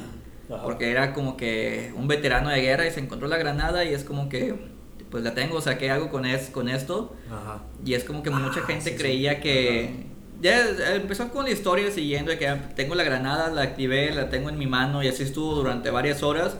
Ajá. 0.51 0.63
Porque 0.63 0.91
era 0.91 1.13
como 1.13 1.37
que 1.37 1.93
un 1.95 2.09
veterano 2.09 2.49
de 2.49 2.61
guerra 2.63 2.87
y 2.87 2.91
se 2.91 3.01
encontró 3.01 3.29
la 3.29 3.37
granada 3.37 3.85
y 3.85 3.93
es 3.93 4.05
como 4.05 4.29
que, 4.31 4.55
pues 5.11 5.23
la 5.23 5.35
tengo, 5.35 5.57
o 5.59 5.61
sea, 5.61 5.77
¿qué 5.77 5.91
hago 5.91 6.09
con, 6.11 6.25
es, 6.25 6.49
con 6.49 6.69
esto? 6.71 7.15
Ajá. 7.31 7.63
Y 7.85 7.93
es 7.95 8.05
como 8.05 8.23
que 8.23 8.31
mucha 8.31 8.61
Ah, 8.61 8.67
gente 8.67 8.91
sí, 8.91 8.97
sí. 8.97 8.97
creía 8.97 9.41
que... 9.41 10.07
Ya 10.41 10.95
empezó 10.95 11.29
con 11.31 11.45
la 11.47 11.51
historia 11.51 11.91
siguiendo 11.91 12.31
de 12.31 12.39
que 12.39 12.47
tengo 12.77 12.95
la 12.95 13.03
granada, 13.03 13.51
la 13.51 13.63
activé, 13.63 14.15
la 14.15 14.31
tengo 14.31 14.49
en 14.49 14.57
mi 14.57 14.67
mano 14.69 15.03
y 15.03 15.09
así 15.09 15.25
estuvo 15.25 15.55
durante 15.57 15.91
varias 15.91 16.23
horas 16.23 16.57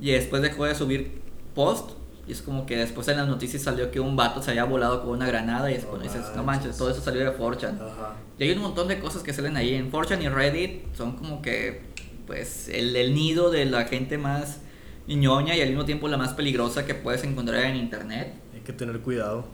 y 0.00 0.10
después 0.10 0.42
dejó 0.42 0.64
de 0.64 0.74
subir 0.74 1.22
post 1.54 1.92
y 2.30 2.32
es 2.32 2.42
como 2.42 2.64
que 2.64 2.76
después 2.76 3.08
en 3.08 3.16
las 3.16 3.26
noticias 3.26 3.60
salió 3.60 3.90
que 3.90 3.98
un 3.98 4.14
vato 4.14 4.40
se 4.40 4.52
había 4.52 4.62
volado 4.62 5.02
con 5.02 5.10
una 5.10 5.26
granada 5.26 5.68
y 5.68 5.74
es 5.74 5.84
cuando 5.84 6.04
dices, 6.04 6.22
no 6.36 6.44
manches. 6.44 6.76
todo 6.76 6.88
eso 6.88 7.00
salió 7.00 7.24
de 7.28 7.36
4chan. 7.36 7.74
Ajá. 7.74 8.14
Y 8.38 8.44
hay 8.44 8.52
un 8.52 8.60
montón 8.60 8.86
de 8.86 9.00
cosas 9.00 9.24
que 9.24 9.32
salen 9.32 9.56
ahí. 9.56 9.74
En 9.74 9.90
4chan 9.90 10.22
y 10.22 10.28
Reddit 10.28 10.94
son 10.94 11.16
como 11.16 11.42
que, 11.42 11.82
pues, 12.28 12.68
el, 12.68 12.94
el 12.94 13.16
nido 13.16 13.50
de 13.50 13.64
la 13.64 13.84
gente 13.86 14.16
más 14.16 14.60
ñoña 15.08 15.56
y 15.56 15.60
al 15.60 15.70
mismo 15.70 15.84
tiempo 15.84 16.06
la 16.06 16.18
más 16.18 16.34
peligrosa 16.34 16.86
que 16.86 16.94
puedes 16.94 17.24
encontrar 17.24 17.64
en 17.64 17.74
internet. 17.74 18.32
Hay 18.54 18.60
que 18.60 18.72
tener 18.72 19.00
cuidado. 19.00 19.46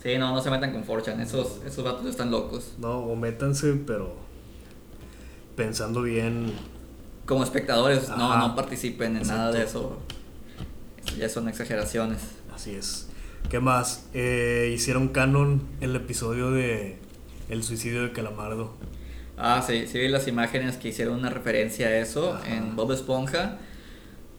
Sí, 0.00 0.16
no, 0.16 0.32
no 0.32 0.40
se 0.40 0.52
metan 0.52 0.70
con 0.70 0.86
4chan. 0.86 1.20
Esos, 1.20 1.62
esos 1.66 1.82
vatos 1.82 2.06
están 2.06 2.30
locos. 2.30 2.74
No, 2.78 2.98
o 2.98 3.16
métanse, 3.16 3.72
pero 3.84 4.14
pensando 5.56 6.02
bien. 6.02 6.52
Como 7.26 7.42
espectadores, 7.42 8.08
no, 8.10 8.32
Ajá. 8.32 8.46
no 8.46 8.54
participen 8.54 9.16
en 9.16 9.26
nada 9.26 9.50
de 9.50 9.64
eso. 9.64 9.98
Ya 11.20 11.28
son 11.28 11.48
exageraciones. 11.50 12.18
Así 12.54 12.74
es. 12.74 13.08
¿Qué 13.50 13.60
más? 13.60 14.06
Eh, 14.14 14.72
hicieron 14.74 15.08
canon 15.08 15.62
el 15.82 15.94
episodio 15.94 16.50
de 16.50 16.96
El 17.50 17.62
suicidio 17.62 18.02
de 18.02 18.12
Calamardo. 18.12 18.74
Ah, 19.36 19.62
sí, 19.66 19.86
sí 19.86 19.98
vi 19.98 20.08
las 20.08 20.26
imágenes 20.28 20.76
que 20.76 20.88
hicieron 20.88 21.18
una 21.18 21.28
referencia 21.28 21.88
a 21.88 21.96
eso 21.98 22.34
Ajá. 22.34 22.56
en 22.56 22.74
Bob 22.74 22.92
Esponja. 22.92 23.58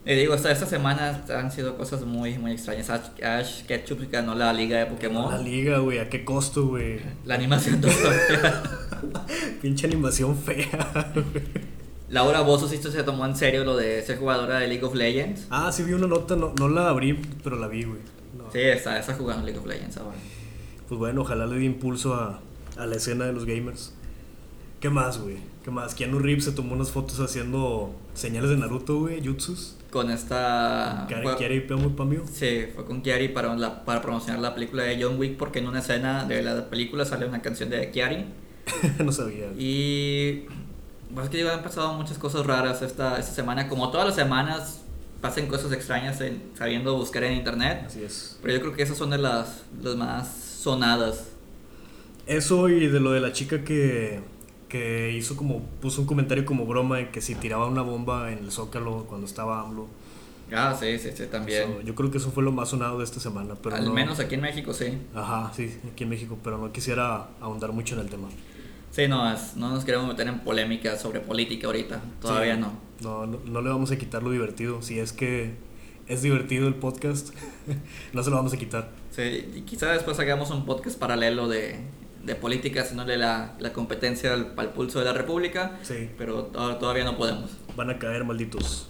Y 0.05 0.15
digo, 0.15 0.33
esta, 0.33 0.51
esta 0.51 0.65
semana 0.65 1.23
han 1.29 1.51
sido 1.51 1.77
cosas 1.77 2.01
muy, 2.03 2.39
muy 2.39 2.53
extrañas. 2.53 2.89
Ash, 2.89 3.23
Ash 3.23 3.61
Ketchum 3.67 3.99
ganó 4.09 4.33
la 4.33 4.51
liga 4.51 4.79
de 4.79 4.87
Pokémon. 4.87 5.29
La 5.31 5.37
liga, 5.37 5.77
güey, 5.77 5.99
¿a 5.99 6.09
qué 6.09 6.25
costo, 6.25 6.65
güey? 6.65 6.99
La 7.25 7.35
animación 7.35 7.79
todo 7.79 7.91
fea. 7.91 8.63
Pinche 9.61 9.85
animación 9.85 10.35
fea. 10.35 11.11
güey. 11.13 11.80
Laura 12.11 12.41
Bozo 12.41 12.67
sí 12.67 12.77
se 12.77 13.03
tomó 13.03 13.25
en 13.25 13.35
serio 13.35 13.63
lo 13.63 13.77
de 13.77 14.01
ser 14.03 14.17
jugadora 14.19 14.59
de 14.59 14.67
League 14.67 14.83
of 14.83 14.93
Legends. 14.93 15.47
ah, 15.49 15.71
sí 15.71 15.83
vi 15.83 15.93
una 15.93 16.07
nota, 16.07 16.35
no, 16.35 16.53
no 16.59 16.67
la 16.67 16.89
abrí, 16.89 17.19
pero 17.43 17.55
la 17.55 17.67
vi, 17.67 17.83
güey. 17.85 17.99
No. 18.37 18.51
Sí, 18.51 18.59
está, 18.59 18.99
está 18.99 19.13
jugando 19.13 19.45
League 19.45 19.59
of 19.59 19.65
Legends 19.65 19.97
ahora. 19.97 20.17
Pues 20.89 20.99
bueno, 20.99 21.21
ojalá 21.21 21.45
le 21.45 21.55
dé 21.57 21.63
impulso 21.65 22.13
a, 22.13 22.41
a 22.77 22.85
la 22.85 22.95
escena 22.97 23.25
de 23.25 23.33
los 23.33 23.45
gamers. 23.45 23.93
¿Qué 24.81 24.89
más, 24.89 25.19
güey? 25.19 25.37
¿Qué 25.63 25.71
más? 25.71 25.95
Keanu 25.95 26.19
Reeves 26.19 26.43
se 26.45 26.51
tomó 26.51 26.73
unas 26.73 26.91
fotos 26.91 27.19
haciendo 27.19 27.93
señales 28.13 28.49
de 28.49 28.57
Naruto, 28.57 28.99
güey, 28.99 29.25
jutsus. 29.25 29.77
Con 29.91 30.09
esta... 30.09 31.05
Kiara 31.07 31.53
y 31.53 31.59
Peo 31.61 31.77
muy 31.77 31.93
pamio. 31.93 32.23
Sí, 32.31 32.65
fue 32.73 32.83
con 32.85 33.01
Kiari 33.01 33.27
para, 33.29 33.55
la, 33.55 33.85
para 33.85 34.01
promocionar 34.01 34.41
la 34.41 34.55
película 34.55 34.83
de 34.83 35.01
John 35.01 35.19
Wick 35.19 35.37
porque 35.37 35.59
en 35.59 35.67
una 35.67 35.79
escena 35.79 36.25
de 36.25 36.41
la 36.41 36.69
película 36.69 37.05
sale 37.05 37.25
una 37.25 37.41
canción 37.41 37.69
de 37.69 37.91
Kiari. 37.91 38.25
no 39.03 39.11
sabía. 39.11 39.47
güey. 39.47 39.63
Y... 39.63 40.45
Pues 41.13 41.25
es 41.25 41.31
que 41.31 41.37
digo, 41.37 41.49
han 41.49 41.63
pasado 41.63 41.93
muchas 41.93 42.17
cosas 42.17 42.45
raras 42.45 42.81
esta, 42.81 43.19
esta 43.19 43.31
semana. 43.33 43.67
Como 43.67 43.89
todas 43.91 44.07
las 44.07 44.15
semanas 44.15 44.81
pasen 45.21 45.47
cosas 45.47 45.71
extrañas 45.71 46.19
en- 46.21 46.41
sabiendo 46.57 46.95
buscar 46.97 47.23
en 47.23 47.33
internet. 47.33 47.83
Así 47.87 48.03
es. 48.03 48.39
Pero 48.41 48.53
yo 48.55 48.61
creo 48.61 48.73
que 48.73 48.83
esas 48.83 48.97
son 48.97 49.09
de 49.11 49.17
las, 49.17 49.63
las 49.81 49.95
más 49.95 50.27
sonadas. 50.33 51.27
Eso 52.27 52.69
y 52.69 52.87
de 52.87 52.99
lo 52.99 53.11
de 53.11 53.19
la 53.19 53.31
chica 53.33 53.63
que, 53.63 54.21
que 54.69 55.11
hizo 55.13 55.35
como, 55.35 55.59
puso 55.81 56.01
un 56.01 56.07
comentario 56.07 56.45
como 56.45 56.65
broma 56.65 56.97
de 56.97 57.09
que 57.11 57.21
si 57.21 57.35
tiraba 57.35 57.67
una 57.67 57.81
bomba 57.81 58.31
en 58.31 58.39
el 58.39 58.51
Zócalo 58.51 59.05
cuando 59.07 59.25
estaba 59.27 59.59
AMLO. 59.61 59.87
Ah, 60.53 60.75
sí, 60.77 60.99
sí, 60.99 61.09
sí, 61.15 61.25
también. 61.27 61.63
So, 61.77 61.81
yo 61.81 61.95
creo 61.95 62.11
que 62.11 62.17
eso 62.17 62.29
fue 62.31 62.43
lo 62.43 62.51
más 62.51 62.69
sonado 62.69 62.97
de 62.97 63.05
esta 63.05 63.19
semana. 63.21 63.55
Pero 63.61 63.75
Al 63.75 63.85
no- 63.85 63.93
menos 63.93 64.19
aquí 64.19 64.35
en 64.35 64.41
México, 64.41 64.73
sí. 64.73 64.97
Ajá, 65.15 65.51
sí, 65.55 65.77
aquí 65.91 66.03
en 66.03 66.09
México, 66.09 66.37
pero 66.43 66.57
no 66.57 66.71
quisiera 66.73 67.27
ahondar 67.39 67.71
mucho 67.71 67.95
en 67.95 68.01
el 68.01 68.09
tema. 68.09 68.27
Sí, 68.91 69.07
no, 69.07 69.31
es- 69.33 69.55
no 69.55 69.69
nos 69.69 69.85
queremos 69.85 70.07
meter 70.07 70.27
en 70.27 70.39
polémica 70.39 70.97
sobre 70.97 71.19
política 71.21 71.67
ahorita. 71.67 72.01
Todavía 72.21 72.55
Sí, 72.55 72.61
no. 72.61 72.73
no. 73.01 73.25
No, 73.25 73.39
no 73.45 73.61
le 73.61 73.69
vamos 73.69 73.91
a 73.91 73.97
quitar 73.97 74.21
lo 74.21 74.31
divertido. 74.31 74.81
Si 74.81 74.99
es 74.99 75.11
que 75.13 75.55
es 76.07 76.21
divertido 76.21 76.67
el 76.67 76.75
podcast, 76.75 77.29
no 78.13 78.21
se 78.23 78.29
lo 78.29 78.35
vamos 78.35 78.53
a 78.53 78.57
quitar. 78.57 78.89
Sí, 79.11 79.51
y 79.55 79.61
quizá 79.61 79.91
después 79.91 80.19
hagamos 80.19 80.51
un 80.51 80.65
podcast 80.65 80.99
paralelo 80.99 81.47
de, 81.47 81.79
de 82.23 82.35
política, 82.35 82.81
haciéndole 82.81 83.17
la, 83.17 83.55
la 83.59 83.73
competencia 83.73 84.33
al, 84.33 84.53
al 84.57 84.69
pulso 84.73 84.99
de 84.99 85.05
la 85.05 85.13
República. 85.13 85.79
Sí, 85.83 86.09
Pero 86.17 86.43
to- 86.43 86.75
todavía 86.75 87.03
no 87.05 87.17
podemos. 87.17 87.51
van 87.75 87.89
a 87.89 87.97
caer 87.97 88.23
malditos. 88.25 88.87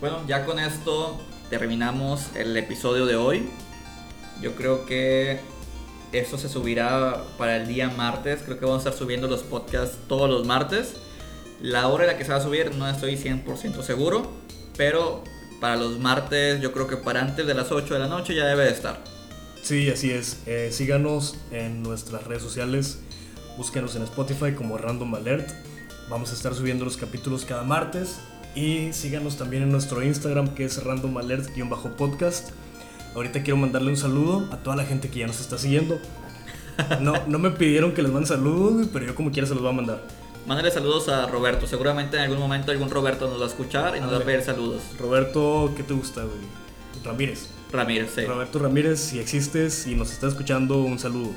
Bueno, 0.00 0.18
ya 0.26 0.44
con 0.44 0.58
esto 0.58 1.18
terminamos 1.50 2.34
el 2.34 2.56
episodio 2.56 3.06
de 3.06 3.16
hoy. 3.16 3.48
Yo 4.42 4.54
creo 4.56 4.84
que 4.86 5.38
esto 6.18 6.38
se 6.38 6.48
subirá 6.48 7.22
para 7.38 7.56
el 7.56 7.66
día 7.66 7.88
martes. 7.90 8.40
Creo 8.44 8.58
que 8.58 8.64
vamos 8.64 8.84
a 8.84 8.88
estar 8.88 8.98
subiendo 8.98 9.28
los 9.28 9.42
podcasts 9.42 9.98
todos 10.08 10.30
los 10.30 10.46
martes. 10.46 10.94
La 11.60 11.88
hora 11.88 12.04
en 12.04 12.10
la 12.10 12.18
que 12.18 12.24
se 12.24 12.30
va 12.30 12.38
a 12.38 12.42
subir 12.42 12.74
no 12.74 12.88
estoy 12.88 13.16
100% 13.16 13.82
seguro. 13.82 14.30
Pero 14.76 15.24
para 15.60 15.76
los 15.76 15.98
martes, 15.98 16.60
yo 16.60 16.72
creo 16.72 16.86
que 16.86 16.96
para 16.96 17.20
antes 17.20 17.46
de 17.46 17.54
las 17.54 17.72
8 17.72 17.94
de 17.94 18.00
la 18.00 18.08
noche 18.08 18.34
ya 18.34 18.46
debe 18.46 18.64
de 18.64 18.70
estar. 18.70 19.02
Sí, 19.62 19.88
así 19.90 20.10
es. 20.10 20.42
Eh, 20.46 20.68
síganos 20.72 21.36
en 21.50 21.82
nuestras 21.82 22.24
redes 22.24 22.42
sociales. 22.42 22.98
Búsquenos 23.56 23.96
en 23.96 24.02
Spotify 24.02 24.52
como 24.52 24.76
Random 24.78 25.14
Alert. 25.14 25.50
Vamos 26.10 26.30
a 26.30 26.34
estar 26.34 26.54
subiendo 26.54 26.84
los 26.84 26.96
capítulos 26.96 27.44
cada 27.44 27.62
martes. 27.62 28.18
Y 28.54 28.92
síganos 28.92 29.36
también 29.36 29.62
en 29.62 29.72
nuestro 29.72 30.02
Instagram 30.02 30.54
que 30.54 30.64
es 30.64 30.84
Random 30.84 31.16
Alert-podcast. 31.16 32.50
Ahorita 33.14 33.42
quiero 33.42 33.56
mandarle 33.56 33.90
un 33.90 33.96
saludo 33.96 34.48
a 34.52 34.56
toda 34.56 34.76
la 34.76 34.84
gente 34.84 35.08
que 35.08 35.20
ya 35.20 35.26
nos 35.26 35.40
está 35.40 35.58
siguiendo. 35.58 35.98
No, 37.00 37.14
no 37.28 37.38
me 37.38 37.50
pidieron 37.50 37.92
que 37.92 38.02
les 38.02 38.10
mande 38.10 38.26
saludos, 38.26 38.88
pero 38.92 39.06
yo 39.06 39.14
como 39.14 39.30
quiera 39.30 39.46
se 39.46 39.54
los 39.54 39.62
voy 39.62 39.70
a 39.70 39.74
mandar. 39.74 40.02
Mándale 40.46 40.70
saludos 40.70 41.08
a 41.08 41.26
Roberto. 41.26 41.66
Seguramente 41.66 42.16
en 42.16 42.24
algún 42.24 42.38
momento 42.38 42.72
algún 42.72 42.90
Roberto 42.90 43.28
nos 43.28 43.40
va 43.40 43.44
a 43.44 43.48
escuchar 43.48 43.96
y 43.96 44.00
nos 44.00 44.12
va 44.12 44.18
a 44.18 44.20
pedir 44.20 44.42
saludos. 44.42 44.82
Roberto, 44.98 45.72
¿qué 45.76 45.84
te 45.84 45.94
gusta, 45.94 46.22
güey? 46.22 46.36
Ramírez. 47.04 47.48
Ramírez, 47.72 48.12
sí. 48.14 48.24
Roberto 48.24 48.58
Ramírez, 48.58 49.00
si 49.00 49.20
existes 49.20 49.86
y 49.86 49.94
nos 49.94 50.12
estás 50.12 50.32
escuchando, 50.32 50.82
un 50.82 50.98
saludo. 50.98 51.30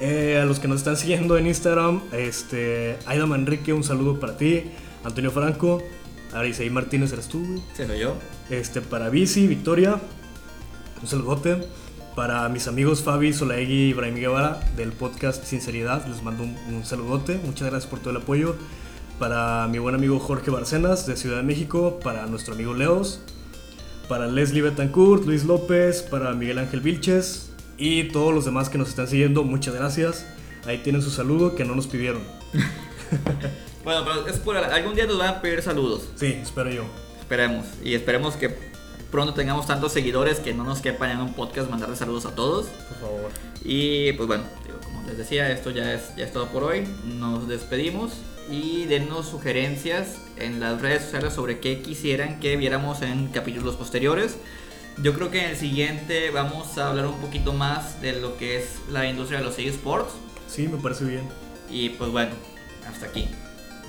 Eh, 0.00 0.38
a 0.40 0.44
los 0.44 0.58
que 0.58 0.68
nos 0.68 0.78
están 0.78 0.96
siguiendo 0.96 1.36
en 1.36 1.46
Instagram, 1.46 2.00
este, 2.12 2.98
Aida 3.06 3.26
Manrique, 3.26 3.72
un 3.72 3.84
saludo 3.84 4.18
para 4.18 4.36
ti. 4.36 4.64
Antonio 5.04 5.30
Franco, 5.30 5.82
Arisaí 6.32 6.70
Martínez, 6.70 7.12
eres 7.12 7.28
tú, 7.28 7.44
güey. 7.44 7.62
Sí, 7.74 7.84
soy 7.86 7.98
yo. 7.98 8.14
Este, 8.48 8.80
para 8.80 9.10
Bici, 9.10 9.46
Victoria, 9.46 10.00
un 11.02 11.08
saludote. 11.08 11.66
Para 12.16 12.48
mis 12.48 12.66
amigos 12.66 13.02
Fabi, 13.02 13.32
Solaegui 13.32 13.86
y 13.86 13.88
Ibrahim 13.90 14.16
Guevara 14.16 14.60
del 14.76 14.92
podcast 14.92 15.44
Sinceridad, 15.44 16.06
les 16.06 16.22
mando 16.22 16.42
un, 16.42 16.56
un 16.74 16.84
saludote. 16.84 17.38
Muchas 17.44 17.70
gracias 17.70 17.88
por 17.88 18.00
todo 18.00 18.10
el 18.10 18.16
apoyo. 18.16 18.56
Para 19.18 19.68
mi 19.68 19.78
buen 19.78 19.94
amigo 19.94 20.18
Jorge 20.18 20.50
Barcenas 20.50 21.06
de 21.06 21.16
Ciudad 21.16 21.36
de 21.36 21.42
México, 21.42 22.00
para 22.02 22.26
nuestro 22.26 22.54
amigo 22.54 22.74
Leos, 22.74 23.20
para 24.08 24.26
Leslie 24.26 24.62
Betancourt, 24.62 25.24
Luis 25.24 25.44
López, 25.44 26.02
para 26.02 26.32
Miguel 26.32 26.58
Ángel 26.58 26.80
Vilches 26.80 27.50
y 27.78 28.04
todos 28.04 28.34
los 28.34 28.44
demás 28.44 28.68
que 28.68 28.78
nos 28.78 28.88
están 28.88 29.08
siguiendo, 29.08 29.44
muchas 29.44 29.74
gracias. 29.74 30.26
Ahí 30.66 30.78
tienen 30.78 31.00
su 31.02 31.10
saludo 31.10 31.54
que 31.54 31.64
no 31.64 31.74
nos 31.74 31.86
pidieron. 31.86 32.22
Bueno, 33.82 34.04
pero 34.04 34.26
es 34.26 34.36
por 34.38 34.56
algún 34.58 34.94
día 34.94 35.06
nos 35.06 35.18
van 35.18 35.28
a 35.28 35.40
pedir 35.40 35.62
saludos. 35.62 36.08
Sí, 36.14 36.38
espero 36.42 36.70
yo. 36.70 36.84
Esperemos. 37.18 37.66
Y 37.82 37.94
esperemos 37.94 38.36
que 38.36 38.69
pronto 39.10 39.34
tengamos 39.34 39.66
tantos 39.66 39.92
seguidores 39.92 40.40
que 40.40 40.54
no 40.54 40.64
nos 40.64 40.80
quepan 40.80 41.10
en 41.10 41.18
un 41.18 41.34
podcast 41.34 41.70
mandarle 41.70 41.96
saludos 41.96 42.26
a 42.26 42.34
todos. 42.34 42.66
Por 42.66 42.98
favor. 42.98 43.30
Y 43.64 44.12
pues 44.12 44.26
bueno, 44.26 44.44
digo, 44.64 44.78
como 44.82 45.02
les 45.06 45.18
decía, 45.18 45.50
esto 45.50 45.70
ya 45.70 45.92
es, 45.92 46.14
ya 46.16 46.24
es 46.24 46.32
todo 46.32 46.46
por 46.48 46.64
hoy. 46.64 46.86
Nos 47.04 47.48
despedimos 47.48 48.12
y 48.50 48.86
denos 48.86 49.28
sugerencias 49.28 50.16
en 50.36 50.60
las 50.60 50.80
redes 50.80 51.02
sociales 51.02 51.32
sobre 51.34 51.60
qué 51.60 51.82
quisieran 51.82 52.40
que 52.40 52.56
viéramos 52.56 53.02
en 53.02 53.28
capítulos 53.28 53.76
posteriores. 53.76 54.36
Yo 55.02 55.14
creo 55.14 55.30
que 55.30 55.44
en 55.44 55.50
el 55.50 55.56
siguiente 55.56 56.30
vamos 56.30 56.76
a 56.76 56.90
hablar 56.90 57.06
un 57.06 57.20
poquito 57.20 57.52
más 57.52 58.02
de 58.02 58.20
lo 58.20 58.36
que 58.36 58.58
es 58.58 58.80
la 58.90 59.08
industria 59.08 59.38
de 59.38 59.44
los 59.44 59.58
eSports. 59.58 60.12
Sí, 60.48 60.68
me 60.68 60.78
parece 60.78 61.04
bien. 61.04 61.22
Y 61.70 61.90
pues 61.90 62.10
bueno, 62.10 62.32
hasta 62.86 63.06
aquí. 63.06 63.28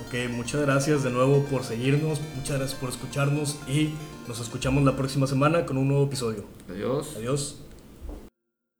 Ok, 0.07 0.29
muchas 0.29 0.61
gracias 0.61 1.03
de 1.03 1.09
nuevo 1.09 1.43
por 1.45 1.63
seguirnos, 1.63 2.19
muchas 2.35 2.57
gracias 2.57 2.79
por 2.79 2.89
escucharnos 2.89 3.57
y 3.67 3.93
nos 4.27 4.39
escuchamos 4.39 4.83
la 4.83 4.95
próxima 4.95 5.27
semana 5.27 5.65
con 5.65 5.77
un 5.77 5.87
nuevo 5.87 6.05
episodio. 6.05 6.43
Adiós. 6.69 7.15
Adiós. 7.17 7.55